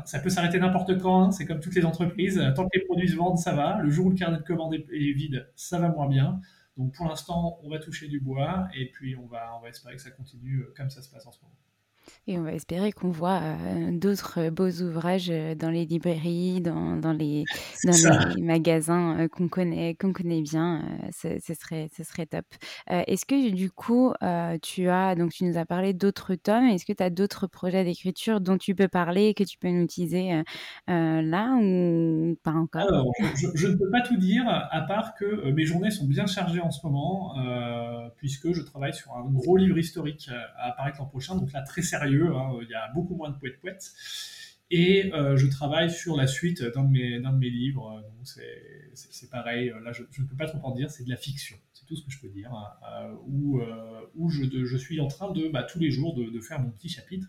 ça 0.06 0.20
peut 0.20 0.30
s'arrêter 0.30 0.60
n'importe 0.60 1.00
quand, 1.00 1.24
hein. 1.24 1.32
c'est 1.32 1.46
comme 1.46 1.60
toutes 1.60 1.76
les 1.76 1.86
entreprises. 1.86 2.42
Tant 2.56 2.66
que 2.66 2.78
les 2.78 2.86
produits 2.86 3.10
se 3.10 3.16
vendent, 3.16 3.38
ça 3.38 3.54
va. 3.54 3.80
Le 3.82 3.90
jour 3.90 4.08
où 4.08 4.10
le 4.10 4.16
carnet 4.16 4.38
de 4.38 4.44
commandes 4.44 4.74
est 4.74 5.14
vide, 5.14 5.50
ça 5.56 5.80
va 5.80 5.90
moins 5.90 6.08
bien. 6.08 6.40
Donc 6.78 6.94
pour 6.94 7.08
l'instant, 7.08 7.60
on 7.64 7.70
va 7.70 7.80
toucher 7.80 8.08
du 8.08 8.20
bois 8.20 8.68
et 8.76 8.92
puis 8.92 9.16
on 9.16 9.26
va, 9.26 9.56
on 9.58 9.62
va 9.62 9.70
espérer 9.70 9.96
que 9.96 10.02
ça 10.02 10.12
continue 10.12 10.64
comme 10.76 10.90
ça 10.90 11.02
se 11.02 11.10
passe 11.10 11.26
en 11.26 11.32
ce 11.32 11.42
moment. 11.42 11.56
Et 12.30 12.38
on 12.38 12.44
va 12.44 12.54
espérer 12.54 12.92
qu'on 12.92 13.10
voit 13.10 13.40
euh, 13.42 13.92
d'autres 13.92 14.50
beaux 14.50 14.70
ouvrages 14.82 15.30
euh, 15.30 15.56
dans 15.56 15.70
les 15.70 15.86
librairies, 15.86 16.62
dans, 16.62 16.98
dans 16.98 17.14
les, 17.14 17.46
dans 17.86 18.36
les 18.36 18.42
magasins 18.42 19.20
euh, 19.20 19.28
qu'on 19.28 19.48
connaît, 19.48 19.96
qu'on 19.96 20.14
connaît 20.14 20.42
bien. 20.42 20.84
ce, 21.14 21.40
serait, 21.54 21.90
ce 21.96 22.04
serait 22.04 22.26
top. 22.26 22.46
est-ce 22.88 23.26
que 23.26 23.52
du 23.52 23.72
coup, 23.72 24.14
tu 24.62 24.90
as, 24.90 25.16
donc 25.16 25.32
tu 25.32 25.46
nous 25.46 25.58
as 25.58 25.66
parlé 25.66 25.94
d'autres 25.94 26.36
tomes, 26.36 26.66
est-ce 26.66 26.86
que 26.86 26.94
tu 26.94 27.04
as 27.04 27.10
d'autres 27.10 27.48
projets 27.48 27.84
d'écriture 27.84 28.42
dont 28.42 28.58
tu 28.58 28.76
peux 28.76 28.88
parler, 28.88 29.34
que 29.34 29.44
tu 29.44 29.58
peux 29.58 29.70
nous 29.70 29.84
utiliser 29.84 30.42
là 30.88 31.58
ou 31.62 32.38
pas 32.44 32.52
encore? 32.52 32.88
Alors, 32.88 33.12
je, 33.36 33.48
je, 33.56 33.68
ne 33.68 33.76
peux 33.76 33.90
pas 33.90 34.02
tout 34.02 34.18
dire, 34.18 34.46
à 34.48 34.82
part 34.82 35.16
que 35.16 35.50
mes 35.52 35.66
journées 35.66 35.92
sont 35.92 36.06
bien 36.06 36.26
chargées 36.26 36.62
en 36.62 36.72
ce 36.72 36.86
moment, 36.86 37.36
puisque 38.18 38.52
je 38.54 38.62
travaille 38.62 38.94
sur 38.94 39.14
un 39.14 39.26
gros 39.26 39.58
livre 39.58 39.78
historique 39.78 40.30
à 40.58 40.70
apparaître 40.70 40.98
l'an 41.00 41.06
prochain, 41.06 41.36
donc 41.36 41.52
là 41.54 41.62
très 41.62 41.82
sérieux 41.82 41.97
Hein, 42.04 42.60
il 42.62 42.70
y 42.70 42.76
a 42.76 42.92
beaucoup 42.94 43.16
moins 43.16 43.30
de 43.30 43.38
poètes-poètes. 43.38 43.94
Et 44.70 45.14
euh, 45.14 45.38
je 45.38 45.48
travaille 45.48 45.90
sur 45.90 46.18
la 46.18 46.28
suite 46.28 46.62
d'un 46.62 46.84
de 46.84 46.90
mes, 46.90 47.20
de 47.20 47.30
mes 47.30 47.50
livres. 47.50 48.04
Donc 48.18 48.28
c'est 48.94 49.30
pareil, 49.30 49.72
là 49.84 49.92
je, 49.94 50.04
ne 50.04 50.28
peux 50.28 50.36
pas 50.36 50.48
trop 50.48 50.60
en 50.64 50.76
dire, 50.76 50.90
c'est 50.90 51.06
de 51.06 51.10
la 51.10 51.16
fiction. 51.16 51.56
C'est 51.74 51.86
tout 51.86 51.96
ce 51.96 52.04
que 52.04 52.12
je 52.12 52.20
peux 52.20 52.30
dire. 52.30 52.52
Hein, 52.54 52.68
euh, 52.92 53.16
où, 53.28 53.62
euh, 53.62 54.02
où 54.16 54.30
je, 54.30 54.44
je, 54.44 54.78
suis 54.78 55.00
en 55.00 55.08
train 55.08 55.32
de, 55.32 55.48
bah, 55.48 55.64
tous 55.64 55.80
les 55.80 55.92
jours, 55.92 56.16
de, 56.16 56.40
faire 56.42 56.60
mon 56.60 56.70
petit 56.70 56.90
chapitre. 56.90 57.28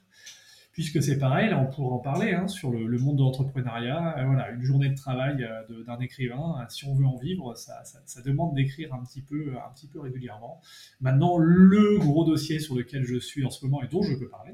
Puisque 0.78 1.02
c'est 1.02 1.18
pareil, 1.18 1.52
on 1.52 1.66
pourra 1.66 1.96
en 1.96 1.98
parler 1.98 2.30
hein, 2.30 2.46
sur 2.46 2.70
le, 2.70 2.98
monde 2.98 3.16
de 3.16 3.22
l'entrepreneuriat. 3.22 4.14
voilà, 4.24 4.52
une 4.52 4.62
journée 4.62 4.88
de 4.88 4.94
travail 4.94 5.44
d'un 5.84 5.98
écrivain, 5.98 6.64
si 6.68 6.84
on 6.84 6.94
veut 6.94 7.04
en 7.04 7.16
vivre, 7.16 7.56
ça, 7.56 7.82
demande 8.24 8.54
d'écrire 8.54 8.94
un 8.94 9.02
petit 9.02 9.20
peu, 9.20 9.56
un 9.56 9.74
petit 9.74 9.88
peu 9.88 9.98
régulièrement. 9.98 10.60
Maintenant, 11.00 11.36
le 11.36 11.98
gros 11.98 12.24
dossier 12.24 12.60
sur 12.60 12.76
lequel 12.76 13.02
je 13.02 13.18
suis 13.18 13.44
en 13.44 13.50
ce 13.50 13.66
moment 13.66 13.82
et 13.82 13.88
dont 13.88 14.02
je 14.02 14.14
peux 14.14 14.28
parler, 14.28 14.52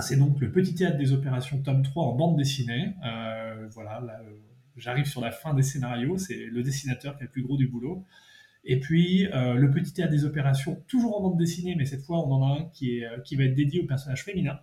c'est 0.00 0.16
donc 0.16 0.40
le 0.40 0.50
Petit 0.50 0.74
Théâtre 0.74 0.98
des 0.98 1.12
Opérations, 1.12 1.62
tome 1.62 1.84
3 1.84 2.04
en 2.04 2.16
bande 2.16 2.36
dessinée. 2.36 2.96
Euh, 3.06 3.68
voilà, 3.70 4.02
euh, 4.02 4.30
j'arrive 4.76 5.06
sur 5.06 5.20
la 5.20 5.30
fin 5.30 5.54
des 5.54 5.62
scénarios, 5.62 6.18
c'est 6.18 6.46
le 6.46 6.64
dessinateur 6.64 7.16
qui 7.16 7.22
a 7.22 7.26
le 7.26 7.30
plus 7.30 7.44
gros 7.44 7.56
du 7.56 7.68
boulot. 7.68 8.04
Et 8.64 8.80
puis, 8.80 9.28
le 9.32 9.70
petit 9.70 9.92
théâtre 9.92 10.10
des 10.10 10.24
opérations, 10.24 10.82
toujours 10.88 11.16
en 11.16 11.22
bande 11.22 11.38
dessinée, 11.38 11.76
mais 11.76 11.84
cette 11.84 12.02
fois, 12.02 12.18
on 12.26 12.32
en 12.32 12.42
a 12.42 12.58
un 12.58 12.64
qui, 12.70 13.04
qui 13.24 13.36
va 13.36 13.44
être 13.44 13.54
dédié 13.54 13.82
au 13.82 13.86
personnage 13.86 14.24
féminin, 14.24 14.58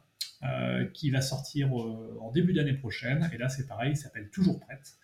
qui 0.93 1.09
va 1.09 1.21
sortir 1.21 1.73
en 1.73 2.31
début 2.31 2.53
d'année 2.53 2.73
prochaine. 2.73 3.29
Et 3.33 3.38
là, 3.38 3.49
c'est 3.49 3.67
pareil, 3.67 3.93
il 3.93 3.97
s'appelle 3.97 4.29
Toujours 4.29 4.59
Prête. 4.59 4.95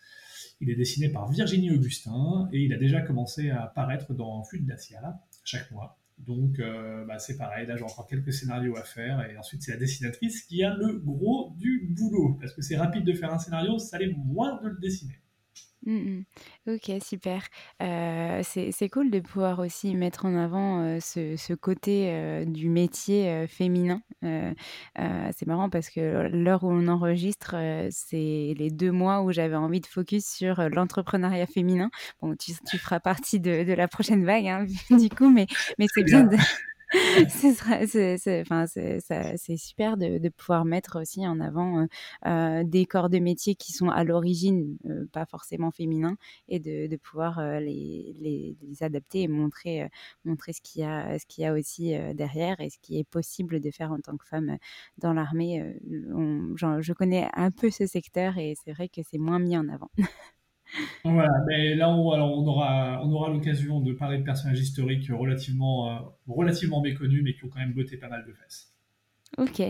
Il 0.60 0.70
est 0.70 0.76
dessiné 0.76 1.08
par 1.08 1.28
Virginie 1.28 1.72
Augustin 1.72 2.48
et 2.52 2.60
il 2.60 2.72
a 2.72 2.76
déjà 2.76 3.00
commencé 3.00 3.50
à 3.50 3.64
apparaître 3.64 4.14
dans 4.14 4.44
Flux 4.44 4.60
Dacia 4.60 5.20
chaque 5.44 5.70
mois. 5.72 5.98
Donc 6.18 6.60
euh, 6.60 7.04
bah, 7.04 7.18
c'est 7.18 7.36
pareil, 7.36 7.66
là 7.66 7.76
j'ai 7.76 7.82
encore 7.82 8.06
quelques 8.06 8.32
scénarios 8.32 8.76
à 8.76 8.84
faire 8.84 9.28
et 9.28 9.36
ensuite 9.36 9.62
c'est 9.62 9.72
la 9.72 9.78
dessinatrice 9.78 10.42
qui 10.42 10.62
a 10.62 10.72
le 10.74 10.98
gros 10.98 11.52
du 11.58 11.88
boulot 11.90 12.36
parce 12.40 12.52
que 12.52 12.62
c'est 12.62 12.76
rapide 12.76 13.04
de 13.04 13.12
faire 13.12 13.32
un 13.32 13.38
scénario, 13.38 13.78
ça 13.78 13.98
l'est 13.98 14.14
moins 14.14 14.60
de 14.62 14.68
le 14.68 14.78
dessiner. 14.78 15.18
Mmh 15.84 16.22
OK, 16.68 16.92
super. 17.02 17.42
Euh, 17.82 18.40
c'est 18.44 18.88
cool 18.88 19.10
de 19.10 19.18
pouvoir 19.18 19.58
aussi 19.58 19.94
mettre 19.96 20.26
en 20.26 20.36
avant, 20.36 20.80
euh, 20.82 21.00
ce 21.00 21.54
côté, 21.54 22.10
euh, 22.10 22.44
du 22.44 22.68
métier, 22.68 23.46
féminin. 23.48 24.00
c'est 24.22 25.46
marrant 25.46 25.70
parce 25.70 25.90
que 25.90 26.28
l'heure 26.28 26.62
où 26.62 26.70
on 26.70 26.86
enregistre, 26.88 27.56
c'est 27.90 28.54
les 28.56 28.70
deux 28.70 28.92
mois 28.92 29.22
où 29.22 29.32
j'avais 29.32 29.56
envie 29.56 29.80
de 29.80 29.86
focus 29.86 30.24
sur, 30.26 30.68
l'entrepreneuriat 30.70 31.46
féminin. 31.46 31.90
Bon, 32.20 32.36
tu 32.36 32.52
tu 32.70 32.78
feras 32.78 33.00
partie 33.00 33.40
de 33.40 33.64
de 33.64 33.72
la 33.72 33.88
prochaine 33.88 34.24
vague, 34.24 34.46
hein, 34.46 34.66
du 34.90 35.08
coup, 35.08 35.30
mais 35.30 35.46
mais 35.78 35.86
c'est 35.92 36.04
bien 36.04 36.24
de 36.24 36.36
c'est 37.28 37.54
super 39.56 39.96
de, 39.96 40.28
pouvoir 40.28 40.64
mettre 40.64 41.00
aussi 41.00 41.26
en 41.26 41.40
avant 41.40 41.80
euh, 41.80 41.86
euh, 42.26 42.64
des 42.64 42.86
corps 42.86 43.08
de 43.08 43.18
métier 43.18 43.54
qui 43.54 43.72
sont 43.72 43.88
à 43.88 44.04
l'origine 44.04 44.76
euh, 44.86 45.06
pas 45.12 45.26
forcément 45.26 45.70
féminins 45.70 46.16
et 46.48 46.58
de, 46.58 46.96
pouvoir 46.96 47.40
les, 47.60 48.56
adapter 48.80 49.22
et 49.22 49.28
montrer, 49.28 49.88
ce 50.24 50.60
qu'il 50.60 50.82
y 50.82 51.46
a 51.46 51.52
aussi 51.52 51.94
derrière 52.14 52.60
et 52.60 52.70
ce 52.70 52.78
qui 52.80 52.98
est 52.98 53.04
possible 53.04 53.60
de 53.60 53.70
faire 53.70 53.92
en 53.92 54.00
tant 54.00 54.16
que 54.16 54.26
femme 54.26 54.56
dans 54.98 55.12
l'armée. 55.12 55.76
je 55.80 56.92
connais 56.92 57.28
un 57.34 57.50
peu 57.50 57.70
ce 57.70 57.86
secteur 57.86 58.38
et 58.38 58.54
c'est 58.64 58.72
vrai 58.72 58.88
que 58.88 59.00
c'est 59.08 59.18
moins 59.18 59.38
mis 59.38 59.56
en 59.56 59.68
avant. 59.68 59.90
Voilà, 61.04 61.28
mais 61.46 61.74
là, 61.76 61.90
on, 61.90 62.08
on 62.08 62.46
aura, 62.46 63.00
on 63.04 63.10
aura 63.12 63.28
l'occasion 63.30 63.80
de 63.80 63.92
parler 63.92 64.18
de 64.18 64.24
personnages 64.24 64.60
historiques 64.60 65.08
relativement, 65.10 65.90
euh, 65.90 66.00
relativement 66.26 66.80
méconnus, 66.80 67.22
mais 67.24 67.34
qui 67.34 67.44
ont 67.44 67.48
quand 67.48 67.58
même 67.60 67.72
botté 67.74 67.96
pas 67.96 68.08
mal 68.08 68.24
de 68.26 68.32
fesses. 68.32 68.71
Ok, 69.38 69.62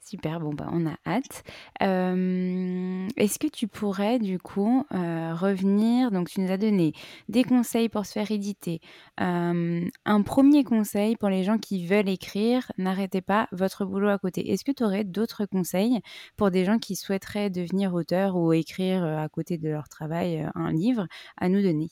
super, 0.00 0.38
bon 0.38 0.54
bah 0.54 0.68
on 0.72 0.86
a 0.86 0.96
hâte. 1.04 1.42
Euh, 1.82 3.08
est-ce 3.16 3.40
que 3.40 3.48
tu 3.48 3.66
pourrais 3.66 4.20
du 4.20 4.38
coup 4.38 4.84
euh, 4.94 5.34
revenir, 5.34 6.12
donc 6.12 6.28
tu 6.30 6.40
nous 6.40 6.52
as 6.52 6.56
donné 6.56 6.92
des 7.28 7.42
conseils 7.42 7.88
pour 7.88 8.06
se 8.06 8.12
faire 8.12 8.30
éditer. 8.30 8.80
Euh, 9.20 9.84
un 10.04 10.22
premier 10.22 10.62
conseil 10.62 11.16
pour 11.16 11.30
les 11.30 11.42
gens 11.42 11.58
qui 11.58 11.84
veulent 11.84 12.08
écrire, 12.08 12.70
n'arrêtez 12.78 13.20
pas 13.20 13.48
votre 13.50 13.84
boulot 13.84 14.08
à 14.08 14.18
côté. 14.18 14.52
Est-ce 14.52 14.64
que 14.64 14.70
tu 14.70 14.84
aurais 14.84 15.02
d'autres 15.02 15.46
conseils 15.46 16.00
pour 16.36 16.52
des 16.52 16.64
gens 16.64 16.78
qui 16.78 16.94
souhaiteraient 16.94 17.50
devenir 17.50 17.94
auteur 17.94 18.36
ou 18.36 18.52
écrire 18.52 19.02
à 19.02 19.28
côté 19.28 19.58
de 19.58 19.68
leur 19.68 19.88
travail 19.88 20.48
un 20.54 20.72
livre 20.72 21.08
à 21.36 21.48
nous 21.48 21.60
donner? 21.60 21.88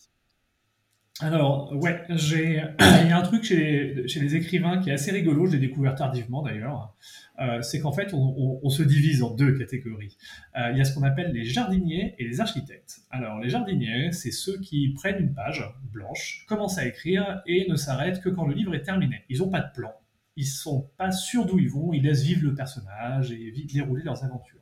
Alors, 1.21 1.73
ouais, 1.73 2.05
j'ai, 2.11 2.63
il 3.03 3.09
y 3.09 3.13
a 3.13 3.19
un 3.19 3.23
truc 3.23 3.43
chez 3.43 3.95
les, 4.07 4.37
écrivains 4.37 4.79
qui 4.79 4.91
est 4.91 4.93
assez 4.93 5.11
rigolo, 5.11 5.47
je 5.47 5.53
l'ai 5.53 5.59
découvert 5.59 5.95
tardivement 5.95 6.43
d'ailleurs, 6.43 6.95
euh, 7.41 7.63
c'est 7.63 7.81
qu'en 7.81 7.93
fait, 7.93 8.13
on, 8.13 8.61
on, 8.63 8.69
se 8.69 8.83
divise 8.83 9.23
en 9.23 9.35
deux 9.35 9.57
catégories. 9.57 10.17
Euh, 10.59 10.73
il 10.73 10.79
y 10.79 10.81
a 10.81 10.85
ce 10.85 10.95
qu'on 10.95 11.05
appelle 11.05 11.33
les 11.33 11.45
jardiniers 11.45 12.15
et 12.19 12.25
les 12.25 12.41
architectes. 12.41 13.01
Alors, 13.11 13.41
les 13.41 13.49
jardiniers, 13.49 14.13
c'est 14.13 14.31
ceux 14.31 14.59
qui 14.61 14.93
prennent 14.93 15.23
une 15.23 15.33
page 15.33 15.65
blanche, 15.91 16.45
commencent 16.49 16.79
à 16.79 16.87
écrire 16.87 17.41
et 17.47 17.67
ne 17.69 17.77
s'arrêtent 17.77 18.21
que 18.21 18.29
quand 18.29 18.47
le 18.47 18.55
livre 18.55 18.75
est 18.75 18.83
terminé. 18.83 19.23
Ils 19.31 19.39
n'ont 19.39 19.51
pas 19.51 19.61
de 19.61 19.73
plan, 19.73 19.93
ils 20.37 20.47
sont 20.47 20.91
pas 20.99 21.13
sûrs 21.13 21.47
d'où 21.47 21.59
ils 21.59 21.71
vont, 21.71 21.95
ils 21.95 22.03
laissent 22.03 22.25
vivre 22.25 22.43
le 22.43 22.55
personnage 22.55 23.33
et 23.33 23.55
dérouler 23.73 24.03
leurs 24.03 24.23
aventures. 24.23 24.61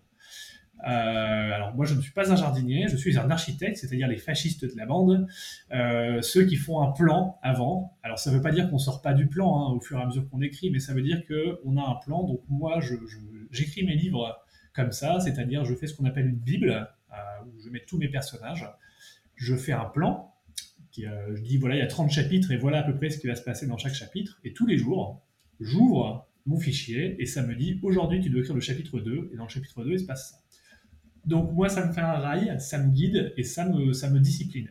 Euh, 0.86 1.52
alors 1.52 1.74
moi 1.74 1.86
je 1.86 1.94
ne 1.94 2.00
suis 2.02 2.12
pas 2.12 2.30
un 2.30 2.36
jardinier, 2.36 2.88
je 2.88 2.96
suis 2.96 3.16
un 3.18 3.30
architecte, 3.30 3.78
c'est-à-dire 3.78 4.06
les 4.06 4.18
fascistes 4.18 4.64
de 4.64 4.76
la 4.76 4.84
bande, 4.84 5.26
euh, 5.72 6.20
ceux 6.20 6.44
qui 6.44 6.56
font 6.56 6.82
un 6.82 6.92
plan 6.92 7.38
avant. 7.42 7.96
Alors 8.02 8.18
ça 8.18 8.30
ne 8.30 8.36
veut 8.36 8.42
pas 8.42 8.52
dire 8.52 8.68
qu'on 8.68 8.78
sort 8.78 9.00
pas 9.00 9.14
du 9.14 9.26
plan 9.26 9.58
hein, 9.58 9.72
au 9.72 9.80
fur 9.80 9.98
et 9.98 10.02
à 10.02 10.06
mesure 10.06 10.28
qu'on 10.28 10.42
écrit, 10.42 10.70
mais 10.70 10.80
ça 10.80 10.92
veut 10.92 11.02
dire 11.02 11.22
qu'on 11.26 11.76
a 11.76 11.82
un 11.82 11.94
plan. 11.94 12.24
Donc 12.24 12.42
moi 12.48 12.80
j'écris 13.50 13.84
mes 13.84 13.94
livres 13.94 14.38
comme 14.74 14.92
ça, 14.92 15.20
c'est-à-dire 15.20 15.64
je 15.64 15.74
fais 15.74 15.86
ce 15.86 15.94
qu'on 15.94 16.04
appelle 16.04 16.26
une 16.26 16.36
bible 16.36 16.70
euh, 17.12 17.16
où 17.46 17.60
je 17.60 17.70
mets 17.70 17.84
tous 17.86 17.96
mes 17.96 18.08
personnages, 18.08 18.68
je 19.36 19.56
fais 19.56 19.72
un 19.72 19.86
plan. 19.86 20.32
Je 20.96 21.40
dis 21.40 21.56
voilà 21.56 21.74
il 21.74 21.78
y 21.78 21.82
a 21.82 21.88
30 21.88 22.10
chapitres 22.10 22.52
et 22.52 22.56
voilà 22.56 22.78
à 22.78 22.82
peu 22.84 22.94
près 22.94 23.10
ce 23.10 23.18
qui 23.18 23.26
va 23.26 23.34
se 23.34 23.42
passer 23.42 23.66
dans 23.66 23.78
chaque 23.78 23.94
chapitre. 23.94 24.38
Et 24.44 24.52
tous 24.52 24.66
les 24.66 24.76
jours 24.76 25.22
j'ouvre 25.60 26.28
mon 26.46 26.58
fichier 26.58 27.16
et 27.20 27.26
ça 27.26 27.42
me 27.42 27.54
dit 27.54 27.80
aujourd'hui 27.82 28.20
tu 28.20 28.28
dois 28.28 28.40
écrire 28.40 28.54
le 28.54 28.60
chapitre 28.60 29.00
2 29.00 29.30
et 29.32 29.36
dans 29.36 29.44
le 29.44 29.48
chapitre 29.48 29.82
2 29.82 29.92
il 29.92 30.00
se 30.00 30.04
passe 30.04 30.30
ça. 30.30 30.43
Donc 31.26 31.52
moi, 31.52 31.68
ça 31.68 31.86
me 31.86 31.92
fait 31.92 32.00
un 32.00 32.14
rail, 32.14 32.54
ça 32.58 32.78
me 32.78 32.90
guide 32.90 33.32
et 33.36 33.42
ça 33.42 33.66
me, 33.66 34.18
discipline. 34.18 34.68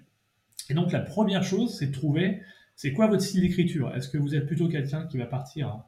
Et 0.70 0.74
donc 0.74 0.92
la 0.92 1.00
première 1.00 1.44
chose, 1.44 1.78
c'est 1.78 1.88
de 1.88 1.92
trouver, 1.92 2.42
c'est 2.76 2.94
quoi 2.94 3.08
votre 3.08 3.24
style 3.24 3.42
d'écriture? 3.42 3.94
Est-ce 3.96 4.10
que 4.10 4.18
vous 4.18 4.36
êtes 4.36 4.46
plutôt 4.46 4.70
quelqu'un 4.70 5.06
qui 5.08 5.18
va 5.18 5.26
partir 5.26 5.84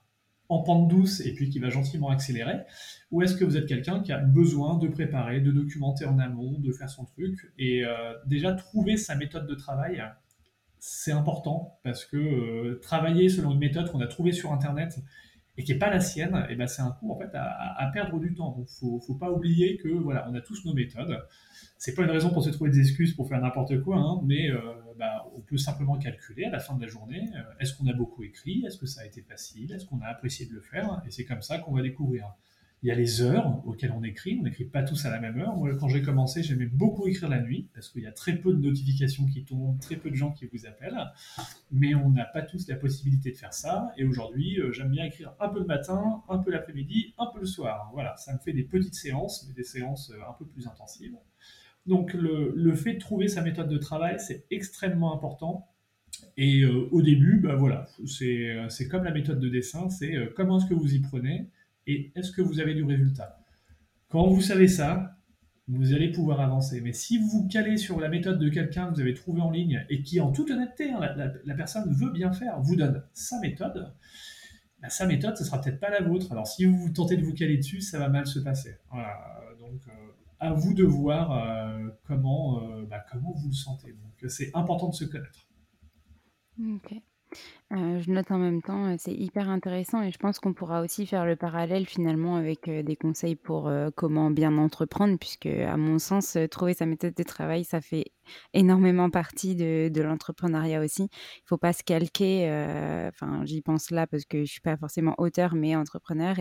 en 0.47 0.61
pente 0.61 0.88
douce 0.88 1.22
et 1.22 1.34
puis 1.34 1.49
qui 1.49 1.59
va 1.59 1.70
gentiment 1.70 2.09
accélérer? 2.09 2.59
Ou 3.11 3.22
est-ce 3.22 3.36
que 3.36 3.45
vous 3.45 3.57
êtes 3.57 3.68
quelqu'un 3.68 4.01
qui 4.01 4.11
a 4.11 4.18
besoin 4.18 4.78
de 4.78 4.88
préparer, 4.88 5.39
de 5.39 5.51
documenter 5.51 6.05
en 6.05 6.20
amont, 6.20 6.59
de 6.59 6.72
faire 6.72 6.89
son 6.89 7.05
truc? 7.05 7.51
Et 7.57 7.86
euh, 7.86 8.13
déjà, 8.26 8.53
trouver 8.53 8.97
sa 8.97 9.16
méthode 9.16 9.47
de 9.47 9.55
travail, 9.55 10.03
c'est 10.80 11.11
important 11.11 11.80
parce 11.84 12.05
que 12.05 12.18
euh, 12.18 12.80
travailler 12.82 13.30
selon 13.30 13.51
une 13.51 13.59
méthode 13.59 13.91
qu'on 13.91 14.01
a 14.01 14.07
trouvée 14.07 14.34
sur 14.34 14.51
Internet 14.51 14.99
et 15.58 15.64
qui 15.64 15.74
n'est 15.74 15.80
pas 15.80 15.89
la 15.89 15.99
sienne, 15.99 16.36
et 16.49 16.53
eh 16.53 16.56
ben 16.56 16.68
c'est 16.68 16.82
un 16.82 16.91
coup 16.91 17.12
en 17.12 17.18
fait 17.18 17.30
à, 17.34 17.89
perdre 17.93 18.20
du 18.20 18.34
temps. 18.34 18.51
Donc 18.51 18.68
faut, 18.68 18.99
faut 18.99 19.16
pas 19.16 19.32
oublier 19.32 19.78
que 19.78 19.88
voilà, 19.88 20.28
on 20.30 20.36
a 20.36 20.41
tous 20.41 20.66
nos 20.66 20.74
méthodes. 20.74 21.18
C'est 21.78 21.93
pas 21.93 22.03
une 22.03 22.12
raison 22.12 22.30
pour 22.30 22.43
se 22.43 22.49
trouver 22.49 22.72
des 22.72 22.80
excuses 22.80 23.14
pour 23.14 23.28
faire 23.28 23.39
n'importe 23.39 23.82
quoi, 23.82 23.97
hein, 23.97 24.22
mais 24.26 24.49
euh, 24.49 24.60
bah, 24.97 25.26
on 25.36 25.41
peut 25.41 25.58
simplement 25.58 25.97
calculer 25.97 26.45
à 26.45 26.49
la 26.49 26.60
fin 26.60 26.76
de 26.76 26.82
la 26.82 26.88
journée 26.88 27.30
euh, 27.36 27.41
est-ce 27.60 27.78
qu'on 27.78 27.88
a 27.88 27.93
beaucoup 27.93 28.24
écrit, 28.24 28.64
est-ce 28.66 28.78
que 28.78 28.86
ça 28.86 29.01
a 29.01 29.06
été 29.06 29.22
facile, 29.22 29.72
est-ce 29.72 29.86
qu'on 29.86 30.01
a 30.01 30.08
apprécié 30.08 30.45
de 30.45 30.53
le 30.53 30.62
faire, 30.62 31.01
et 31.06 31.12
c'est 31.12 31.26
comme 31.26 31.41
ça 31.41 31.60
qu'on 31.60 31.74
va 31.74 31.82
découvrir. 31.82 32.34
Il 32.86 32.90
y 32.90 32.92
a 32.92 32.96
les 32.96 33.24
heures 33.24 33.64
auxquelles 33.66 33.94
on 33.98 34.04
écrit. 34.04 34.38
On 34.40 34.44
n'écrit 34.44 34.66
pas 34.66 34.84
tous 34.84 35.08
à 35.08 35.10
la 35.10 35.20
même 35.20 35.40
heure. 35.40 35.56
Moi, 35.56 35.76
quand 35.76 35.90
j'ai 35.90 36.04
commencé, 36.04 36.44
j'aimais 36.44 36.68
beaucoup 36.68 37.08
écrire 37.08 37.30
la 37.30 37.42
nuit 37.42 37.68
parce 37.74 37.90
qu'il 37.90 38.04
y 38.04 38.06
a 38.06 38.12
très 38.12 38.36
peu 38.36 38.54
de 38.54 38.60
notifications 38.60 39.26
qui 39.26 39.44
tombent, 39.44 39.80
très 39.80 39.96
peu 39.96 40.12
de 40.12 40.16
gens 40.16 40.32
qui 40.32 40.46
vous 40.46 40.68
appellent. 40.68 41.04
Mais 41.72 41.96
on 41.96 42.12
n'a 42.12 42.26
pas 42.26 42.44
tous 42.44 42.68
la 42.68 42.76
possibilité 42.76 43.32
de 43.32 43.38
faire 43.38 43.56
ça. 43.56 43.92
Et 43.98 44.06
aujourd'hui, 44.06 44.60
euh, 44.60 44.72
j'aime 44.72 44.92
bien 44.92 45.04
écrire 45.04 45.34
un 45.40 45.50
peu 45.50 45.62
le 45.62 45.66
matin, 45.66 46.22
un 46.30 46.38
peu 46.38 46.52
l'après-midi, 46.52 47.16
un 47.18 47.26
peu 47.34 47.40
le 47.40 47.48
soir. 47.48 47.90
Voilà, 47.92 48.16
ça 48.18 48.34
me 48.34 48.38
fait 48.38 48.54
des 48.54 48.62
petites 48.62 48.94
séances, 48.94 49.48
mais 49.48 49.56
des 49.56 49.64
séances 49.64 50.12
euh, 50.12 50.30
un 50.30 50.34
peu 50.34 50.46
plus 50.46 50.68
intensives. 50.68 51.18
Donc, 51.88 52.14
le, 52.14 52.76
fait 52.76 52.94
de 52.94 53.00
trouver 53.00 53.30
sa 53.30 53.42
méthode 53.42 53.68
de 53.68 53.80
travail, 53.80 54.20
c'est 54.20 54.46
extrêmement 54.52 55.12
important. 55.12 55.72
Et 56.38 56.62
euh, 56.62 56.88
au 56.92 57.02
début, 57.02 57.40
bah 57.40 57.56
voilà, 57.56 57.88
c'est 58.06 58.88
comme 58.92 59.06
la 59.06 59.12
méthode 59.12 59.40
de 59.40 59.50
dessin, 59.50 59.90
c'est 59.90 60.14
comment 60.36 60.60
est-ce 60.60 60.68
que 60.68 60.76
vous 60.76 60.94
y 60.94 61.00
prenez? 61.00 61.50
Et 61.88 62.12
est-ce 62.16 62.32
que 62.32 62.42
vous 62.42 62.60
avez 62.60 62.74
du 62.74 62.84
résultat? 62.84 63.40
Quand 64.10 64.28
vous 64.28 64.42
savez 64.42 64.68
ça, 64.68 65.16
vous 65.68 65.94
allez 65.94 66.12
pouvoir 66.12 66.42
avancer. 66.42 66.82
Mais 66.82 66.94
si 66.94 67.18
vous 67.18 67.28
vous 67.28 67.48
calez 67.48 67.78
sur 67.78 68.00
la 68.00 68.10
méthode 68.10 68.40
de 68.40 68.50
quelqu'un 68.50 68.88
que 68.88 68.96
vous 68.96 69.02
avez 69.02 69.14
trouvé 69.14 69.42
en 69.42 69.50
ligne 69.50 69.86
et 69.90 70.04
qui, 70.04 70.20
en 70.20 70.32
toute 70.32 70.52
honnêteté, 70.52 70.92
hein, 70.92 71.00
la, 71.44 71.56
personne 71.56 71.92
veut 71.94 72.12
bien 72.12 72.32
faire, 72.32 72.62
vous 72.62 72.76
donne 72.76 73.04
sa 73.14 73.40
méthode, 73.40 73.94
bah, 74.82 74.90
sa 74.90 75.08
méthode, 75.08 75.36
ce 75.38 75.44
sera 75.44 75.60
peut-être 75.60 75.80
pas 75.80 75.90
la 75.90 76.02
vôtre. 76.02 76.32
Alors 76.32 76.48
si 76.48 76.66
vous 76.66 76.90
tentez 76.90 77.18
de 77.18 77.24
vous 77.24 77.34
caler 77.34 77.58
dessus, 77.58 77.82
ça 77.82 77.98
va 77.98 78.10
mal 78.10 78.28
se 78.28 78.40
passer. 78.40 78.78
Donc 79.60 79.82
euh, 79.88 79.92
à 80.40 80.54
vous 80.54 80.74
de 80.74 80.84
voir 80.84 81.32
euh, 81.32 81.90
comment, 82.04 82.62
euh, 82.62 82.86
bah, 82.86 83.04
comment 83.12 83.32
vous 83.32 83.54
sentez. 83.54 83.94
Donc 83.94 84.30
c'est 84.30 84.52
important 84.54 84.90
de 84.90 84.96
se 84.96 85.06
connaître. 85.06 85.48
Je 87.72 88.11
note 88.11 88.32
en 88.32 88.38
même 88.38 88.61
temps, 88.61 88.95
c'est 88.97 89.13
hyper 89.13 89.49
intéressant 89.49 90.01
et 90.01 90.11
je 90.11 90.18
pense 90.18 90.39
qu'on 90.39 90.53
pourra 90.53 90.82
aussi 90.82 91.05
faire 91.05 91.26
le 91.26 91.36
parallèle 91.36 91.86
finalement 91.86 92.36
avec, 92.36 92.70
des 92.70 92.95
conseils 92.95 93.36
pour, 93.36 93.72
comment 93.95 94.30
bien 94.30 94.57
entreprendre 94.57 95.18
puisque 95.20 95.47
à 95.47 95.76
mon 95.76 95.99
sens, 95.99 96.38
trouver 96.51 96.74
sa 96.74 96.86
méthode 96.86 97.16
de 97.16 97.24
travail, 97.24 97.63
ça 97.63 97.82
fait 97.82 98.05
énormément 98.53 99.09
partie 99.09 99.55
de 99.55 100.01
l'entrepreneuriat 100.01 100.82
aussi. 100.82 101.03
Il 101.03 101.43
faut 101.45 101.57
pas 101.57 101.74
se 101.74 101.84
calquer, 101.84 102.45
enfin 103.09 103.41
j'y 103.45 103.61
pense 103.61 103.91
là 103.91 104.07
parce 104.07 104.26
que 104.26 104.45
je 104.45 104.51
suis 104.51 104.61
pas 104.61 104.78
forcément 104.78 105.16
auteur 105.18 105.55
mais 105.55 105.76
entrepreneur 105.76 106.36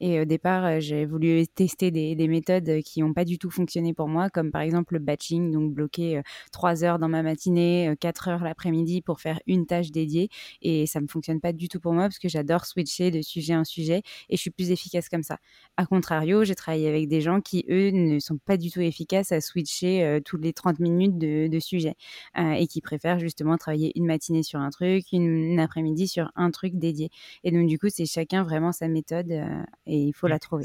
et 0.00 0.20
au 0.20 0.24
départ, 0.24 0.80
j'ai 0.80 1.04
voulu 1.06 1.46
tester 1.46 1.90
des 1.90 2.14
des 2.16 2.28
méthodes, 2.28 2.80
qui 2.84 3.02
ont 3.02 3.12
pas 3.14 3.24
du 3.24 3.38
tout 3.38 3.50
fonctionné 3.50 3.94
pour 3.94 4.08
moi 4.08 4.30
comme 4.30 4.50
par 4.50 4.62
exemple 4.62 4.94
le 4.94 5.00
batching 5.00 5.50
donc 5.52 5.72
bloquer, 5.72 6.22
3 6.52 6.84
heures 6.84 6.98
dans 6.98 7.08
ma 7.08 7.22
matinée, 7.22 7.94
4 8.00 8.28
heures 8.28 8.44
l'après-midi 8.44 9.02
pour 9.02 9.20
faire 9.20 9.40
une 9.46 9.66
tâche 9.66 9.90
dédiée 9.90 10.30
et 10.62 10.69
ça 10.86 11.00
me 11.00 11.06
fonctionne 11.06 11.40
pas 11.40 11.52
du 11.52 11.68
tout 11.68 11.80
pour 11.80 11.92
moi 11.92 12.04
parce 12.04 12.18
que 12.18 12.28
j'adore 12.28 12.66
switcher 12.66 13.10
de 13.10 13.22
sujet 13.22 13.54
en 13.56 13.64
sujet 13.64 14.02
et 14.28 14.36
je 14.36 14.40
suis 14.40 14.50
plus 14.50 14.70
efficace 14.70 15.08
comme 15.08 15.22
ça. 15.22 15.38
A 15.76 15.86
contrario, 15.86 16.44
j'ai 16.44 16.54
travaillé 16.54 16.88
avec 16.88 17.08
des 17.08 17.20
gens 17.20 17.40
qui, 17.40 17.64
eux, 17.70 17.90
ne 17.90 18.18
sont 18.18 18.38
pas 18.38 18.56
du 18.56 18.70
tout 18.70 18.80
efficaces 18.80 19.32
à 19.32 19.40
switcher 19.40 20.02
euh, 20.02 20.20
toutes 20.24 20.42
les 20.42 20.52
30 20.52 20.78
minutes 20.78 21.18
de, 21.18 21.58
sujet 21.60 21.94
euh, 22.38 22.52
et 22.52 22.66
qui 22.66 22.80
préfèrent 22.80 23.18
justement 23.18 23.56
travailler 23.58 23.92
une 23.96 24.06
matinée 24.06 24.42
sur 24.42 24.60
un 24.60 24.70
truc, 24.70 25.04
une, 25.12 25.60
après-midi 25.60 26.08
sur 26.08 26.30
un 26.36 26.50
truc 26.50 26.76
dédié. 26.76 27.10
Et 27.44 27.50
donc, 27.50 27.66
du 27.68 27.78
coup, 27.78 27.88
c'est 27.90 28.06
chacun 28.06 28.42
vraiment 28.42 28.72
sa 28.72 28.88
méthode 28.88 29.30
euh, 29.30 29.62
et 29.86 29.98
il 29.98 30.12
faut 30.12 30.26
la 30.26 30.38
trouver. 30.38 30.64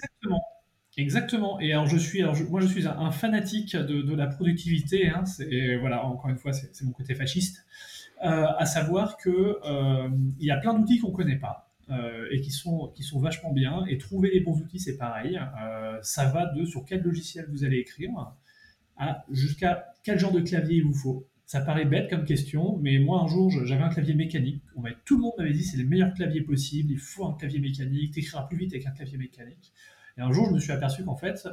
Exactement. 0.98 1.60
Et 1.60 1.74
alors 1.74 1.88
je 1.88 1.98
suis, 1.98 2.24
moi 2.50 2.62
je 2.62 2.68
suis 2.68 2.88
un, 2.88 3.12
fanatique 3.12 3.76
de, 3.76 4.16
la 4.16 4.28
productivité. 4.28 5.10
Hein, 5.10 5.26
et 5.52 5.76
voilà, 5.76 6.06
encore 6.06 6.30
une 6.30 6.38
fois, 6.38 6.54
c'est 6.54 6.82
mon 6.84 6.92
côté 6.92 7.16
fasciste. 7.16 7.66
Euh, 8.24 8.46
à 8.58 8.66
savoir 8.66 9.18
que 9.18 9.60
euh, 9.66 10.10
il 10.40 10.46
y 10.46 10.52
a 10.52 10.58
plein 10.58 10.74
d'outils 10.74 11.00
qu'on 11.00 11.12
connaît 11.12 11.38
pas. 11.38 11.64
Euh, 11.92 12.26
et 12.32 12.42
qui 12.42 12.50
sont, 12.50 12.92
qui 12.96 13.04
sont 13.04 13.20
vachement 13.20 13.52
bien. 13.52 13.86
Et 13.88 13.98
trouver 13.98 14.32
les 14.32 14.40
bons 14.40 14.60
outils, 14.60 14.80
c'est 14.80 14.98
pareil. 14.98 15.40
Ça 16.02 16.26
va 16.26 16.48
de 16.48 16.66
sur 16.66 16.86
quel 16.86 17.02
logiciel 17.02 17.46
vous 17.50 17.64
allez 17.64 17.78
écrire 17.78 18.12
à 18.98 19.26
jusqu'à 19.30 19.94
quel 20.04 20.18
genre 20.18 20.32
de 20.32 20.40
clavier 20.40 20.78
il 20.78 20.84
vous 20.84 20.94
faut. 20.94 21.28
Ça 21.46 21.62
paraît 21.62 21.86
bête 21.86 22.10
comme 22.10 22.26
question, 22.26 22.80
mais 22.82 22.98
moi 22.98 23.22
un 23.22 23.28
jour 23.28 23.52
j'avais 23.66 23.84
un 23.84 23.90
clavier 23.90 24.16
mécanique. 24.16 24.64
On 24.76 24.84
tout 25.04 25.18
le 25.18 25.24
monde 25.24 25.34
m'avait 25.38 25.54
dit 25.54 25.64
c'est 25.64 25.78
le 25.78 25.86
meilleur 25.86 26.14
clavier 26.14 26.42
possible, 26.42 26.92
il 26.92 26.98
faut 26.98 27.26
un 27.26 27.34
clavier 27.34 27.60
mécanique, 27.60 28.14
t'écriras 28.14 28.48
plus 28.48 28.58
vite 28.58 28.74
avec 28.74 28.88
un 28.88 28.92
clavier 28.92 29.18
mécanique. 29.18 29.74
Et 30.18 30.22
un 30.22 30.32
jour 30.32 30.48
je 30.48 30.54
me 30.54 30.60
suis 30.60 30.72
aperçu 30.72 31.04
qu'en 31.04 31.18
fait 31.18 31.48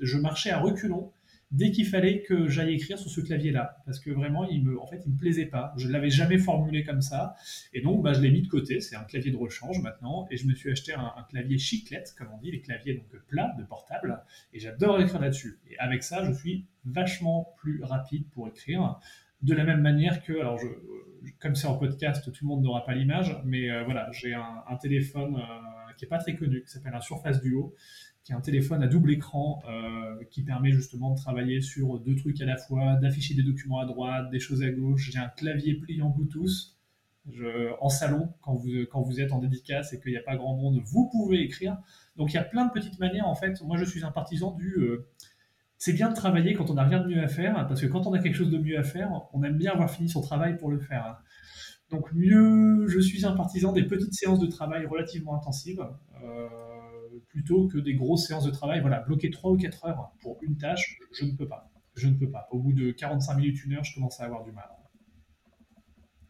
je 0.00 0.18
marchais 0.18 0.50
à 0.50 0.60
reculons 0.60 1.10
dès 1.52 1.70
qu'il 1.70 1.86
fallait 1.86 2.22
que 2.22 2.48
j'aille 2.48 2.74
écrire 2.74 2.98
sur 2.98 3.10
ce 3.10 3.20
clavier-là, 3.20 3.82
parce 3.84 4.00
que 4.00 4.10
vraiment, 4.10 4.48
il 4.48 4.66
en 4.80 4.86
fait, 4.86 5.02
il 5.06 5.12
me 5.12 5.18
plaisait 5.18 5.46
pas. 5.46 5.72
Je 5.76 5.86
ne 5.86 5.92
l'avais 5.92 6.10
jamais 6.10 6.38
formulé 6.38 6.82
comme 6.82 7.02
ça, 7.02 7.36
et 7.72 7.82
donc, 7.82 8.02
bah, 8.02 8.14
je 8.14 8.20
l'ai 8.20 8.30
mis 8.30 8.42
de 8.42 8.48
côté. 8.48 8.80
C'est 8.80 8.96
un 8.96 9.04
clavier 9.04 9.30
de 9.30 9.36
rechange 9.36 9.80
maintenant, 9.80 10.26
et 10.30 10.36
je 10.36 10.46
me 10.46 10.54
suis 10.54 10.70
acheté 10.70 10.94
un, 10.94 11.12
clavier 11.28 11.58
chiclette, 11.58 12.14
comme 12.18 12.28
on 12.34 12.38
dit, 12.38 12.50
les 12.50 12.60
claviers 12.60 12.94
donc 12.94 13.22
plats 13.28 13.54
de 13.58 13.64
portable, 13.64 14.22
et 14.52 14.58
j'adore 14.58 15.00
écrire 15.00 15.20
là-dessus. 15.20 15.60
Et 15.70 15.78
avec 15.78 16.02
ça, 16.02 16.24
je 16.24 16.32
suis 16.32 16.66
vachement 16.84 17.54
plus 17.58 17.82
rapide 17.84 18.28
pour 18.30 18.48
écrire. 18.48 18.98
De 19.42 19.54
la 19.54 19.64
même 19.64 19.80
manière 19.80 20.22
que, 20.22 20.32
alors, 20.32 20.58
comme 21.40 21.54
c'est 21.54 21.66
en 21.66 21.76
podcast, 21.76 22.24
tout 22.32 22.44
le 22.44 22.48
monde 22.48 22.62
n'aura 22.62 22.84
pas 22.84 22.94
l'image, 22.94 23.36
mais 23.44 23.70
euh, 23.70 23.84
voilà, 23.84 24.08
j'ai 24.12 24.34
un, 24.34 24.76
téléphone 24.80 25.36
euh, 25.36 25.92
qui 25.96 26.04
est 26.04 26.08
pas 26.08 26.18
très 26.18 26.34
connu, 26.34 26.62
qui 26.62 26.70
s'appelle 26.70 26.94
un 26.94 27.00
Surface 27.00 27.40
Duo, 27.42 27.74
qui 28.24 28.32
est 28.32 28.34
un 28.34 28.40
téléphone 28.40 28.82
à 28.82 28.86
double 28.86 29.12
écran 29.12 29.62
euh, 29.68 30.24
qui 30.30 30.42
permet 30.42 30.70
justement 30.70 31.12
de 31.12 31.16
travailler 31.16 31.60
sur 31.60 31.98
deux 31.98 32.14
trucs 32.14 32.40
à 32.40 32.46
la 32.46 32.56
fois, 32.56 32.96
d'afficher 32.96 33.34
des 33.34 33.42
documents 33.42 33.80
à 33.80 33.86
droite, 33.86 34.30
des 34.30 34.38
choses 34.38 34.62
à 34.62 34.70
gauche. 34.70 35.10
J'ai 35.12 35.18
un 35.18 35.28
clavier 35.28 35.74
pliant 35.74 36.10
Bluetooth. 36.10 36.76
En 37.80 37.88
salon, 37.88 38.32
quand 38.40 38.54
vous, 38.54 38.70
quand 38.90 39.00
vous 39.00 39.20
êtes 39.20 39.32
en 39.32 39.38
dédicace 39.38 39.92
et 39.92 40.00
qu'il 40.00 40.10
n'y 40.10 40.18
a 40.18 40.22
pas 40.22 40.36
grand 40.36 40.56
monde, 40.56 40.80
vous 40.84 41.08
pouvez 41.08 41.40
écrire. 41.40 41.78
Donc 42.16 42.32
il 42.32 42.34
y 42.34 42.38
a 42.38 42.44
plein 42.44 42.66
de 42.66 42.72
petites 42.72 42.98
manières. 42.98 43.26
En 43.28 43.34
fait, 43.34 43.60
moi 43.62 43.76
je 43.76 43.84
suis 43.84 44.04
un 44.04 44.10
partisan 44.10 44.52
du. 44.52 44.74
Euh, 44.78 45.08
c'est 45.78 45.92
bien 45.92 46.10
de 46.10 46.14
travailler 46.14 46.54
quand 46.54 46.70
on 46.70 46.74
n'a 46.74 46.84
rien 46.84 47.00
de 47.00 47.08
mieux 47.08 47.22
à 47.22 47.28
faire, 47.28 47.66
parce 47.66 47.80
que 47.80 47.86
quand 47.86 48.06
on 48.06 48.12
a 48.12 48.20
quelque 48.20 48.36
chose 48.36 48.50
de 48.50 48.58
mieux 48.58 48.78
à 48.78 48.84
faire, 48.84 49.10
on 49.32 49.42
aime 49.42 49.56
bien 49.56 49.72
avoir 49.72 49.90
fini 49.90 50.08
son 50.08 50.20
travail 50.20 50.56
pour 50.56 50.70
le 50.70 50.78
faire. 50.78 51.20
Donc 51.90 52.12
mieux, 52.12 52.86
je 52.86 53.00
suis 53.00 53.26
un 53.26 53.32
partisan 53.32 53.72
des 53.72 53.82
petites 53.82 54.14
séances 54.14 54.38
de 54.38 54.46
travail 54.46 54.86
relativement 54.86 55.34
intensives. 55.36 55.84
Euh, 56.22 56.48
plutôt 57.28 57.68
que 57.68 57.78
des 57.78 57.94
grosses 57.94 58.26
séances 58.26 58.44
de 58.44 58.50
travail. 58.50 58.80
Voilà, 58.80 59.00
bloquer 59.00 59.30
3 59.30 59.52
ou 59.52 59.56
4 59.56 59.86
heures 59.86 60.12
pour 60.20 60.38
une 60.42 60.56
tâche, 60.56 60.98
je 61.12 61.24
ne 61.24 61.32
peux 61.32 61.48
pas. 61.48 61.70
Je 61.94 62.08
ne 62.08 62.14
peux 62.14 62.30
pas. 62.30 62.48
Au 62.50 62.58
bout 62.58 62.72
de 62.72 62.90
45 62.92 63.34
minutes, 63.34 63.64
une 63.64 63.74
heure, 63.74 63.84
je 63.84 63.94
commence 63.94 64.20
à 64.20 64.24
avoir 64.24 64.44
du 64.44 64.52
mal. 64.52 64.68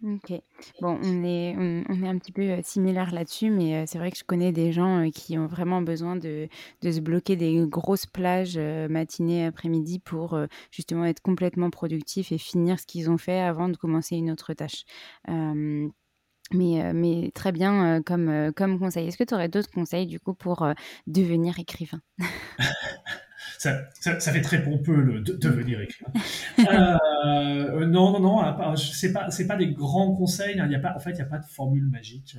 Ok. 0.04 0.32
Bon, 0.80 0.98
on 1.00 1.22
est, 1.22 1.54
on, 1.56 2.02
est 2.02 2.08
un 2.08 2.18
petit 2.18 2.32
peu 2.32 2.42
euh, 2.42 2.60
similaire 2.64 3.14
là-dessus, 3.14 3.50
mais 3.50 3.76
euh, 3.76 3.84
c'est 3.86 3.98
vrai 3.98 4.10
que 4.10 4.18
je 4.18 4.24
connais 4.24 4.50
des 4.50 4.72
gens 4.72 5.06
euh, 5.06 5.10
qui 5.10 5.38
ont 5.38 5.46
vraiment 5.46 5.80
besoin 5.80 6.16
de, 6.16 6.48
de 6.82 6.90
se 6.90 6.98
bloquer 6.98 7.36
des 7.36 7.64
grosses 7.68 8.06
plages 8.06 8.58
matinée, 8.58 9.46
après-midi 9.46 10.00
pour 10.00 10.36
justement 10.72 11.04
être 11.04 11.20
complètement 11.20 11.70
productif 11.70 12.32
et 12.32 12.38
finir 12.38 12.80
ce 12.80 12.86
qu'ils 12.86 13.10
ont 13.10 13.18
fait 13.18 13.40
avant 13.40 13.68
de 13.68 13.76
commencer 13.76 14.16
une 14.16 14.30
autre 14.32 14.54
tâche. 14.54 14.84
Mais, 16.50 16.82
euh, 16.82 16.92
mais 16.94 17.30
très 17.34 17.52
bien 17.52 17.98
euh, 17.98 18.02
comme, 18.02 18.28
euh, 18.28 18.52
comme 18.52 18.78
conseil. 18.78 19.08
Est-ce 19.08 19.16
que 19.16 19.24
tu 19.24 19.34
aurais 19.34 19.48
d'autres 19.48 19.70
conseils 19.70 20.06
du 20.06 20.20
coup 20.20 20.34
pour 20.34 20.66
devenir 21.06 21.58
écrivain? 21.58 22.00
Ça, 23.58 23.84
ça, 24.00 24.18
ça, 24.18 24.32
fait 24.32 24.40
très 24.40 24.64
pompeux 24.64 25.00
le 25.00 25.20
de, 25.20 25.34
devenir 25.34 25.80
écrivain. 25.80 26.10
non, 27.86 28.10
non, 28.10 28.18
non, 28.18 28.76
c'est 28.76 29.12
pas 29.12 29.30
c'est 29.30 29.46
pas 29.46 29.54
des 29.54 29.68
grands 29.68 30.16
conseils. 30.16 30.58
Hein. 30.58 30.66
Il 30.66 30.72
y 30.72 30.74
a 30.74 30.80
pas, 30.80 30.96
en 30.96 30.98
fait, 30.98 31.10
il 31.10 31.16
n'y 31.16 31.22
a 31.22 31.26
pas 31.26 31.38
de 31.38 31.44
formule 31.44 31.86
magique. 31.86 32.36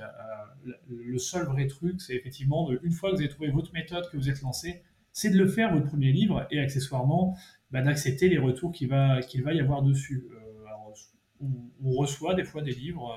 le 0.90 1.18
seul 1.18 1.46
vrai 1.46 1.68
truc, 1.68 2.02
c'est 2.02 2.14
effectivement 2.14 2.70
une 2.84 2.92
fois 2.92 3.10
que 3.10 3.16
vous 3.16 3.22
avez 3.22 3.30
trouvé 3.30 3.52
votre 3.52 3.72
méthode, 3.72 4.10
que 4.12 4.18
vous 4.18 4.30
êtes 4.30 4.42
lancé, 4.42 4.84
c'est 5.14 5.30
de 5.30 5.38
le 5.38 5.48
faire 5.48 5.74
votre 5.74 5.86
premier 5.86 6.12
livre 6.12 6.46
et 6.52 6.60
accessoirement 6.60 7.38
bah, 7.72 7.82
d'accepter 7.82 8.28
les 8.28 8.38
retours 8.38 8.74
qu'il 8.74 8.90
va 8.90 9.22
qu'il 9.22 9.44
va 9.44 9.54
y 9.54 9.62
avoir 9.62 9.82
dessus. 9.82 10.28
Alors, 10.68 10.94
on, 11.40 11.48
on, 11.86 11.92
reçoit 11.92 12.34
des 12.34 12.44
fois 12.44 12.62
des 12.62 12.74
livres 12.74 13.16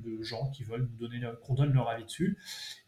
de 0.00 0.22
gens 0.22 0.50
qui 0.50 0.64
veulent 0.64 0.88
nous 0.90 1.08
donner, 1.08 1.20
qu'on 1.42 1.54
donne 1.54 1.72
leur 1.72 1.88
avis 1.88 2.04
dessus. 2.04 2.38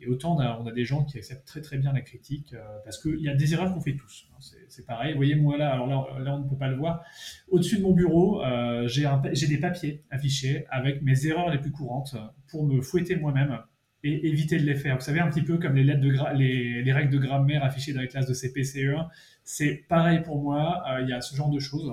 Et 0.00 0.06
autant 0.06 0.36
on 0.36 0.66
a, 0.66 0.72
des 0.72 0.84
gens 0.84 1.04
qui 1.04 1.18
acceptent 1.18 1.46
très 1.46 1.60
très 1.60 1.78
bien 1.78 1.92
la 1.92 2.00
critique 2.00 2.52
euh, 2.52 2.78
parce 2.84 3.00
qu'il 3.00 3.20
y 3.20 3.28
a 3.28 3.34
des 3.34 3.54
erreurs 3.54 3.72
qu'on 3.72 3.80
fait 3.80 3.96
tous. 3.96 4.28
Hein. 4.30 4.38
C'est 4.68 4.86
pareil. 4.86 5.14
Voyez, 5.14 5.34
moi 5.34 5.56
là, 5.56 5.72
alors 5.72 5.86
là, 5.86 6.34
on 6.34 6.40
ne 6.40 6.48
peut 6.48 6.56
pas 6.56 6.68
le 6.68 6.76
voir. 6.76 7.02
Au-dessus 7.48 7.78
de 7.78 7.82
mon 7.82 7.92
bureau, 7.92 8.42
euh, 8.44 8.86
j'ai 8.88 9.46
des 9.46 9.58
papiers 9.58 10.04
affichés 10.10 10.66
avec 10.70 11.02
mes 11.02 11.26
erreurs 11.26 11.50
les 11.50 11.58
plus 11.58 11.72
courantes 11.72 12.16
pour 12.48 12.66
me 12.66 12.80
fouetter 12.80 13.16
moi-même 13.16 13.58
et 14.04 14.28
éviter 14.28 14.58
de 14.58 14.64
les 14.64 14.76
faire. 14.76 14.96
Vous 14.96 15.04
savez, 15.04 15.20
un 15.20 15.28
petit 15.28 15.42
peu 15.42 15.58
comme 15.58 15.74
les, 15.74 15.84
lettres 15.84 16.00
de 16.00 16.36
les, 16.36 16.82
les, 16.82 16.92
règles 16.92 17.12
de 17.12 17.18
grammaire 17.18 17.64
affichées 17.64 17.92
dans 17.92 18.00
les 18.00 18.08
classes 18.08 18.28
de 18.28 18.34
CPCE1. 18.34 19.08
C'est 19.42 19.84
pareil 19.88 20.22
pour 20.22 20.40
moi. 20.40 20.82
Euh, 20.88 21.00
il 21.00 21.08
y 21.08 21.12
a 21.12 21.20
ce 21.20 21.34
genre 21.34 21.50
de 21.50 21.58
choses 21.58 21.92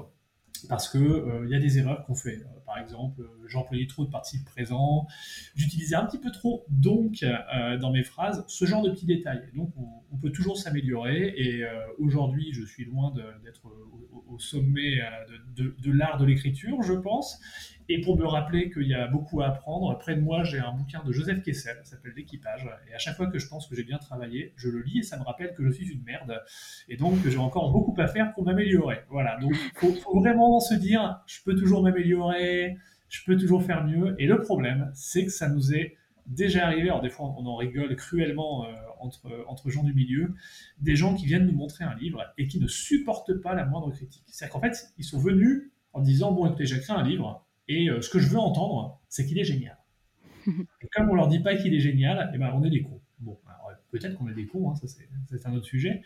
parce 0.69 0.87
que 0.89 1.43
il 1.45 1.49
y 1.49 1.55
a 1.55 1.59
des 1.59 1.77
erreurs 1.79 2.05
qu'on 2.05 2.15
fait 2.15 2.39
par 2.65 2.77
exemple, 2.77 3.21
euh, 3.21 3.47
j'employais 3.47 3.87
trop 3.87 4.05
de 4.05 4.09
participes 4.09 4.45
présents, 4.45 5.07
j'utilisais 5.55 5.95
un 5.95 6.05
petit 6.05 6.17
peu 6.17 6.31
trop 6.31 6.65
donc 6.69 7.23
euh, 7.23 7.77
dans 7.77 7.91
mes 7.91 8.03
phrases, 8.03 8.43
ce 8.47 8.65
genre 8.65 8.81
de 8.81 8.89
petits 8.89 9.05
détails. 9.05 9.43
Donc 9.55 9.73
on, 9.77 10.17
peut 10.21 10.31
toujours 10.31 10.57
s'améliorer 10.57 11.33
et 11.35 11.65
euh, 11.65 11.75
aujourd'hui 11.99 12.53
je 12.53 12.63
suis 12.63 12.85
loin 12.85 13.13
d'être 13.43 13.65
au, 14.29 14.39
sommet 14.39 15.01
de, 15.57 15.91
l'art 15.91 16.17
de 16.17 16.25
l'écriture, 16.25 16.81
je 16.81 16.93
pense. 16.93 17.41
Et 17.87 18.01
pour 18.01 18.17
me 18.17 18.25
rappeler 18.25 18.71
qu'il 18.71 18.87
y 18.87 18.95
a 18.95 19.07
beaucoup 19.07 19.41
à 19.41 19.47
apprendre, 19.47 19.95
près 19.99 20.15
de 20.15 20.21
moi, 20.21 20.43
j'ai 20.43 20.57
un 20.59 20.71
bouquin 20.71 21.03
de 21.03 21.11
Joseph 21.11 21.43
Kessel, 21.43 21.77
ça 21.83 21.91
s'appelle 21.91 22.13
L'équipage. 22.15 22.67
Et 22.89 22.95
à 22.95 22.97
chaque 22.97 23.15
fois 23.15 23.27
que 23.27 23.37
je 23.37 23.47
pense 23.47 23.67
que 23.67 23.75
j'ai 23.75 23.83
bien 23.83 23.99
travaillé, 23.99 24.53
je 24.55 24.69
le 24.69 24.81
lis 24.81 24.99
et 24.99 25.03
ça 25.03 25.19
me 25.19 25.23
rappelle 25.23 25.53
que 25.53 25.63
je 25.63 25.71
suis 25.71 25.91
une 25.91 26.01
merde. 26.03 26.41
Et 26.89 26.97
donc, 26.97 27.15
j'ai 27.27 27.37
encore 27.37 27.71
beaucoup 27.71 27.93
à 28.01 28.07
faire 28.07 28.33
pour 28.33 28.43
m'améliorer. 28.43 29.01
Voilà. 29.09 29.37
Donc, 29.37 29.53
il 29.83 29.95
faut, 29.95 30.19
vraiment 30.19 30.59
se 30.59 30.73
dire, 30.73 31.21
je 31.27 31.43
peux 31.43 31.55
toujours 31.55 31.83
m'améliorer, 31.83 32.54
je 33.09 33.23
peux 33.25 33.37
toujours 33.37 33.63
faire 33.63 33.85
mieux. 33.85 34.15
Et 34.19 34.27
le 34.27 34.39
problème, 34.39 34.91
c'est 34.93 35.25
que 35.25 35.31
ça 35.31 35.49
nous 35.49 35.73
est 35.73 35.95
déjà 36.25 36.65
arrivé, 36.65 36.89
alors 36.89 37.01
des 37.01 37.09
fois 37.09 37.35
on 37.37 37.45
en 37.45 37.55
rigole 37.55 37.95
cruellement 37.95 38.65
euh, 38.65 38.73
entre, 38.99 39.45
entre 39.47 39.69
gens 39.69 39.83
du 39.83 39.93
milieu, 39.93 40.33
des 40.79 40.95
gens 40.95 41.13
qui 41.13 41.25
viennent 41.25 41.45
nous 41.45 41.53
montrer 41.53 41.83
un 41.83 41.95
livre 41.95 42.33
et 42.37 42.47
qui 42.47 42.59
ne 42.59 42.67
supportent 42.67 43.35
pas 43.41 43.53
la 43.53 43.65
moindre 43.65 43.91
critique. 43.91 44.23
C'est-à-dire 44.27 44.53
qu'en 44.53 44.61
fait, 44.61 44.91
ils 44.97 45.03
sont 45.03 45.19
venus 45.19 45.71
en 45.93 46.01
disant, 46.01 46.31
bon 46.31 46.47
écoutez, 46.47 46.65
j'ai 46.65 46.77
écrit 46.77 46.93
un 46.93 47.03
livre, 47.03 47.45
et 47.67 47.89
euh, 47.89 48.01
ce 48.01 48.09
que 48.09 48.19
je 48.19 48.27
veux 48.27 48.39
entendre, 48.39 48.99
c'est 49.07 49.25
qu'il 49.25 49.39
est 49.39 49.45
génial. 49.45 49.77
Et 50.47 50.87
comme 50.93 51.09
on 51.09 51.15
leur 51.15 51.27
dit 51.27 51.39
pas 51.39 51.55
qu'il 51.55 51.73
est 51.73 51.79
génial, 51.79 52.31
eh 52.33 52.37
ben, 52.37 52.51
on 52.53 52.63
est 52.63 52.69
des 52.69 52.83
cons. 52.83 53.01
Bon, 53.19 53.39
peut-être 53.97 54.17
qu'on 54.17 54.27
est 54.27 54.33
des 54.33 54.45
cons, 54.45 54.71
hein, 54.71 54.75
ça 54.75 54.87
c'est 54.87 55.45
un 55.45 55.53
autre 55.53 55.65
sujet. 55.65 56.01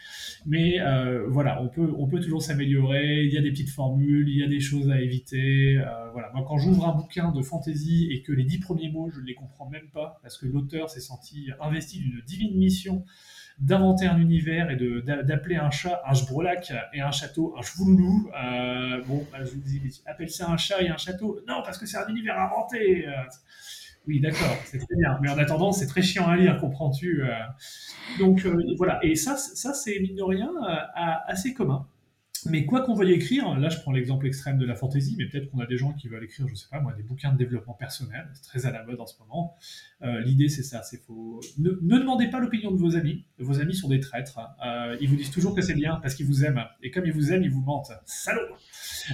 Mais 0.46 0.80
euh, 0.80 1.28
voilà, 1.28 1.62
on 1.62 1.70
peut, 1.70 1.94
on 1.98 2.08
peut 2.08 2.20
toujours 2.20 2.42
s'améliorer. 2.42 3.24
Il 3.24 3.34
y 3.34 3.38
a 3.38 3.42
des 3.42 3.52
petites 3.52 3.70
formules, 3.70 4.30
il 4.30 4.38
y 4.38 4.44
a 4.44 4.48
des 4.48 4.60
choses 4.60 4.90
à 4.90 5.00
éviter. 5.02 5.78
Euh, 5.78 6.12
voilà, 6.12 6.32
moi 6.34 6.46
quand 6.48 6.58
j'ouvre 6.58 6.88
un 6.88 6.96
bouquin 6.96 7.32
de 7.32 7.42
fantasy 7.42 8.10
et 8.12 8.22
que 8.22 8.32
les 8.32 8.44
dix 8.44 8.60
premiers 8.60 8.92
mots, 8.92 9.10
je 9.10 9.20
ne 9.20 9.26
les 9.26 9.36
comprends 9.36 9.70
même 9.70 9.90
pas 9.94 10.20
parce 10.22 10.38
que 10.38 10.46
l'auteur 10.46 10.90
s'est 10.90 11.00
senti 11.00 11.50
investi 11.62 12.00
d'une 12.00 12.22
divine 12.26 12.56
mission 12.58 13.06
d'inventer 13.60 14.06
un 14.06 14.18
univers 14.18 14.70
et 14.70 14.78
d'appeler 14.78 15.58
un 15.58 15.70
chat 15.70 16.02
un 16.06 16.14
jbrolac 16.14 16.72
et 16.94 17.02
un 17.02 17.12
château 17.12 17.56
un 17.58 17.62
chvouloulou. 17.62 18.30
Euh, 18.30 19.02
bon, 19.06 19.26
bah, 19.32 19.40
je 19.44 19.50
vous 19.50 19.60
dis, 19.60 20.02
appelle 20.06 20.30
ça 20.30 20.50
un 20.50 20.58
chat 20.58 20.82
et 20.82 20.90
un 20.90 20.98
château? 20.98 21.42
Non, 21.48 21.62
parce 21.64 21.78
que 21.78 21.86
c'est 21.86 21.98
un 21.98 22.08
univers 22.08 22.40
inventé. 22.40 23.06
Euh. 24.10 24.14
oui, 24.14 24.20
d'accord, 24.20 24.56
c'est 24.66 24.78
très 24.78 24.96
bien. 24.96 25.18
Mais 25.22 25.30
en 25.30 25.38
attendant, 25.38 25.72
c'est 25.72 25.88
très 25.88 26.02
chiant 26.02 26.28
à 26.28 26.36
lire, 26.36 26.58
comprends-tu 26.60 27.24
euh. 27.24 27.30
Donc 28.18 28.46
voilà. 28.78 29.00
Et 29.04 29.16
ça, 29.16 29.38
ça 29.38 29.74
c'est 29.74 30.00
mine 30.00 30.16
de 30.16 30.24
rien 30.24 30.52
assez 31.28 31.54
commun. 31.54 31.86
Mais 32.46 32.66
quoi 32.66 32.82
qu'on 32.82 32.94
veuille 32.94 33.14
écrire, 33.14 33.58
là 33.58 33.70
je 33.70 33.80
prends 33.80 33.92
l'exemple 33.92 34.28
extrême 34.28 34.58
de 34.58 34.66
la 34.66 34.76
fantaisie, 34.76 35.16
mais 35.18 35.26
peut-être 35.28 35.50
qu'on 35.50 35.60
a 35.60 35.66
des 35.66 35.78
gens 35.78 35.94
qui 35.94 36.08
veulent 36.08 36.24
écrire, 36.24 36.48
je 36.48 36.56
sais 36.56 36.68
pas 36.70 36.80
moi, 36.80 36.94
des 36.94 37.04
bouquins 37.04 37.32
de 37.32 37.38
développement 37.38 37.74
personnel, 37.74 38.30
c'est 38.34 38.44
très 38.44 38.66
à 38.66 38.72
la 38.72 38.84
mode 38.84 39.00
en 39.00 39.06
ce 39.06 39.20
moment. 39.20 39.56
Euh, 40.02 40.20
l'idée 40.22 40.50
c'est 40.50 40.64
ça, 40.64 40.84
c'est 40.84 40.98
faut 40.98 41.40
ne, 41.58 41.72
demandez 41.72 42.28
pas 42.28 42.40
l'opinion 42.40 42.72
de 42.72 42.78
vos 42.78 42.96
amis. 42.96 43.26
Vos 43.40 43.60
amis 43.60 43.76
sont 43.76 43.90
des 43.90 44.00
traîtres. 44.00 44.40
Euh, 44.66 44.98
ils 45.02 45.10
vous 45.10 45.16
disent 45.16 45.32
toujours 45.32 45.56
que 45.56 45.62
c'est 45.62 45.74
bien 45.74 45.98
parce 46.02 46.16
qu'ils 46.16 46.26
vous 46.26 46.46
aiment, 46.46 46.64
et 46.82 46.92
comme 46.92 47.06
ils 47.06 47.14
vous 47.14 47.32
aiment, 47.32 47.44
ils 47.44 47.52
vous 47.52 47.62
mentent. 47.62 47.92
Salaud. 48.06 48.42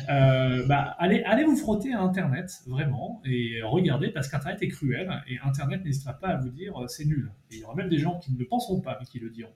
Euh, 0.10 0.66
bah 0.68 0.96
allez, 1.00 1.24
allez 1.24 1.44
vous 1.44 1.56
frotter 1.56 1.94
à 1.94 2.02
Internet 2.02 2.52
vraiment 2.68 3.22
et 3.26 3.62
regardez 3.64 4.10
parce 4.10 4.28
qu'Internet 4.28 4.62
est 4.62 4.68
cruel 4.68 5.10
et 5.28 5.38
Internet 5.40 5.84
n'hésitera 5.86 6.14
pas 6.14 6.28
à 6.28 6.38
vous 6.38 6.50
dire 6.50 6.74
c'est 6.88 7.06
nul. 7.06 7.32
Et 7.52 7.56
il 7.56 7.62
y 7.62 7.64
aura 7.64 7.76
même 7.76 7.90
des 7.90 8.00
gens 8.00 8.20
qui 8.20 8.34
ne 8.34 8.38
le 8.38 8.46
penseront 8.46 8.82
pas 8.82 8.98
mais 9.00 9.06
qui 9.06 9.20
le 9.20 9.30
diront. 9.30 9.54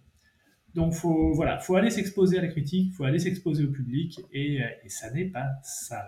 Donc, 0.80 0.94
faut, 0.94 1.34
voilà, 1.34 1.60
faut 1.60 1.76
aller 1.76 1.90
s'exposer 1.90 2.40
à 2.40 2.42
la 2.42 2.48
critique, 2.48 2.94
faut 2.94 3.04
aller 3.04 3.20
s'exposer 3.20 3.66
au 3.66 3.70
public, 3.70 4.22
et, 4.32 4.64
euh, 4.64 4.68
ça 4.88 5.12
n'est 5.12 5.26
pas 5.26 5.46
ça. 5.62 6.02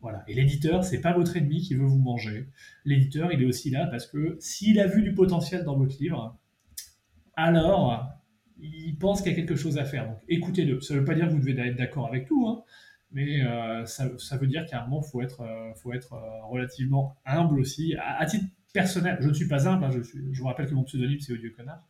Voilà. 0.00 0.24
Et 0.26 0.32
l'éditeur, 0.32 0.82
c'est 0.82 1.02
pas 1.02 1.12
votre 1.12 1.36
ennemi 1.36 1.60
qui 1.60 1.74
veut 1.74 1.84
vous 1.84 1.98
manger. 1.98 2.48
L'éditeur, 2.86 3.30
il 3.32 3.42
est 3.42 3.44
aussi 3.44 3.68
là 3.68 3.86
parce 3.86 4.06
que 4.06 4.38
s'il 4.40 4.80
a 4.80 4.86
vu 4.86 5.02
du 5.02 5.12
potentiel 5.12 5.62
dans 5.62 5.76
votre 5.76 6.00
livre, 6.00 6.38
alors 7.36 8.08
il 8.58 8.96
pense 8.96 9.20
qu'il 9.20 9.30
y 9.30 9.34
a 9.34 9.36
quelque 9.36 9.56
chose 9.56 9.76
à 9.76 9.84
faire. 9.84 10.08
Donc, 10.08 10.18
écoutez-le. 10.26 10.80
Ça 10.80 10.94
ne 10.94 11.00
veut 11.00 11.04
pas 11.04 11.14
dire 11.14 11.26
que 11.26 11.32
vous 11.32 11.40
devez 11.40 11.60
être 11.60 11.76
d'accord 11.76 12.06
avec 12.06 12.26
tout, 12.26 12.46
hein, 12.48 12.62
mais 13.12 13.42
euh, 13.44 13.84
ça, 13.84 14.36
veut 14.40 14.46
dire 14.46 14.64
qu'à 14.64 14.82
un 14.82 14.86
moment, 14.86 15.02
faut 15.02 15.20
être, 15.20 15.42
euh, 15.42 15.74
faut 15.74 15.92
être 15.92 16.14
relativement 16.48 17.18
humble 17.26 17.60
aussi. 17.60 17.94
À, 18.00 18.24
titre 18.24 18.46
personnel, 18.72 19.18
je 19.20 19.28
ne 19.28 19.34
suis 19.34 19.48
pas 19.48 19.68
humble, 19.68 19.84
hein, 19.84 19.90
je, 19.90 20.00
je, 20.00 20.40
vous 20.40 20.46
rappelle 20.46 20.66
que 20.66 20.74
mon 20.74 20.84
pseudonyme, 20.84 21.20
c'est 21.20 21.34
Odieux 21.34 21.52
Connard. 21.54 21.84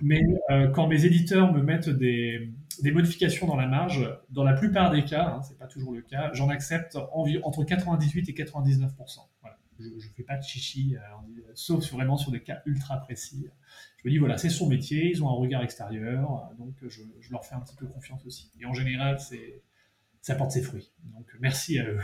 Mais 0.00 0.22
euh, 0.50 0.68
quand 0.68 0.88
mes 0.88 1.04
éditeurs 1.04 1.52
me 1.52 1.62
mettent 1.62 1.88
des, 1.88 2.50
modifications 2.84 3.46
dans 3.46 3.56
la 3.56 3.66
marge, 3.66 4.08
dans 4.30 4.44
la 4.44 4.54
plupart 4.54 4.90
des 4.90 5.04
cas, 5.04 5.34
hein, 5.36 5.42
c'est 5.42 5.58
pas 5.58 5.66
toujours 5.66 5.92
le 5.92 6.02
cas, 6.02 6.30
j'en 6.32 6.48
accepte 6.48 6.96
entre 7.12 7.64
98 7.64 8.28
et 8.28 8.32
99%. 8.32 8.90
Je 9.78 9.88
ne 9.88 10.00
fais 10.16 10.22
pas 10.22 10.36
de 10.36 10.42
chichi, 10.42 10.96
euh, 10.96 11.00
sauf 11.54 11.90
vraiment 11.92 12.16
sur 12.16 12.30
des 12.30 12.40
cas 12.40 12.62
ultra 12.66 12.98
précis. 12.98 13.48
Je 13.98 14.08
me 14.08 14.12
dis, 14.12 14.18
voilà, 14.18 14.38
c'est 14.38 14.50
son 14.50 14.68
métier, 14.68 15.10
ils 15.10 15.22
ont 15.24 15.28
un 15.28 15.34
regard 15.34 15.62
extérieur, 15.62 16.50
donc 16.58 16.74
je, 16.88 17.02
leur 17.30 17.44
fais 17.44 17.54
un 17.54 17.60
petit 17.60 17.76
peu 17.76 17.86
confiance 17.86 18.24
aussi. 18.26 18.50
Et 18.60 18.66
en 18.66 18.74
général, 18.74 19.18
ça 20.20 20.34
porte 20.34 20.52
ses 20.52 20.62
fruits. 20.62 20.92
Donc 21.14 21.26
merci 21.40 21.78
à 21.78 21.84
eux. 21.84 22.00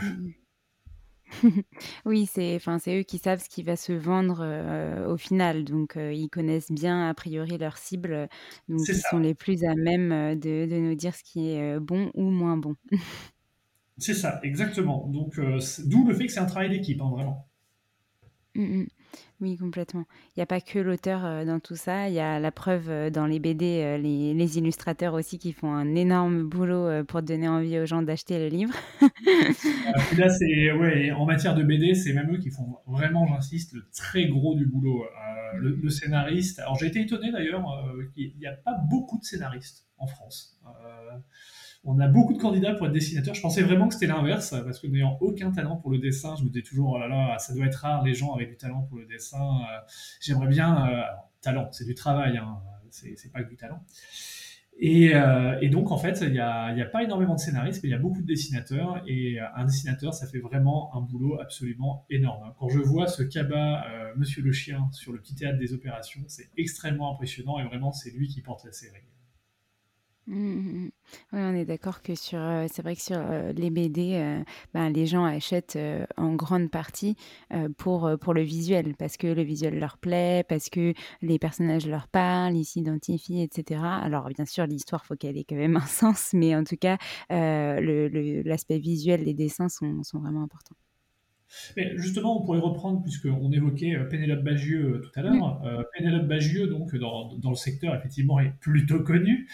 Oui, 2.05 2.25
c'est 2.25 2.55
enfin, 2.55 2.79
c'est 2.79 2.99
eux 2.99 3.03
qui 3.03 3.17
savent 3.17 3.41
ce 3.41 3.49
qui 3.49 3.63
va 3.63 3.75
se 3.75 3.93
vendre, 3.93 4.39
euh, 4.41 5.11
au 5.11 5.17
final, 5.17 5.63
donc 5.63 5.97
euh, 5.97 6.13
ils 6.13 6.29
connaissent 6.29 6.71
bien 6.71 7.09
a 7.09 7.13
priori 7.13 7.57
leur 7.57 7.77
cible, 7.77 8.27
donc 8.67 8.81
ils 8.87 9.01
sont 9.09 9.19
les 9.19 9.33
plus 9.33 9.63
à 9.63 9.75
même, 9.75 10.11
euh, 10.11 10.35
de 10.35 10.65
de 10.69 10.79
nous 10.79 10.95
dire 10.95 11.15
ce 11.15 11.23
qui 11.23 11.51
est, 11.51 11.79
bon 11.79 12.11
ou 12.13 12.29
moins 12.29 12.57
bon. 12.57 12.75
C'est 13.97 14.13
ça, 14.13 14.39
exactement. 14.43 15.07
Donc 15.07 15.39
d'où 15.85 16.07
le 16.07 16.13
fait 16.13 16.25
que 16.25 16.31
c'est 16.31 16.39
un 16.39 16.45
travail 16.45 16.69
d'équipe, 16.69 17.01
hein, 17.01 17.09
vraiment. 17.11 17.49
Mmh 18.55 18.85
oui, 19.41 19.55
complètement. 19.55 20.03
Il 20.29 20.39
n'y 20.39 20.43
a 20.43 20.45
pas 20.45 20.59
que 20.59 20.79
l'auteur 20.79 21.25
euh, 21.25 21.45
dans 21.45 21.59
tout 21.59 21.77
ça. 21.77 22.09
Il 22.09 22.13
y 22.13 22.19
a 22.19 22.39
la 22.39 22.51
preuve 22.51 22.89
euh, 22.89 23.09
dans 23.09 23.25
les 23.25 23.39
BD, 23.39 23.81
euh, 23.83 23.97
les, 23.97 24.57
illustrateurs 24.57 25.13
aussi 25.13 25.37
qui 25.37 25.53
font 25.53 25.71
un 25.71 25.95
énorme 25.95 26.43
boulot 26.43 27.03
pour 27.05 27.21
donner 27.21 27.47
envie 27.47 27.79
aux 27.79 27.85
gens 27.85 28.01
d'acheter 28.01 28.39
le 28.39 28.47
livre. 28.47 28.73
là, 30.17 30.29
c'est 30.29 30.71
ouais, 30.73 31.11
en 31.11 31.25
matière 31.25 31.55
de 31.55 31.63
BD, 31.63 31.93
c'est 31.93 32.13
même 32.13 32.33
eux 32.33 32.39
qui 32.39 32.49
font 32.49 32.77
vraiment, 32.87 33.27
j'insiste, 33.27 33.73
le 33.73 33.87
très 33.95 34.27
gros 34.27 34.55
du 34.55 34.65
boulot. 34.65 35.05
le, 35.55 35.89
scénariste. 35.89 36.59
Alors 36.59 36.75
j'ai 36.75 36.87
été 36.87 37.01
étonné 37.01 37.31
d'ailleurs 37.31 37.63
qu'il 38.13 38.33
n'y 38.37 38.47
a 38.47 38.53
pas 38.53 38.75
beaucoup 38.89 39.19
de 39.19 39.23
scénaristes 39.23 39.87
en 39.97 40.07
France 40.07 40.59
on 41.83 41.99
a 41.99 42.07
beaucoup 42.07 42.33
de 42.33 42.39
candidats 42.39 42.73
pour 42.73 42.87
être 42.87 42.93
dessinateur. 42.93 43.33
Je 43.33 43.41
pensais 43.41 43.61
vraiment 43.61 43.87
que 43.87 43.93
c'était 43.93 44.07
l'inverse, 44.07 44.53
parce 44.65 44.79
que 44.79 44.87
n'ayant 44.87 45.17
aucun 45.21 45.51
talent 45.51 45.77
pour 45.77 45.91
le 45.91 45.97
dessin, 45.97 46.35
je 46.37 46.43
me 46.43 46.49
disais 46.49 46.63
toujours, 46.63 46.91
oh 46.91 46.99
là 46.99 47.07
là, 47.07 47.37
ça 47.39 47.53
doit 47.53 47.65
être 47.65 47.75
rare 47.75 48.03
les 48.03 48.13
gens 48.13 48.33
avec 48.33 48.49
du 48.49 48.57
talent 48.57 48.81
pour 48.83 48.97
le 48.97 49.05
dessin. 49.05 49.39
Euh, 49.39 49.79
j'aimerais 50.19 50.47
bien, 50.47 50.89
euh, 50.89 51.03
talent, 51.41 51.69
c'est 51.71 51.85
du 51.85 51.95
travail, 51.95 52.37
hein, 52.37 52.57
c'est 52.89 53.31
pas 53.31 53.43
que 53.43 53.49
du 53.49 53.55
talent. 53.55 53.81
Et, 54.81 55.13
euh, 55.13 55.69
donc, 55.69 55.91
en 55.91 55.97
fait, 55.97 56.19
il 56.21 56.31
n'y 56.31 56.39
a, 56.39 56.65
a, 56.65 56.85
pas 56.85 57.03
énormément 57.03 57.35
de 57.35 57.39
scénaristes, 57.39 57.81
mais 57.83 57.89
il 57.89 57.91
y 57.91 57.95
a 57.95 57.99
beaucoup 57.99 58.21
de 58.21 58.27
dessinateurs. 58.27 59.01
Et 59.07 59.37
un 59.39 59.65
dessinateur, 59.65 60.13
ça 60.13 60.25
fait 60.25 60.39
vraiment 60.39 60.95
un 60.95 61.01
boulot 61.01 61.39
absolument 61.39 62.05
énorme. 62.09 62.53
Quand 62.57 62.69
je 62.69 62.79
vois 62.79 63.07
ce 63.07 63.23
cabas, 63.23 63.83
Monsieur 64.15 64.41
le 64.41 64.53
Chien, 64.53 64.89
sur 64.93 65.11
le 65.11 65.19
petit 65.19 65.35
théâtre 65.35 65.59
des 65.59 65.73
opérations, 65.73 66.21
c'est 66.27 66.49
extrêmement 66.55 67.11
impressionnant. 67.13 67.59
Et 67.59 67.65
vraiment, 67.65 67.91
c'est 67.91 68.11
lui 68.11 68.29
qui 68.29 68.41
porte 68.41 68.63
la 68.63 68.71
série. 68.71 69.03
Mmh, 70.29 70.35
mmh, 70.35 70.85
mmh. 70.85 70.91
Oui, 71.33 71.39
on 71.41 71.55
est 71.55 71.65
d'accord 71.65 72.03
que 72.03 72.13
sur, 72.13 72.37
euh, 72.39 72.67
c'est 72.71 72.83
vrai 72.83 72.95
que 72.95 73.01
sur 73.01 73.17
euh, 73.17 73.51
les 73.53 73.71
BD, 73.71 74.13
euh, 74.13 74.43
ben, 74.75 74.89
les 74.89 75.07
gens 75.07 75.25
achètent 75.25 75.79
en 76.17 76.35
grande 76.35 76.69
partie 76.69 77.15
pour, 77.77 78.07
le 78.07 78.41
visuel, 78.41 78.95
parce 78.95 79.17
que 79.17 79.25
le 79.25 79.41
visuel 79.41 79.79
leur 79.79 79.97
plaît, 79.97 80.43
parce 80.47 80.69
que 80.69 80.93
les 81.23 81.39
personnages 81.39 81.87
leur 81.87 82.07
parlent, 82.07 82.55
ils 82.55 82.65
s'identifient, 82.65 83.41
etc. 83.41 83.81
Alors 84.03 84.29
bien 84.29 84.45
sûr, 84.45 84.67
l'histoire, 84.67 85.03
faut 85.03 85.15
qu'elle 85.15 85.37
ait 85.37 85.45
quand 85.45 85.55
même 85.55 85.77
un 85.77 85.81
sens, 85.87 86.31
mais 86.33 86.55
en 86.55 86.63
tout 86.63 86.77
cas, 86.77 86.97
l'aspect 87.29 88.77
visuel, 88.79 89.23
les 89.23 89.33
dessins 89.33 89.69
sont, 89.69 90.03
sont 90.03 90.19
vraiment 90.19 90.43
importants. 90.43 90.75
Mais 91.75 91.93
justement, 91.97 92.41
on 92.41 92.45
pourrait 92.45 92.59
reprendre, 92.59 93.01
puisqu'on 93.01 93.51
évoquait 93.51 93.95
euh, 93.95 94.05
Pénélope 94.05 94.43
Bagieux 94.43 94.95
euh, 94.95 94.99
tout 94.99 95.11
à 95.15 95.23
l'heure. 95.23 95.61
Euh, 95.65 95.83
Pénélope 95.97 96.27
Bagieux, 96.27 96.67
donc, 96.67 96.95
dans, 96.95 97.33
dans, 97.35 97.49
le 97.49 97.55
secteur, 97.55 97.95
effectivement, 97.95 98.39
est 98.39 98.53
plutôt 98.59 99.01
connue. 99.01 99.47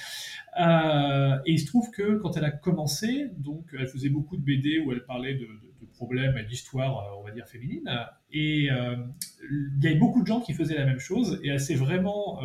et 0.58 1.52
il 1.52 1.60
se 1.60 1.66
trouve 1.66 1.90
que 1.92 2.18
quand 2.18 2.38
elle 2.38 2.46
a 2.46 2.52
commencé, 2.52 3.30
donc, 3.38 3.68
elle 3.78 3.88
faisait 3.88 4.10
beaucoup 4.10 4.38
de 4.38 4.44
BD 4.44 4.80
où 4.80 4.92
elle 4.92 5.06
parlait 5.06 5.36
de, 5.36 5.46
de, 5.46 5.86
problèmes 5.94 6.38
et 6.38 6.44
d'histoires, 6.44 7.18
on 7.18 7.24
va 7.24 7.32
dire, 7.32 7.48
féminines. 7.48 7.90
Et 8.30 8.66
il 8.66 9.80
y 9.82 9.88
avait 9.88 9.96
beaucoup 9.96 10.22
de 10.22 10.28
gens 10.28 10.42
qui 10.42 10.54
faisaient 10.54 10.78
la 10.78 10.86
même 10.86 11.00
chose, 11.00 11.40
et 11.42 11.48
elle 11.48 11.60
s'est 11.62 11.76
vraiment 11.76 12.42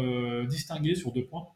distinguée 0.48 0.94
sur 0.94 1.12
deux 1.12 1.24
points. 1.24 1.48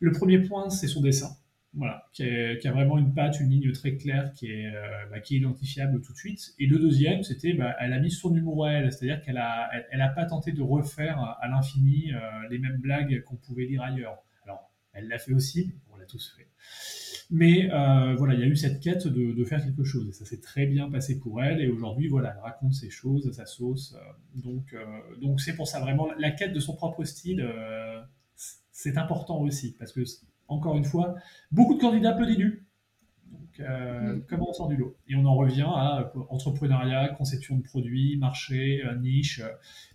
Le 0.00 0.10
premier 0.10 0.40
point, 0.40 0.68
c'est 0.68 0.88
son 0.88 1.00
dessin 1.00 1.36
voilà, 1.74 2.06
qui, 2.12 2.22
a 2.22 2.72
vraiment 2.72 2.98
une 2.98 3.14
patte, 3.14 3.40
une 3.40 3.48
ligne 3.48 3.72
très 3.72 3.96
claire 3.96 4.32
qui 4.34 4.46
est, 4.46 4.66
euh, 4.74 5.06
bah, 5.10 5.20
qui 5.20 5.36
est 5.36 5.38
identifiable 5.38 6.02
tout 6.02 6.12
de 6.12 6.18
suite. 6.18 6.54
Et 6.58 6.66
le 6.66 6.78
deuxième, 6.78 7.22
c'était, 7.22 7.54
bah, 7.54 7.74
elle 7.80 7.94
a 7.94 7.98
mis 7.98 8.10
son 8.10 8.34
humour 8.34 8.66
à 8.66 8.72
elle, 8.72 8.92
c'est-à-dire 8.92 9.22
qu'elle 9.22 9.38
a, 9.38 9.70
elle, 9.90 10.02
a 10.02 10.08
pas 10.08 10.26
tenté 10.26 10.52
de 10.52 10.60
refaire 10.60 11.18
à 11.18 11.48
l'infini 11.48 12.12
euh, 12.12 12.18
les 12.50 12.58
mêmes 12.58 12.76
blagues 12.76 13.22
qu'on 13.24 13.36
pouvait 13.36 13.64
lire 13.64 13.82
ailleurs. 13.82 14.22
Alors, 14.44 14.70
elle 14.92 15.08
l'a 15.08 15.18
fait 15.18 15.32
aussi, 15.32 15.72
on 15.90 15.96
l'a 15.96 16.04
tous 16.04 16.34
fait. 16.36 16.48
Mais 17.30 17.72
euh, 17.72 18.14
voilà, 18.16 18.34
il 18.34 18.40
y 18.40 18.42
a 18.42 18.46
eu 18.46 18.56
cette 18.56 18.80
quête 18.80 19.06
de, 19.06 19.32
de 19.32 19.44
faire 19.44 19.64
quelque 19.64 19.84
chose, 19.84 20.06
et 20.10 20.12
ça 20.12 20.26
s'est 20.26 20.40
très 20.40 20.66
bien 20.66 20.90
passé 20.90 21.18
pour 21.18 21.42
elle. 21.42 21.62
Et 21.62 21.68
aujourd'hui, 21.68 22.08
voilà, 22.08 22.34
elle 22.36 22.42
raconte 22.42 22.74
ses 22.74 22.90
choses 22.90 23.26
à 23.28 23.32
sa 23.32 23.46
sauce. 23.46 23.96
donc, 24.34 24.76
donc 25.22 25.40
c'est 25.40 25.56
pour 25.56 25.66
ça 25.66 25.80
vraiment 25.80 26.08
la 26.18 26.32
quête 26.32 26.52
de 26.52 26.60
son 26.60 26.76
propre 26.76 27.04
style, 27.04 27.42
c'est 28.72 28.98
important 28.98 29.40
aussi, 29.40 29.74
parce 29.78 29.92
que 29.92 30.02
encore 30.48 30.76
une 30.76 30.84
fois, 30.84 31.14
beaucoup 31.50 31.74
de 31.74 31.80
candidats, 31.80 32.12
peu 32.12 32.26
d'élus. 32.26 32.66
Donc, 33.52 33.60
euh, 33.60 34.14
mm. 34.14 34.24
comment 34.28 34.50
on 34.50 34.52
sort 34.52 34.68
du 34.68 34.76
lot 34.76 34.96
Et 35.08 35.16
on 35.16 35.24
en 35.24 35.34
revient 35.34 35.66
à 35.66 36.12
entrepreneuriat, 36.30 37.08
conception 37.10 37.56
de 37.56 37.62
produits, 37.62 38.16
marché, 38.16 38.82
euh, 38.84 38.96
niche. 38.96 39.40
Euh, 39.40 39.48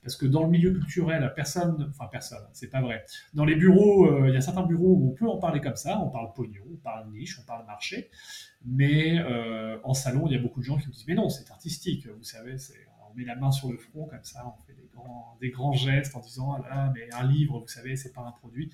parce 0.04 0.16
que 0.16 0.26
dans 0.26 0.44
le 0.44 0.50
milieu 0.50 0.74
culturel, 0.74 1.32
personne, 1.36 1.88
enfin 1.90 2.08
personne, 2.12 2.46
c'est 2.54 2.70
pas 2.70 2.82
vrai. 2.82 3.04
Dans 3.34 3.46
les 3.46 3.56
bureaux, 3.56 4.26
il 4.28 4.34
y 4.34 4.38
a 4.38 4.42
certains 4.42 4.66
bureaux 4.66 4.96
où 4.96 5.10
on 5.10 5.14
peut 5.14 5.28
en 5.28 5.38
parler 5.38 5.60
comme 5.60 5.76
ça. 5.76 6.00
On 6.00 6.10
parle 6.10 6.32
pognon, 6.34 6.64
on 6.72 6.78
parle 6.78 7.10
niche, 7.12 7.40
on 7.42 7.46
parle 7.46 7.66
marché. 7.66 8.10
Mais 8.66 9.22
en 9.84 9.94
salon, 9.94 10.28
il 10.28 10.34
y 10.34 10.36
a 10.38 10.42
beaucoup 10.42 10.62
de 10.62 10.66
gens 10.66 10.78
qui 10.78 10.88
me 10.88 10.94
disent 10.94 11.08
Mais 11.08 11.16
non, 11.16 11.28
c'est 11.28 11.52
artistique. 11.52 12.08
Vous 12.08 12.24
savez, 12.24 12.56
on 13.10 13.14
met 13.16 13.26
la 13.26 13.36
main 13.36 13.52
sur 13.52 13.70
le 13.70 13.78
front 13.78 14.06
comme 14.06 14.24
ça, 14.24 14.46
on 14.48 14.66
fait 14.66 14.80
des 14.80 14.90
grands, 14.94 15.38
des 15.42 15.50
grands 15.50 15.74
gestes 15.74 16.16
en 16.16 16.22
disant 16.22 16.54
Ah 16.54 16.70
là, 16.70 16.94
mais 16.96 17.14
un 17.14 17.28
livre, 17.28 17.60
vous 17.60 17.68
savez, 17.68 17.98
c'est 17.98 18.14
pas 18.14 18.22
un 18.22 18.32
produit. 18.32 18.72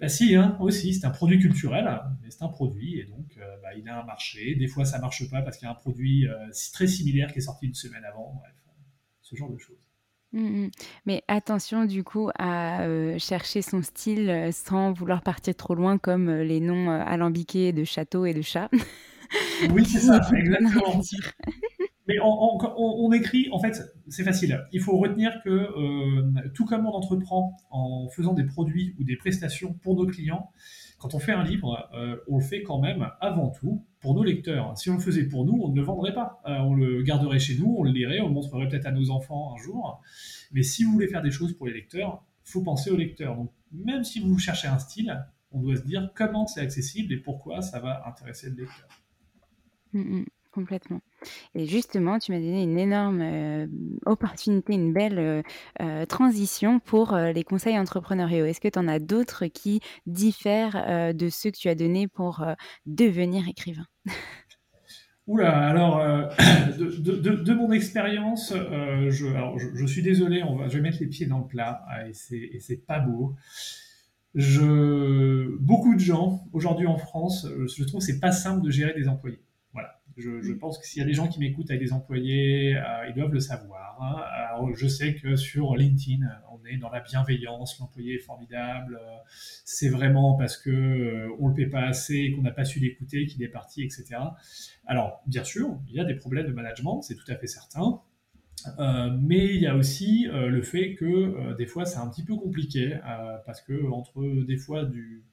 Bah 0.00 0.08
si, 0.08 0.34
hein, 0.34 0.56
aussi, 0.60 0.94
c'est 0.94 1.06
un 1.06 1.10
produit 1.10 1.38
culturel, 1.38 1.88
mais 2.22 2.30
c'est 2.30 2.42
un 2.42 2.48
produit, 2.48 2.98
et 2.98 3.04
donc 3.04 3.36
euh, 3.38 3.56
bah, 3.62 3.74
il 3.76 3.88
a 3.88 4.00
un 4.00 4.04
marché. 4.04 4.56
Des 4.56 4.66
fois, 4.66 4.84
ça 4.84 4.98
marche 4.98 5.28
pas 5.30 5.42
parce 5.42 5.58
qu'il 5.58 5.66
y 5.66 5.68
a 5.68 5.72
un 5.72 5.76
produit 5.76 6.26
euh, 6.26 6.34
très 6.72 6.86
similaire 6.88 7.32
qui 7.32 7.38
est 7.38 7.42
sorti 7.42 7.66
une 7.66 7.74
semaine 7.74 8.04
avant, 8.04 8.34
bref, 8.40 8.52
ce 9.20 9.36
genre 9.36 9.50
de 9.50 9.58
choses. 9.58 9.76
Mmh 10.34 10.68
mais 11.04 11.22
attention 11.28 11.84
du 11.84 12.04
coup 12.04 12.30
à 12.38 12.84
euh, 12.84 13.18
chercher 13.18 13.60
son 13.60 13.82
style 13.82 14.48
sans 14.50 14.90
vouloir 14.94 15.20
partir 15.20 15.54
trop 15.54 15.74
loin 15.74 15.98
comme 15.98 16.30
les 16.30 16.58
noms 16.58 16.90
alambiqués 16.90 17.74
de 17.74 17.84
châteaux 17.84 18.24
et 18.24 18.32
de 18.32 18.40
chats. 18.40 18.70
Oui, 19.70 19.84
c'est 19.84 20.00
ça, 20.00 20.20
exactement. 20.34 21.00
On, 22.20 23.12
écrit, 23.12 23.48
en 23.52 23.58
fait, 23.58 23.82
c'est 24.08 24.24
facile. 24.24 24.66
Il 24.72 24.80
faut 24.80 24.96
retenir 24.96 25.42
que 25.42 25.50
euh, 25.50 26.50
tout 26.54 26.64
comme 26.64 26.86
on 26.86 26.92
entreprend 26.92 27.56
en 27.70 28.08
faisant 28.08 28.34
des 28.34 28.44
produits 28.44 28.94
ou 28.98 29.04
des 29.04 29.16
prestations 29.16 29.74
pour 29.82 29.96
nos 29.96 30.06
clients, 30.06 30.50
quand 30.98 31.14
on 31.14 31.18
fait 31.18 31.32
un 31.32 31.42
livre, 31.42 31.88
euh, 31.94 32.16
on 32.28 32.38
le 32.38 32.44
fait 32.44 32.62
quand 32.62 32.78
même 32.78 33.08
avant 33.20 33.50
tout 33.50 33.84
pour 34.00 34.14
nos 34.14 34.22
lecteurs. 34.22 34.76
Si 34.78 34.88
on 34.88 34.94
le 34.94 35.00
faisait 35.00 35.24
pour 35.24 35.44
nous, 35.44 35.60
on 35.62 35.70
ne 35.70 35.76
le 35.76 35.82
vendrait 35.82 36.14
pas. 36.14 36.40
Euh, 36.46 36.58
on 36.58 36.74
le 36.74 37.02
garderait 37.02 37.40
chez 37.40 37.56
nous, 37.58 37.74
on 37.76 37.82
le 37.82 37.90
lirait, 37.90 38.20
on 38.20 38.28
le 38.28 38.34
montrerait 38.34 38.68
peut-être 38.68 38.86
à 38.86 38.92
nos 38.92 39.10
enfants 39.10 39.54
un 39.54 39.62
jour. 39.62 40.00
Mais 40.52 40.62
si 40.62 40.84
vous 40.84 40.92
voulez 40.92 41.08
faire 41.08 41.22
des 41.22 41.32
choses 41.32 41.54
pour 41.54 41.66
les 41.66 41.72
lecteurs, 41.72 42.24
faut 42.44 42.62
penser 42.62 42.90
aux 42.90 42.96
lecteurs. 42.96 43.36
Donc, 43.36 43.50
même 43.72 44.04
si 44.04 44.20
vous 44.20 44.38
cherchez 44.38 44.68
un 44.68 44.78
style, 44.78 45.26
on 45.50 45.60
doit 45.60 45.76
se 45.76 45.82
dire 45.82 46.10
comment 46.14 46.46
c'est 46.46 46.60
accessible 46.60 47.12
et 47.12 47.16
pourquoi 47.16 47.62
ça 47.62 47.80
va 47.80 48.06
intéresser 48.06 48.50
le 48.50 48.62
lecteur. 48.62 48.88
Mmh, 49.92 50.00
mmh, 50.00 50.24
complètement. 50.52 51.00
Et 51.54 51.66
justement, 51.66 52.18
tu 52.18 52.30
m'as 52.30 52.38
donné 52.38 52.62
une 52.62 52.78
énorme 52.78 53.20
euh, 53.22 53.66
opportunité, 54.06 54.74
une 54.74 54.92
belle 54.92 55.18
euh, 55.18 55.42
euh, 55.80 56.06
transition 56.06 56.78
pour 56.78 57.16
les 57.16 57.42
conseils 57.42 57.78
entrepreneuriaux. 57.78 58.44
Est-ce 58.44 58.60
que 58.60 58.68
tu 58.68 58.78
en 58.78 58.86
as 58.86 58.98
d'autres 58.98 59.46
qui 59.46 59.80
diffèrent 60.06 61.14
de 61.14 61.28
ceux 61.28 61.50
que 61.50 61.56
tu 61.56 61.68
as 61.68 61.74
donnés 61.74 62.06
pour 62.06 62.44
devenir 62.86 63.48
écrivain? 63.48 63.86
Oula, 65.26 65.68
alors, 65.68 65.98
de, 66.78 67.54
mon 67.54 67.72
expérience, 67.72 68.52
je, 68.52 69.86
suis 69.86 70.02
désolé, 70.02 70.42
je 70.68 70.74
vais 70.76 70.80
mettre 70.80 70.98
les 71.00 71.06
pieds 71.06 71.26
dans 71.26 71.38
le 71.38 71.46
plat, 71.46 71.84
ah, 71.88 72.08
et 72.08 72.60
c'est 72.60 72.86
pas 72.86 73.00
beau. 73.00 73.34
Beaucoup 74.34 75.94
de 75.94 76.00
gens, 76.00 76.44
aujourd'hui 76.52 76.86
en 76.86 76.98
France, 76.98 77.46
je 77.76 77.84
trouve 77.84 78.00
que 78.00 78.06
c'est 78.06 78.20
pas 78.20 78.32
simple 78.32 78.62
de 78.62 78.70
gérer 78.70 78.94
des 78.94 79.08
employés. 79.08 79.40
Je, 80.16 80.30
mm. 80.30 80.58
pense 80.58 80.78
que 80.78 80.86
s'il 80.86 81.00
y 81.00 81.02
a 81.02 81.06
des 81.06 81.14
gens 81.14 81.28
qui 81.28 81.38
m'écoutent 81.38 81.70
avec 81.70 81.82
des 81.82 81.92
employés, 81.92 82.76
euh, 82.76 83.08
ils 83.08 83.14
doivent 83.14 83.32
le 83.32 83.40
savoir. 83.40 83.98
Hein. 84.00 84.72
je 84.74 84.86
sais 84.86 85.14
que 85.14 85.36
sur 85.36 85.76
LinkedIn, 85.76 86.26
on 86.50 86.64
est 86.66 86.76
dans 86.76 86.90
la 86.90 87.00
bienveillance, 87.00 87.78
l'employé 87.78 88.16
est 88.16 88.18
formidable. 88.18 89.00
Euh, 89.00 89.16
c'est 89.64 89.88
vraiment 89.88 90.34
parce 90.34 90.56
que 90.56 90.70
euh, 90.70 91.36
on 91.38 91.48
le 91.48 91.54
paie 91.54 91.66
pas 91.66 91.82
assez, 91.82 92.32
qu'on 92.32 92.42
n'a 92.42 92.50
pas 92.50 92.64
su 92.64 92.80
l'écouter, 92.80 93.26
qu'il 93.26 93.42
est 93.42 93.48
parti, 93.48 93.82
etc. 93.82 94.16
Alors, 94.86 95.22
bien 95.26 95.44
sûr, 95.44 95.78
il 95.88 95.94
y 95.94 96.00
a 96.00 96.04
des 96.04 96.14
problèmes 96.14 96.46
de 96.46 96.52
management, 96.52 97.02
c'est 97.02 97.14
tout 97.14 97.30
à 97.30 97.36
fait 97.36 97.46
certain. 97.46 98.00
mais 99.18 99.54
il 99.54 99.62
y 99.62 99.66
a 99.66 99.74
aussi 99.74 100.28
le 100.30 100.62
fait 100.62 100.94
que 100.94 101.56
des 101.56 101.66
fois 101.66 101.84
c'est 101.84 101.98
un 101.98 102.08
petit 102.08 102.24
peu 102.24 102.36
compliqué 102.36 102.96
parce 103.44 103.60
que 103.60 103.90
entre 103.90 104.44
des 104.44 104.56
fois 104.56 104.84
du, 104.84 105.24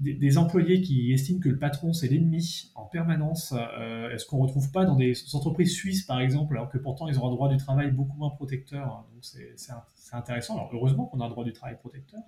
des, 0.00 0.38
employés 0.38 0.80
qui 0.82 1.12
estiment 1.12 1.40
que 1.40 1.48
le 1.48 1.58
patron 1.58 1.92
c'est 1.92 2.08
l'ennemi 2.08 2.72
en 2.74 2.84
permanence, 2.84 3.54
euh, 3.56 4.10
est-ce 4.10 4.26
qu'on 4.26 4.38
ne 4.38 4.42
retrouve 4.42 4.70
pas 4.72 4.84
dans 4.84 4.96
des 4.96 5.14
entreprises 5.34 5.72
suisses 5.72 6.02
par 6.02 6.20
exemple, 6.20 6.56
alors 6.56 6.68
que 6.68 6.78
pourtant 6.78 7.06
ils 7.08 7.18
ont 7.18 7.26
un 7.26 7.30
droit 7.30 7.48
du 7.48 7.56
travail 7.58 7.92
beaucoup 7.92 8.16
moins 8.16 8.30
protecteur, 8.30 8.86
hein, 8.86 9.06
donc 9.12 9.24
c'est 9.24 9.72
intéressant. 10.12 10.54
Alors 10.54 10.70
heureusement 10.72 11.06
qu'on 11.06 11.20
a 11.20 11.26
un 11.26 11.28
droit 11.28 11.44
du 11.44 11.52
travail 11.52 11.76
protecteur, 11.78 12.20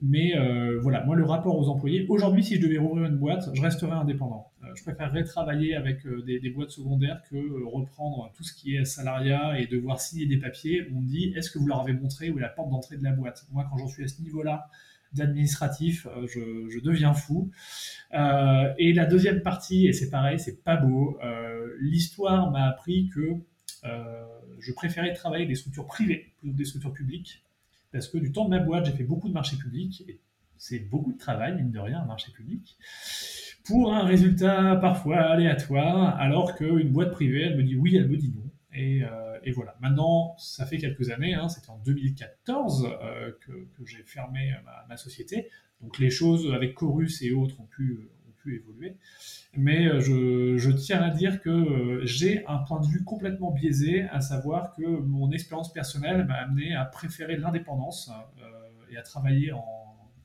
mais 0.00 0.34
euh, 0.36 0.78
voilà, 0.80 1.04
moi 1.04 1.14
le 1.14 1.24
rapport 1.24 1.58
aux 1.58 1.68
employés, 1.68 2.06
aujourd'hui 2.08 2.42
si 2.42 2.56
je 2.56 2.62
devais 2.62 2.78
rouvrir 2.78 3.04
une 3.04 3.18
boîte, 3.18 3.50
je 3.52 3.60
resterais 3.60 3.92
indépendant. 3.92 4.50
Euh, 4.62 4.68
je 4.74 4.82
préférerais 4.82 5.24
travailler 5.24 5.74
avec 5.74 6.06
des, 6.24 6.50
boîtes 6.50 6.70
secondaires 6.70 7.20
que 7.30 7.64
reprendre 7.66 8.32
tout 8.34 8.44
ce 8.44 8.54
qui 8.54 8.76
est 8.76 8.86
salariat 8.86 9.60
et 9.60 9.66
devoir 9.66 10.00
signer 10.00 10.24
des 10.24 10.38
papiers 10.38 10.88
on 10.96 11.02
dit 11.02 11.34
est-ce 11.36 11.50
que 11.50 11.58
vous 11.58 11.66
leur 11.66 11.80
avez 11.80 11.92
montré 11.92 12.30
où 12.30 12.38
est 12.38 12.42
la 12.42 12.48
porte 12.48 12.70
d'entrée 12.70 12.96
de 12.96 13.04
la 13.04 13.12
boîte? 13.12 13.46
Moi 13.52 13.66
quand 13.70 13.76
j'en 13.76 13.88
suis 13.88 14.04
à 14.04 14.08
ce 14.08 14.22
niveau-là, 14.22 14.70
d'administratif, 15.12 16.06
euh, 16.06 16.26
je, 16.26 16.80
deviens 16.80 17.14
fou. 17.14 17.50
Euh, 18.14 18.72
et 18.78 18.92
la 18.92 19.06
deuxième 19.06 19.42
partie, 19.42 19.86
et 19.86 19.92
c'est 19.92 20.10
pareil, 20.10 20.38
c'est 20.38 20.62
pas 20.62 20.76
beau, 20.76 21.18
euh, 21.22 21.74
l'histoire 21.80 22.50
m'a 22.50 22.66
appris 22.66 23.08
que 23.08 23.36
je 24.60 24.72
préférais 24.72 25.12
travailler 25.14 25.46
des 25.46 25.54
structures 25.54 25.86
privées 25.86 26.32
plutôt 26.38 26.52
que 26.52 26.58
des 26.58 26.64
structures 26.64 26.92
publiques, 26.92 27.44
parce 27.92 28.08
que 28.08 28.18
du 28.18 28.32
temps 28.32 28.44
de 28.44 28.50
ma 28.50 28.58
boîte, 28.58 28.86
j'ai 28.86 28.92
fait 28.92 29.04
beaucoup 29.04 29.28
de 29.28 29.32
marchés 29.32 29.56
publics, 29.56 30.02
et 30.08 30.18
c'est 30.58 30.80
beaucoup 30.80 31.12
de 31.12 31.18
travail, 31.18 31.54
mine 31.54 31.70
de 31.70 31.78
rien, 31.78 32.00
un 32.00 32.04
marché 32.04 32.32
public, 32.32 32.76
pour 33.64 33.94
un 33.94 34.04
résultat 34.04 34.76
parfois 34.76 35.20
aléatoire, 35.20 36.18
alors 36.18 36.56
qu'une 36.56 36.90
boîte 36.90 37.12
privée, 37.12 37.42
elle 37.42 37.56
me 37.56 37.62
dit 37.62 37.76
oui, 37.76 37.96
elle 37.96 38.08
me 38.08 38.16
dit 38.16 38.32
non. 38.34 38.50
Et 39.44 39.52
voilà. 39.52 39.76
Maintenant, 39.80 40.36
ça 40.38 40.66
fait 40.66 40.78
quelques 40.78 41.10
années, 41.10 41.34
hein, 41.34 41.48
c'était 41.48 41.70
en 41.70 41.78
2014 41.78 42.88
euh, 43.02 43.32
que, 43.40 43.52
j'ai 43.84 44.02
fermé 44.04 44.54
ma, 44.88 44.96
société. 44.96 45.48
Donc 45.80 45.98
les 45.98 46.10
choses 46.10 46.52
avec 46.52 46.74
Chorus 46.74 47.22
et 47.22 47.32
autres 47.32 47.60
ont 47.60 47.66
pu, 47.66 48.10
évoluer. 48.50 48.96
Mais 49.58 49.88
euh, 49.88 50.56
je, 50.56 50.70
tiens 50.70 51.02
à 51.02 51.10
dire 51.10 51.42
que 51.42 51.50
euh, 51.50 52.00
j'ai 52.06 52.46
un 52.46 52.56
point 52.56 52.80
de 52.80 52.86
vue 52.86 53.04
complètement 53.04 53.50
biaisé, 53.50 54.04
à 54.04 54.22
savoir 54.22 54.72
que 54.74 54.86
mon 54.86 55.30
expérience 55.32 55.70
personnelle 55.70 56.24
m'a 56.24 56.36
amené 56.36 56.74
à 56.74 56.86
préférer 56.86 57.36
l'indépendance 57.36 58.10
et 58.90 58.96
à 58.96 59.02
travailler 59.02 59.52
en 59.52 59.62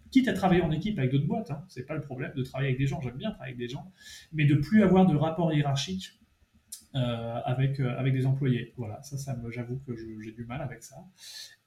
quitte 0.10 0.30
à 0.30 0.34
travailler 0.34 0.62
en 0.62 0.72
équipe 0.72 1.00
avec 1.00 1.12
d'autres 1.12 1.28
boîtes, 1.28 1.52
hein, 1.52 1.66
c'est 1.68 1.86
pas 1.86 1.96
le 1.96 2.02
problème 2.02 2.32
de 2.36 2.44
travailler 2.44 2.70
avec 2.70 2.80
des 2.80 2.86
gens, 2.86 3.02
j'aime 3.02 3.18
bien 3.18 3.32
travailler 3.32 3.56
avec 3.56 3.58
des 3.58 3.68
gens, 3.68 3.92
mais 4.32 4.46
de 4.46 4.56
plus 4.56 4.84
avoir 4.84 5.08
de 5.08 5.16
rapport 5.16 5.52
hiérarchique 5.52 6.20
euh, 6.96 7.40
avec, 7.46 7.80
euh, 7.80 7.98
avec 7.98 8.14
des 8.14 8.28
employés. 8.28 8.72
Voilà, 8.78 9.02
ça, 9.02 9.18
ça 9.18 9.36
j'avoue 9.50 9.80
que 9.80 9.96
j'ai 9.96 10.32
du 10.32 10.46
mal 10.46 10.62
avec 10.62 10.84
ça. 10.84 10.98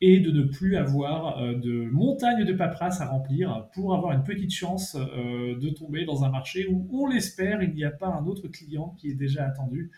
Et 0.00 0.20
de 0.20 0.30
ne 0.30 0.44
plus 0.44 0.76
avoir 0.76 1.42
euh, 1.42 1.54
de 1.54 1.90
montagne 1.90 2.44
de 2.44 2.52
paperasse 2.52 3.00
à 3.00 3.06
remplir 3.06 3.68
pour 3.74 3.92
avoir 3.92 4.12
une 4.12 4.22
petite 4.22 4.52
chance 4.52 4.94
de 4.94 5.70
tomber 5.70 6.04
dans 6.04 6.22
un 6.22 6.30
marché 6.30 6.68
où, 6.68 6.88
on 6.92 7.08
l'espère, 7.08 7.60
il 7.60 7.74
n'y 7.74 7.84
a 7.84 7.90
pas 7.90 8.06
un 8.06 8.24
autre 8.26 8.46
client 8.46 8.94
qui 8.98 9.10
est 9.10 9.14
déjà 9.14 9.44
attendu. 9.44 9.90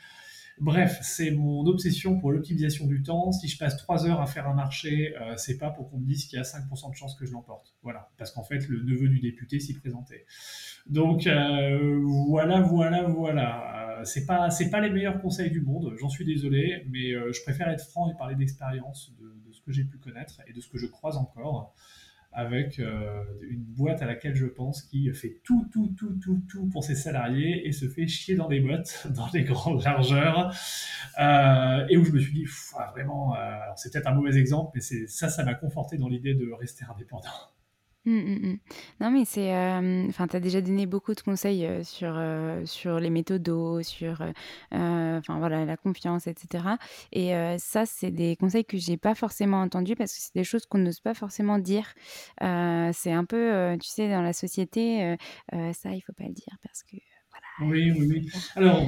Bref, 0.61 0.99
c'est 1.03 1.31
mon 1.31 1.67
obsession 1.67 2.19
pour 2.19 2.33
l'optimisation 2.33 2.87
du 2.87 3.03
temps. 3.03 3.33
Si 3.33 3.49
je 3.49 3.59
passe 3.59 3.77
trois 3.77 4.07
heures 4.07 4.21
à 4.21 4.27
faire 4.27 4.49
un 4.49 4.55
marché, 4.55 5.15
c'est 5.37 5.59
pas 5.59 5.71
pour 5.71 5.91
qu'on 5.91 5.99
me 5.99 6.07
dise 6.07 6.27
qu'il 6.27 6.37
y 6.37 6.41
a 6.41 6.45
5% 6.45 6.91
de 6.91 6.95
chance 6.97 7.15
que 7.15 7.27
je 7.27 7.33
l'emporte. 7.33 7.75
Voilà, 7.83 8.11
parce 8.19 8.33
qu'en 8.33 8.43
fait, 8.43 8.67
le 8.69 8.83
neveu 8.83 9.09
du 9.09 9.21
député 9.21 9.61
s'y 9.61 9.75
présentait. 9.75 10.27
Donc 10.87 11.29
voilà, 12.29 12.61
voilà, 12.61 13.03
voilà. 13.03 13.89
Euh, 13.99 14.05
c'est 14.05 14.27
pas 14.27 14.51
c'est 14.51 14.71
pas 14.71 14.81
les 14.81 14.91
meilleurs 14.91 15.21
conseils 15.21 15.51
du 15.51 15.61
monde, 15.61 15.95
j'en 15.99 16.09
suis 16.09 16.25
désolé, 16.25 16.85
mais 16.91 17.13
euh, 17.13 17.33
je 17.33 17.43
préfère 17.43 17.69
être 17.69 17.85
franc 17.85 18.11
et 18.11 18.17
parler 18.17 18.35
d'expérience, 18.35 19.13
de, 19.21 19.53
ce 19.53 19.61
que 19.63 19.73
j'ai 19.73 19.85
pu 19.85 19.99
connaître 19.99 20.41
et 20.47 20.53
de 20.53 20.61
ce 20.61 20.69
que 20.69 20.79
je 20.79 20.87
croise 20.87 21.17
encore 21.17 21.75
avec 22.33 22.79
euh, 22.79 23.25
une 23.51 23.65
boîte 23.65 24.03
à 24.03 24.07
laquelle 24.07 24.35
je 24.35 24.47
pense 24.47 24.83
qui 24.83 25.13
fait 25.13 25.41
tout, 25.45 25.69
tout, 25.73 25.95
tout, 25.99 26.19
tout, 26.23 26.41
tout 26.49 26.69
pour 26.69 26.85
ses 26.85 26.95
salariés 26.95 27.67
et 27.67 27.73
se 27.73 27.89
fait 27.89 28.07
chier 28.07 28.37
dans 28.37 28.49
des 28.49 28.61
boîtes, 28.61 29.09
dans 29.15 29.29
des 29.29 29.45
grandes 29.45 29.83
largeurs, 29.83 30.53
et 31.19 31.97
où 31.97 32.05
je 32.05 32.13
me 32.13 32.19
suis 32.19 32.33
dit, 32.33 32.47
ah, 32.77 32.91
vraiment, 32.93 33.35
c'est 33.77 33.93
peut-être 33.93 34.07
un 34.07 34.15
mauvais 34.15 34.37
exemple, 34.37 34.73
mais 34.75 34.81
ça, 34.81 35.29
ça 35.29 35.45
m'a 35.45 35.55
conforté 35.55 35.97
dans 35.97 36.09
l'idée 36.09 36.35
de 36.35 36.51
rester 36.53 36.85
indépendant. 36.85 37.29
Mmh, 38.05 38.13
mmh, 38.13 38.47
mmh. 38.47 38.59
Non, 39.01 39.11
mais 39.11 39.25
c'est, 39.27 39.53
enfin, 40.09 40.27
tu 40.29 40.37
as 40.37 40.41
déjà 40.41 40.61
donné 40.61 40.87
beaucoup 40.87 41.15
de 41.15 41.21
conseils, 41.21 41.69
sur, 41.85 42.19
sur 42.65 43.01
les 43.01 43.11
méthodos, 43.11 43.83
sur, 43.83 44.23
enfin, 44.73 45.39
voilà, 45.39 45.65
la 45.65 45.77
confiance 45.77 46.27
etc. 46.27 46.65
et 47.13 47.33
ça, 47.59 47.85
c'est 47.87 48.11
des 48.11 48.37
conseils 48.37 48.65
que 48.65 48.79
j'ai 48.79 48.97
pas 48.97 49.15
forcément 49.15 49.61
entendus 49.61 49.95
parce 49.97 50.15
que 50.15 50.21
c'est 50.21 50.35
des 50.35 50.45
choses 50.45 50.65
qu'on 50.67 50.79
n'ose 50.79 51.01
pas 51.01 51.15
forcément 51.15 51.59
dire. 51.59 51.93
c'est 52.41 53.13
un 53.13 53.25
peu, 53.25 53.77
tu 53.81 53.89
sais, 53.89 54.09
dans 54.09 54.23
la 54.23 54.33
société, 54.33 55.17
ça, 55.53 55.93
il 55.93 56.01
faut 56.01 56.15
pas 56.15 56.25
le 56.25 56.35
dire 56.35 56.57
parce 56.63 56.83
que, 56.85 56.97
voilà, 57.31 57.71
Oui, 57.73 57.91
oui, 57.91 58.07
oui. 58.09 58.31
Alors, 58.57 58.83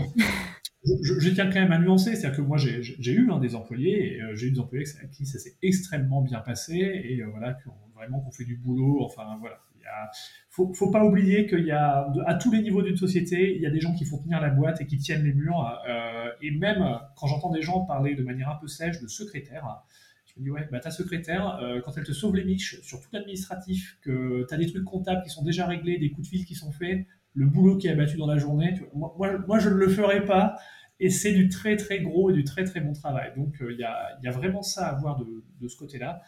je 1.02 1.28
tiens 1.30 1.50
quand 1.50 1.60
même 1.60 1.72
à 1.72 1.78
nuancer, 1.78 2.16
c'est-à-dire 2.16 2.38
que 2.38 2.42
moi, 2.42 2.56
j'ai 2.56 3.12
eu, 3.12 3.30
hein, 3.30 3.38
des 3.38 3.54
employés 3.54 4.18
j'ai 4.34 4.46
eu 4.46 4.52
des 4.52 4.60
employés 4.60 4.86
avec 4.98 5.10
qui 5.10 5.26
ça 5.26 5.38
s'est 5.38 5.56
extrêmement 5.62 6.22
bien 6.22 6.40
passé 6.40 6.74
et 6.74 7.22
voilà, 7.24 7.56
vraiment 8.00 8.20
qu'on 8.20 8.32
fait 8.32 8.44
du 8.44 8.56
boulot. 8.56 9.04
Enfin, 9.04 9.36
voilà. 9.40 9.60
Il 9.82 10.50
faut, 10.50 10.72
faut 10.72 10.90
pas 10.90 11.04
oublier 11.04 11.46
qu'il 11.46 11.64
y 11.64 11.72
a, 11.72 12.10
à 12.26 12.34
tous 12.34 12.50
les 12.52 12.62
niveaux 12.62 12.82
d'une 12.82 12.96
société, 12.96 13.56
il 13.56 13.62
y 13.62 13.66
a 13.66 13.70
des 13.70 13.80
gens 13.80 13.92
qui 13.94 14.04
font 14.04 14.18
tenir 14.18 14.40
la 14.40 14.50
boîte 14.50 14.80
et 14.80 14.86
qui 14.86 14.98
tiennent 14.98 15.24
les 15.24 15.32
murs. 15.32 15.66
Euh, 15.88 16.30
et 16.42 16.50
même 16.50 16.98
quand 17.16 17.26
j'entends 17.26 17.50
des 17.50 17.62
gens 17.62 17.84
parler 17.84 18.14
de 18.14 18.22
manière 18.22 18.50
un 18.50 18.56
peu 18.56 18.68
sèche 18.68 19.00
de 19.00 19.08
secrétaire, 19.08 19.82
je 20.26 20.40
me 20.40 20.44
dis, 20.44 20.50
ouais, 20.50 20.68
bah 20.70 20.80
ta 20.80 20.90
secrétaire, 20.90 21.58
euh, 21.62 21.80
quand 21.84 21.96
elle 21.96 22.04
te 22.04 22.12
sauve 22.12 22.36
les 22.36 22.44
miches 22.44 22.80
sur 22.82 23.00
tout 23.00 23.08
l'administratif, 23.12 23.98
que 24.02 24.46
tu 24.48 24.54
as 24.54 24.56
des 24.56 24.66
trucs 24.66 24.84
comptables 24.84 25.22
qui 25.22 25.30
sont 25.30 25.42
déjà 25.42 25.66
réglés, 25.66 25.98
des 25.98 26.10
coups 26.10 26.28
de 26.28 26.36
fil 26.36 26.44
qui 26.44 26.54
sont 26.54 26.72
faits, 26.72 27.06
le 27.34 27.46
boulot 27.46 27.76
qui 27.76 27.88
est 27.88 27.90
abattu 27.90 28.16
dans 28.16 28.26
la 28.26 28.38
journée, 28.38 28.74
moi, 28.94 29.14
moi, 29.46 29.58
je 29.58 29.68
ne 29.68 29.74
le 29.74 29.88
ferai 29.88 30.24
pas. 30.24 30.56
Et 31.02 31.08
c'est 31.08 31.32
du 31.32 31.48
très 31.48 31.76
très 31.76 32.00
gros 32.00 32.30
et 32.30 32.34
du 32.34 32.44
très 32.44 32.64
très 32.64 32.80
bon 32.80 32.92
travail. 32.92 33.32
Donc 33.34 33.54
euh, 33.62 33.72
il 33.72 33.78
y, 33.78 33.84
a, 33.84 34.18
y, 34.22 34.28
a, 34.28 34.30
vraiment 34.30 34.60
ça 34.60 34.86
à 34.86 34.94
voir 35.00 35.16
de, 35.16 35.42
de 35.58 35.68
ce 35.68 35.74
côté-là. 35.78 36.20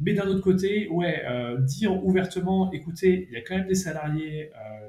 Mais 0.00 0.14
d'un 0.14 0.26
autre 0.26 0.40
côté, 0.40 0.88
ouais, 0.88 1.22
euh, 1.26 1.58
dire 1.60 2.04
ouvertement, 2.04 2.72
écoutez, 2.72 3.26
il 3.28 3.34
y 3.34 3.36
a 3.36 3.42
quand 3.42 3.56
même 3.56 3.66
des 3.66 3.74
salariés 3.74 4.50
euh, 4.56 4.88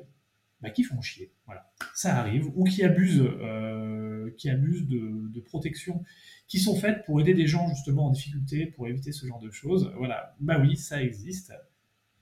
bah, 0.62 0.70
qui 0.70 0.84
font 0.84 1.02
chier, 1.02 1.34
voilà, 1.46 1.70
ça 1.94 2.18
arrive, 2.18 2.50
ou 2.56 2.64
qui 2.64 2.84
abusent, 2.84 3.22
euh, 3.22 4.32
qui 4.38 4.50
abusent 4.50 4.88
de, 4.88 5.30
de, 5.30 5.40
protection, 5.42 6.04
qui 6.48 6.60
sont 6.60 6.76
faites 6.78 7.04
pour 7.06 7.20
aider 7.20 7.34
des 7.34 7.46
gens 7.46 7.68
justement 7.68 8.08
en 8.08 8.12
difficulté, 8.12 8.68
pour 8.68 8.88
éviter 8.88 9.12
ce 9.12 9.26
genre 9.26 9.42
de 9.42 9.52
choses. 9.52 9.92
Voilà, 9.98 10.36
bah 10.40 10.58
oui, 10.62 10.78
ça 10.78 11.04
existe. 11.04 11.52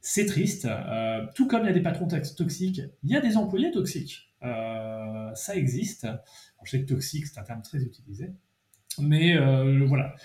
C'est 0.02 0.26
triste. 0.26 0.68
tout 1.36 1.48
comme 1.48 1.64
il 1.64 1.68
y 1.68 1.70
a 1.70 1.74
des 1.74 1.82
patrons 1.82 2.08
toxiques, 2.08 2.82
il 3.04 3.10
y 3.12 3.18
a 3.18 3.22
des 3.22 3.38
employés 3.38 3.70
toxiques. 3.70 4.34
ça 4.42 5.56
existe. 5.56 6.08
je 6.64 6.72
sais 6.72 6.82
que 6.82 6.88
toxique, 6.88 7.28
c'est 7.28 7.40
un 7.40 7.44
terme 7.44 7.62
très 7.62 7.84
utilisé. 7.84 8.32
Mais 9.02 9.38
euh, 9.38 9.86
voilà, 9.86 10.16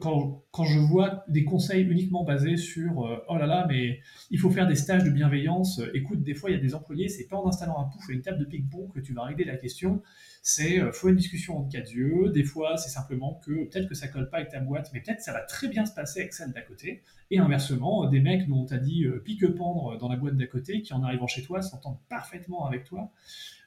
quand, 0.00 0.64
je 0.64 0.78
vois 0.78 1.24
des 1.28 1.44
conseils 1.44 1.84
uniquement 1.84 2.24
basés 2.24 2.56
sur 2.56 3.06
euh, 3.06 3.18
oh 3.28 3.36
là 3.36 3.46
là, 3.46 3.66
mais 3.68 4.00
il 4.30 4.38
faut 4.38 4.50
faire 4.50 4.66
des 4.66 4.74
stages 4.74 5.04
de 5.04 5.10
bienveillance. 5.10 5.80
Écoute, 5.94 6.22
des 6.22 6.34
fois 6.34 6.50
il 6.50 6.54
y 6.54 6.56
a 6.56 6.62
des 6.62 6.74
employés, 6.74 7.08
c'est 7.08 7.28
pas 7.28 7.36
en 7.36 7.48
installant 7.48 7.78
un 7.78 7.84
pouf 7.84 8.10
et 8.10 8.14
une 8.14 8.22
table 8.22 8.38
de 8.38 8.44
ping-pong 8.44 8.92
que 8.92 9.00
tu 9.00 9.12
vas 9.12 9.24
régler 9.24 9.44
la 9.44 9.56
question. 9.56 10.02
C'est 10.48 10.78
euh, 10.78 10.92
faut 10.92 11.08
une 11.08 11.16
discussion 11.16 11.58
entre 11.58 11.70
quatre 11.70 11.92
yeux. 11.92 12.30
Des 12.32 12.44
fois, 12.44 12.76
c'est 12.76 12.88
simplement 12.88 13.40
que 13.44 13.64
peut-être 13.64 13.88
que 13.88 13.96
ça 13.96 14.06
colle 14.06 14.30
pas 14.30 14.36
avec 14.36 14.50
ta 14.50 14.60
boîte, 14.60 14.90
mais 14.94 15.00
peut-être 15.00 15.20
ça 15.20 15.32
va 15.32 15.40
très 15.40 15.66
bien 15.66 15.84
se 15.84 15.92
passer 15.92 16.20
avec 16.20 16.32
celle 16.32 16.52
d'à 16.52 16.60
côté. 16.60 17.02
Et 17.32 17.40
inversement, 17.40 18.08
des 18.08 18.20
mecs 18.20 18.46
dont 18.46 18.60
on 18.60 18.64
t'a 18.64 18.78
dit 18.78 19.06
euh, 19.06 19.18
pique-pendre 19.18 19.98
dans 19.98 20.08
la 20.08 20.14
boîte 20.14 20.36
d'à 20.36 20.46
côté, 20.46 20.82
qui 20.82 20.94
en 20.94 21.02
arrivant 21.02 21.26
chez 21.26 21.42
toi 21.42 21.62
s'entendent 21.62 21.98
parfaitement 22.08 22.64
avec 22.64 22.84
toi. 22.84 23.10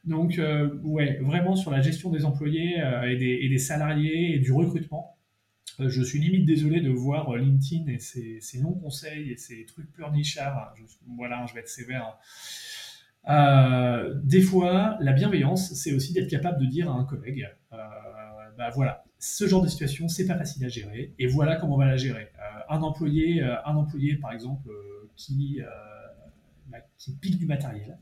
Donc, 0.06 0.40
euh, 0.40 0.74
ouais, 0.84 1.18
vraiment 1.22 1.58
sur 1.58 1.70
la 1.70 1.82
gestion 1.82 2.12
des 2.12 2.24
employés 2.24 2.82
et, 3.08 3.18
des, 3.18 3.58
salariés 3.58 4.36
et 4.36 4.40
du 4.40 4.54
recrutement. 4.54 5.18
je 5.80 6.02
suis 6.02 6.20
limite 6.20 6.46
désolé 6.46 6.80
de 6.80 6.92
voir 6.92 7.36
LinkedIn 7.36 7.92
et 7.92 8.00
ses, 8.00 8.40
ses 8.40 8.62
non-conseils 8.62 9.32
et 9.32 9.36
ses 9.36 9.66
trucs 9.66 9.92
pleurnichards. 9.92 10.74
voilà, 11.18 11.46
je 11.46 11.56
vais 11.56 11.60
être 11.60 11.68
sévère. 11.68 12.18
Euh, 13.28 14.14
des 14.24 14.42
fois, 14.42 14.98
la 15.02 15.12
bienveillance, 15.12 15.74
c'est 15.74 15.94
aussi 15.94 16.14
d'être 16.14 16.30
capable 16.30 16.60
de 16.60 16.66
dire 16.66 16.90
à 16.90 16.94
un 16.94 17.04
collègue, 17.04 17.48
euh, 17.74 17.78
bah 18.58 18.70
voilà, 18.74 19.04
ce 19.20 19.46
genre 19.48 19.62
de 19.62 19.68
situation, 19.68 20.08
c'est 20.08 20.26
pas 20.26 20.38
facile 20.38 20.64
à 20.66 20.70
gérer, 20.70 21.14
et 21.20 21.28
voilà 21.28 21.58
comment 21.58 21.76
on 21.76 21.80
va 21.80 21.86
la 21.86 21.98
gérer. 21.98 22.32
Euh, 22.40 22.76
un 22.76 22.82
employé, 22.82 23.42
un 23.42 23.76
employé 23.76 24.16
par 24.16 24.32
exemple, 24.32 24.70
qui, 25.16 25.60
bah, 26.68 26.78
qui 26.98 27.16
pique 27.16 27.38
du 27.38 27.46
matériel, 27.46 27.98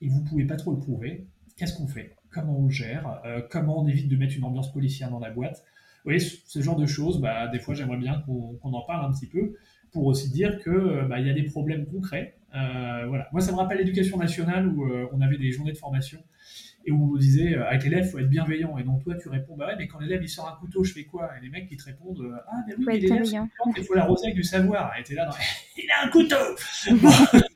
et 0.00 0.08
vous 0.08 0.22
pouvez 0.22 0.44
pas 0.44 0.56
trop 0.56 0.72
le 0.72 0.78
prouver. 0.78 1.26
Qu'est-ce 1.56 1.76
qu'on 1.76 1.86
fait? 1.86 2.16
Comment 2.30 2.58
on 2.58 2.68
gère? 2.68 3.22
Comment 3.50 3.82
on 3.82 3.86
évite 3.86 4.08
de 4.08 4.16
mettre 4.16 4.36
une 4.36 4.44
ambiance 4.44 4.72
policière 4.72 5.10
dans 5.10 5.20
la 5.20 5.30
boîte? 5.30 5.64
Vous 6.04 6.10
voyez, 6.10 6.18
ce 6.18 6.60
genre 6.60 6.76
de 6.76 6.86
choses, 6.86 7.20
bah, 7.20 7.46
des 7.48 7.60
fois, 7.60 7.74
j'aimerais 7.74 7.98
bien 7.98 8.20
qu'on 8.26 8.58
en 8.62 8.82
parle 8.82 9.06
un 9.06 9.12
petit 9.12 9.28
peu 9.28 9.54
pour 9.92 10.06
aussi 10.06 10.30
dire 10.30 10.58
que 10.60 11.06
bah, 11.06 11.20
il 11.20 11.26
y 11.26 11.30
a 11.30 11.34
des 11.34 11.44
problèmes 11.44 11.86
concrets 11.86 12.36
euh, 12.54 13.06
voilà. 13.06 13.28
Moi, 13.32 13.40
ça 13.40 13.52
me 13.52 13.56
rappelle 13.56 13.78
l'éducation 13.78 14.18
nationale 14.18 14.68
où 14.68 14.84
euh, 14.84 15.08
on 15.12 15.20
avait 15.20 15.38
des 15.38 15.50
journées 15.52 15.72
de 15.72 15.78
formation 15.78 16.22
et 16.84 16.90
où 16.90 17.04
on 17.04 17.06
nous 17.06 17.18
disait 17.18 17.56
euh, 17.56 17.66
avec 17.66 17.84
l'élève, 17.84 18.04
il 18.06 18.10
faut 18.10 18.18
être 18.18 18.28
bienveillant. 18.28 18.76
Et 18.76 18.82
donc 18.82 19.02
toi, 19.02 19.14
tu 19.14 19.28
réponds, 19.28 19.56
bah 19.56 19.68
ouais, 19.68 19.76
mais 19.78 19.86
quand 19.86 20.00
l'élève 20.00 20.22
il 20.22 20.28
sort 20.28 20.48
un 20.48 20.58
couteau, 20.60 20.84
je 20.84 20.92
fais 20.92 21.04
quoi? 21.04 21.30
Et 21.36 21.40
les 21.42 21.48
mecs 21.48 21.68
qui 21.68 21.76
te 21.76 21.84
répondent, 21.84 22.22
ah 22.46 22.52
mais 22.66 22.74
oui, 22.76 23.00
l'élève, 23.00 23.24
il 23.76 23.84
faut 23.84 23.94
l'arroser 23.94 24.26
avec 24.26 24.36
du 24.36 24.44
savoir. 24.44 24.92
Et 24.98 25.02
t'es 25.02 25.14
là, 25.14 25.26
dans... 25.26 25.32
il 25.76 25.90
a 25.90 26.04
un 26.04 26.10
couteau 26.10 26.36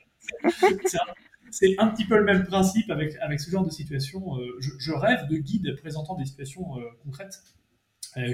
C'est 1.51 1.75
un 1.79 1.89
petit 1.89 2.05
peu 2.05 2.19
le 2.19 2.25
même 2.25 2.45
principe 2.45 2.91
avec, 2.91 3.15
avec 3.21 3.41
ce 3.41 3.51
genre 3.51 3.65
de 3.65 3.71
situation. 3.71 4.37
Je, 4.59 4.93
rêve 4.93 5.27
de 5.29 5.37
guides 5.37 5.75
présentant 5.77 6.15
des 6.15 6.27
situations 6.27 6.67
concrètes. 7.03 7.41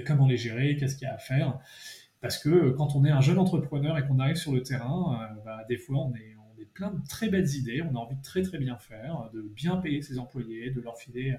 comment 0.06 0.26
les 0.26 0.36
gérer, 0.36 0.76
qu'est-ce 0.76 0.96
qu'il 0.96 1.06
y 1.06 1.10
a 1.10 1.14
à 1.14 1.18
faire. 1.18 1.60
Parce 2.22 2.38
que 2.38 2.70
quand 2.70 2.96
on 2.96 3.04
est 3.04 3.10
un 3.10 3.20
jeune 3.20 3.38
entrepreneur 3.38 3.98
et 3.98 4.06
qu'on 4.06 4.18
arrive 4.18 4.36
sur 4.36 4.52
le 4.52 4.62
terrain, 4.62 5.28
bah, 5.44 5.64
des 5.68 5.76
fois 5.76 5.98
on 5.98 6.14
est, 6.14 6.36
plein 6.74 6.90
de 6.90 7.06
très 7.06 7.28
belles 7.28 7.54
idées, 7.54 7.82
on 7.82 7.94
a 7.96 7.98
envie 7.98 8.16
de 8.16 8.22
très 8.22 8.40
très 8.40 8.56
bien 8.56 8.78
faire, 8.78 9.28
de 9.34 9.42
bien 9.42 9.76
payer 9.76 10.00
ses 10.00 10.18
employés, 10.18 10.70
de 10.70 10.80
leur 10.80 10.96
filer 10.96 11.36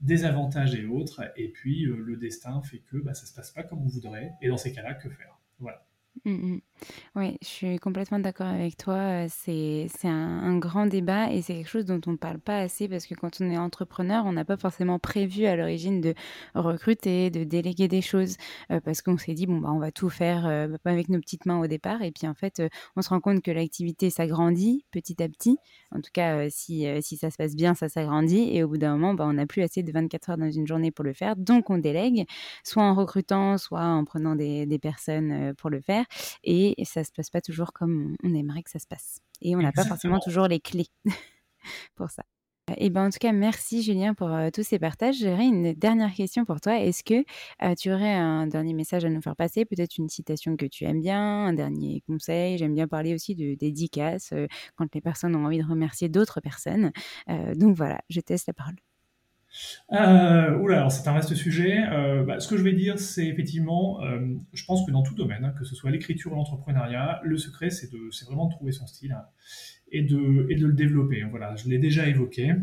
des 0.00 0.24
avantages 0.24 0.74
et 0.74 0.86
autres, 0.86 1.32
et 1.36 1.48
puis 1.48 1.84
euh, 1.84 1.96
le 1.96 2.16
destin 2.16 2.62
fait 2.62 2.78
que 2.78 2.96
bah, 2.98 3.14
ça 3.14 3.22
ne 3.22 3.26
se 3.26 3.34
passe 3.34 3.50
pas 3.50 3.64
comme 3.64 3.82
on 3.82 3.88
voudrait, 3.88 4.34
et 4.40 4.48
dans 4.48 4.56
ces 4.56 4.72
cas-là, 4.72 4.94
que 4.94 5.08
faire? 5.10 5.36
Voilà. 5.58 5.84
Mmh, 6.24 6.30
mmh. 6.30 6.60
Oui, 7.16 7.36
je 7.42 7.46
suis 7.46 7.78
complètement 7.78 8.18
d'accord 8.18 8.46
avec 8.46 8.76
toi. 8.76 9.26
C'est 9.28 9.88
un, 10.04 10.58
grand 10.58 10.86
débat 10.86 11.32
et 11.32 11.42
c'est 11.42 11.54
quelque 11.54 11.68
chose 11.68 11.84
dont 11.84 12.00
on 12.06 12.12
ne 12.12 12.16
parle 12.16 12.38
pas 12.38 12.58
assez 12.58 12.88
parce 12.88 13.06
que 13.06 13.14
quand 13.14 13.40
on 13.40 13.50
est 13.50 13.58
entrepreneur, 13.58 14.24
on 14.26 14.32
n'a 14.32 14.44
pas 14.44 14.56
forcément 14.56 14.98
prévu 14.98 15.46
à 15.46 15.56
l'origine 15.56 16.00
de 16.00 16.14
recruter, 16.54 17.30
de 17.30 17.44
déléguer 17.44 17.88
des 17.88 18.02
choses 18.02 18.36
parce 18.84 19.02
qu'on 19.02 19.18
s'est 19.18 19.34
dit, 19.34 19.46
bon, 19.46 19.58
bah, 19.58 19.70
on 19.72 19.78
va 19.78 19.92
tout 19.92 20.08
faire 20.08 20.46
avec 20.84 21.08
nos 21.08 21.20
petites 21.20 21.46
mains 21.46 21.60
au 21.60 21.66
départ. 21.66 22.02
Et 22.02 22.10
puis 22.12 22.26
en 22.26 22.34
fait, 22.34 22.62
on 22.96 23.02
se 23.02 23.08
rend 23.08 23.20
compte 23.20 23.42
que 23.42 23.50
l'activité 23.50 24.10
s'agrandit 24.10 24.84
petit 24.90 25.22
à 25.22 25.28
petit. 25.28 25.58
En 25.94 26.00
tout 26.00 26.10
cas, 26.12 26.48
si, 26.50 26.86
si 27.02 27.16
ça 27.16 27.30
se 27.30 27.36
passe 27.36 27.56
bien, 27.56 27.74
ça 27.74 27.88
s'agrandit. 27.88 28.50
Et 28.52 28.62
au 28.62 28.68
bout 28.68 28.78
d'un 28.78 28.92
moment, 28.92 29.14
bah, 29.14 29.24
on 29.26 29.34
n'a 29.34 29.46
plus 29.46 29.62
assez 29.62 29.82
de 29.82 29.92
24 29.92 30.30
heures 30.30 30.38
dans 30.38 30.50
une 30.50 30.66
journée 30.66 30.90
pour 30.90 31.04
le 31.04 31.12
faire. 31.12 31.36
Donc 31.36 31.70
on 31.70 31.78
délègue, 31.78 32.26
soit 32.64 32.82
en 32.82 32.94
recrutant, 32.94 33.58
soit 33.58 33.84
en 33.84 34.04
prenant 34.04 34.34
des, 34.34 34.66
des 34.66 34.78
personnes 34.78 35.54
pour 35.54 35.70
le 35.70 35.80
faire. 35.80 36.04
Et 36.44 36.67
ça 36.84 37.04
se 37.04 37.12
passe 37.12 37.30
pas 37.30 37.40
toujours 37.40 37.72
comme 37.72 38.16
on 38.22 38.34
aimerait 38.34 38.62
que 38.62 38.70
ça 38.70 38.78
se 38.78 38.86
passe. 38.86 39.20
Et 39.40 39.56
on 39.56 39.60
n'a 39.60 39.72
pas 39.72 39.84
forcément 39.84 40.20
toujours 40.20 40.48
les 40.48 40.60
clés 40.60 40.88
pour 41.96 42.10
ça. 42.10 42.24
Et 42.76 42.90
ben 42.90 43.06
en 43.06 43.10
tout 43.10 43.18
cas, 43.18 43.32
merci 43.32 43.82
Julien 43.82 44.14
pour 44.14 44.28
euh, 44.28 44.50
tous 44.52 44.62
ces 44.62 44.78
partages. 44.78 45.16
J'aurais 45.20 45.46
une 45.46 45.72
dernière 45.72 46.12
question 46.12 46.44
pour 46.44 46.60
toi. 46.60 46.78
Est-ce 46.78 47.02
que 47.02 47.24
euh, 47.62 47.74
tu 47.74 47.90
aurais 47.90 48.12
un 48.12 48.46
dernier 48.46 48.74
message 48.74 49.04
à 49.04 49.10
nous 49.10 49.22
faire 49.22 49.36
passer? 49.36 49.64
Peut-être 49.64 49.96
une 49.98 50.08
citation 50.08 50.56
que 50.56 50.66
tu 50.66 50.84
aimes 50.84 51.00
bien, 51.00 51.46
un 51.46 51.52
dernier 51.52 52.02
conseil? 52.06 52.58
J'aime 52.58 52.74
bien 52.74 52.88
parler 52.88 53.14
aussi 53.14 53.34
de 53.34 53.54
dédicaces 53.54 54.32
euh, 54.32 54.46
quand 54.76 54.94
les 54.94 55.00
personnes 55.00 55.34
ont 55.36 55.46
envie 55.46 55.58
de 55.58 55.66
remercier 55.66 56.08
d'autres 56.08 56.40
personnes. 56.40 56.92
donc 57.56 57.76
voilà, 57.76 58.00
je 58.10 58.20
teste 58.20 58.46
la 58.48 58.54
parole. 58.54 58.76
Euh, 59.92 60.58
oula, 60.58 60.78
alors 60.78 60.92
c'est 60.92 61.08
un 61.08 61.14
vaste 61.14 61.34
sujet. 61.34 61.84
Euh, 61.90 62.24
bah, 62.24 62.40
ce 62.40 62.48
que 62.48 62.56
je 62.56 62.62
vais 62.62 62.72
dire, 62.72 62.98
c'est 62.98 63.26
effectivement, 63.26 64.02
euh, 64.02 64.34
je 64.52 64.64
pense 64.64 64.84
que 64.86 64.90
dans 64.90 65.02
tout 65.02 65.14
domaine, 65.14 65.44
hein, 65.44 65.54
que 65.58 65.64
ce 65.64 65.74
soit 65.74 65.90
l'écriture 65.90 66.32
ou 66.32 66.34
l'entrepreneuriat, 66.34 67.20
le 67.24 67.38
secret, 67.38 67.70
c'est 67.70 67.90
vraiment 68.26 68.46
de 68.46 68.52
trouver 68.52 68.72
son 68.72 68.86
style 68.86 69.12
hein, 69.12 69.24
et, 69.90 70.02
de, 70.02 70.16
le 70.16 70.72
développer. 70.72 71.22
Voilà, 71.30 71.56
je 71.56 71.68
l'ai 71.68 71.78
déjà 71.78 72.06
évoqué. 72.06 72.54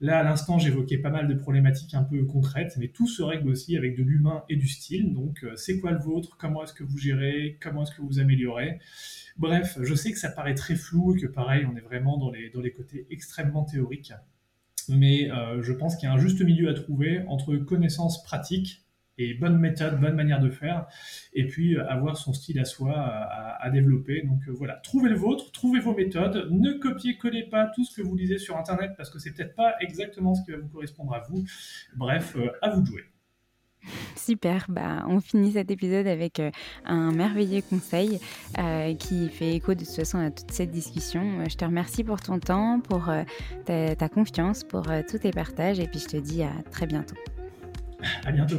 Là, 0.00 0.18
à 0.18 0.22
l'instant, 0.22 0.58
j'évoquais 0.58 0.98
pas 0.98 1.08
mal 1.08 1.26
de 1.26 1.34
problématiques 1.34 1.94
un 1.94 2.02
peu 2.02 2.24
concrètes, 2.24 2.76
mais 2.78 2.88
tout 2.88 3.08
se 3.08 3.22
règle 3.22 3.48
aussi 3.48 3.78
avec 3.78 3.96
de 3.96 4.02
l'humain 4.02 4.44
et 4.50 4.56
du 4.56 4.68
style. 4.68 5.14
Donc, 5.14 5.46
c'est 5.56 5.80
quoi 5.80 5.92
le 5.92 5.98
vôtre? 5.98 6.36
Comment 6.38 6.62
est-ce 6.64 6.74
que 6.74 6.84
vous 6.84 6.98
gérez? 6.98 7.56
Comment 7.62 7.84
est-ce 7.84 7.92
que 7.92 8.02
vous 8.02 8.18
améliorez? 8.18 8.78
Bref, 9.38 9.78
je 9.80 9.94
sais 9.94 10.12
que 10.12 10.18
ça 10.18 10.28
paraît 10.28 10.54
très 10.54 10.74
flou 10.74 11.16
et 11.16 11.20
que 11.20 11.26
pareil, 11.26 11.66
on 11.72 11.74
est 11.78 11.80
vraiment 11.80 12.18
dans 12.18 12.30
les 12.30 12.72
côtés 12.72 13.06
extrêmement 13.10 13.64
théoriques 13.64 14.12
mais 14.88 15.30
euh, 15.30 15.62
je 15.62 15.72
pense 15.72 15.96
qu'il 15.96 16.08
y 16.08 16.12
a 16.12 16.14
un 16.14 16.18
juste 16.18 16.40
milieu 16.40 16.68
à 16.68 16.74
trouver 16.74 17.22
entre 17.28 17.56
connaissances 17.56 18.22
pratiques 18.22 18.82
et 19.18 19.32
bonne 19.32 19.58
méthode, 19.58 19.98
bonne 19.98 20.14
manière 20.14 20.40
de 20.40 20.50
faire, 20.50 20.86
et 21.32 21.46
puis 21.46 21.74
euh, 21.74 21.88
avoir 21.88 22.18
son 22.18 22.34
style 22.34 22.60
à 22.60 22.66
soi 22.66 22.94
à, 22.94 23.70
développer. 23.70 24.22
Donc 24.22 24.40
euh, 24.46 24.52
voilà, 24.52 24.74
trouvez 24.74 25.08
le 25.08 25.16
vôtre, 25.16 25.50
trouvez 25.52 25.80
vos 25.80 25.94
méthodes, 25.94 26.48
ne 26.50 26.72
copiez-collez 26.72 27.44
pas 27.44 27.70
tout 27.74 27.84
ce 27.84 27.96
que 27.96 28.02
vous 28.02 28.14
lisez 28.14 28.38
sur 28.38 28.56
Internet 28.56 28.92
parce 28.96 29.10
que 29.10 29.18
c'est 29.18 29.32
peut-être 29.32 29.54
pas 29.54 29.74
exactement 29.80 30.34
ce 30.34 30.44
qui 30.44 30.50
va 30.50 30.58
vous 30.58 30.68
correspondre 30.68 31.14
à 31.14 31.20
vous. 31.28 31.44
Bref, 31.96 32.36
à 32.60 32.70
vous 32.70 32.82
de 32.82 32.86
jouer. 32.86 33.04
Super, 34.16 34.66
bah, 34.68 35.04
on 35.08 35.20
finit 35.20 35.52
cet 35.52 35.70
épisode 35.70 36.06
avec 36.06 36.40
euh, 36.40 36.50
un 36.84 37.12
merveilleux 37.12 37.62
conseil 37.62 38.20
euh, 38.58 38.94
qui 38.94 39.28
fait 39.28 39.54
écho 39.54 39.74
de 39.74 39.80
toute 39.80 39.94
façon 39.94 40.18
à 40.18 40.30
toute 40.30 40.50
cette 40.50 40.70
discussion. 40.70 41.40
Euh, 41.40 41.44
je 41.50 41.56
te 41.56 41.64
remercie 41.64 42.04
pour 42.04 42.20
ton 42.20 42.38
temps, 42.38 42.80
pour 42.80 43.10
ta, 43.64 43.96
ta, 43.96 44.08
confiance, 44.08 44.64
pour 44.64 44.84
tous 45.08 45.18
tes 45.18 45.30
partages 45.30 45.78
et 45.80 45.86
puis 45.86 46.00
je 46.00 46.06
te 46.06 46.16
dis 46.16 46.42
à 46.42 46.52
très 46.70 46.86
bientôt. 46.86 47.16
À 48.24 48.32
bientôt. 48.32 48.58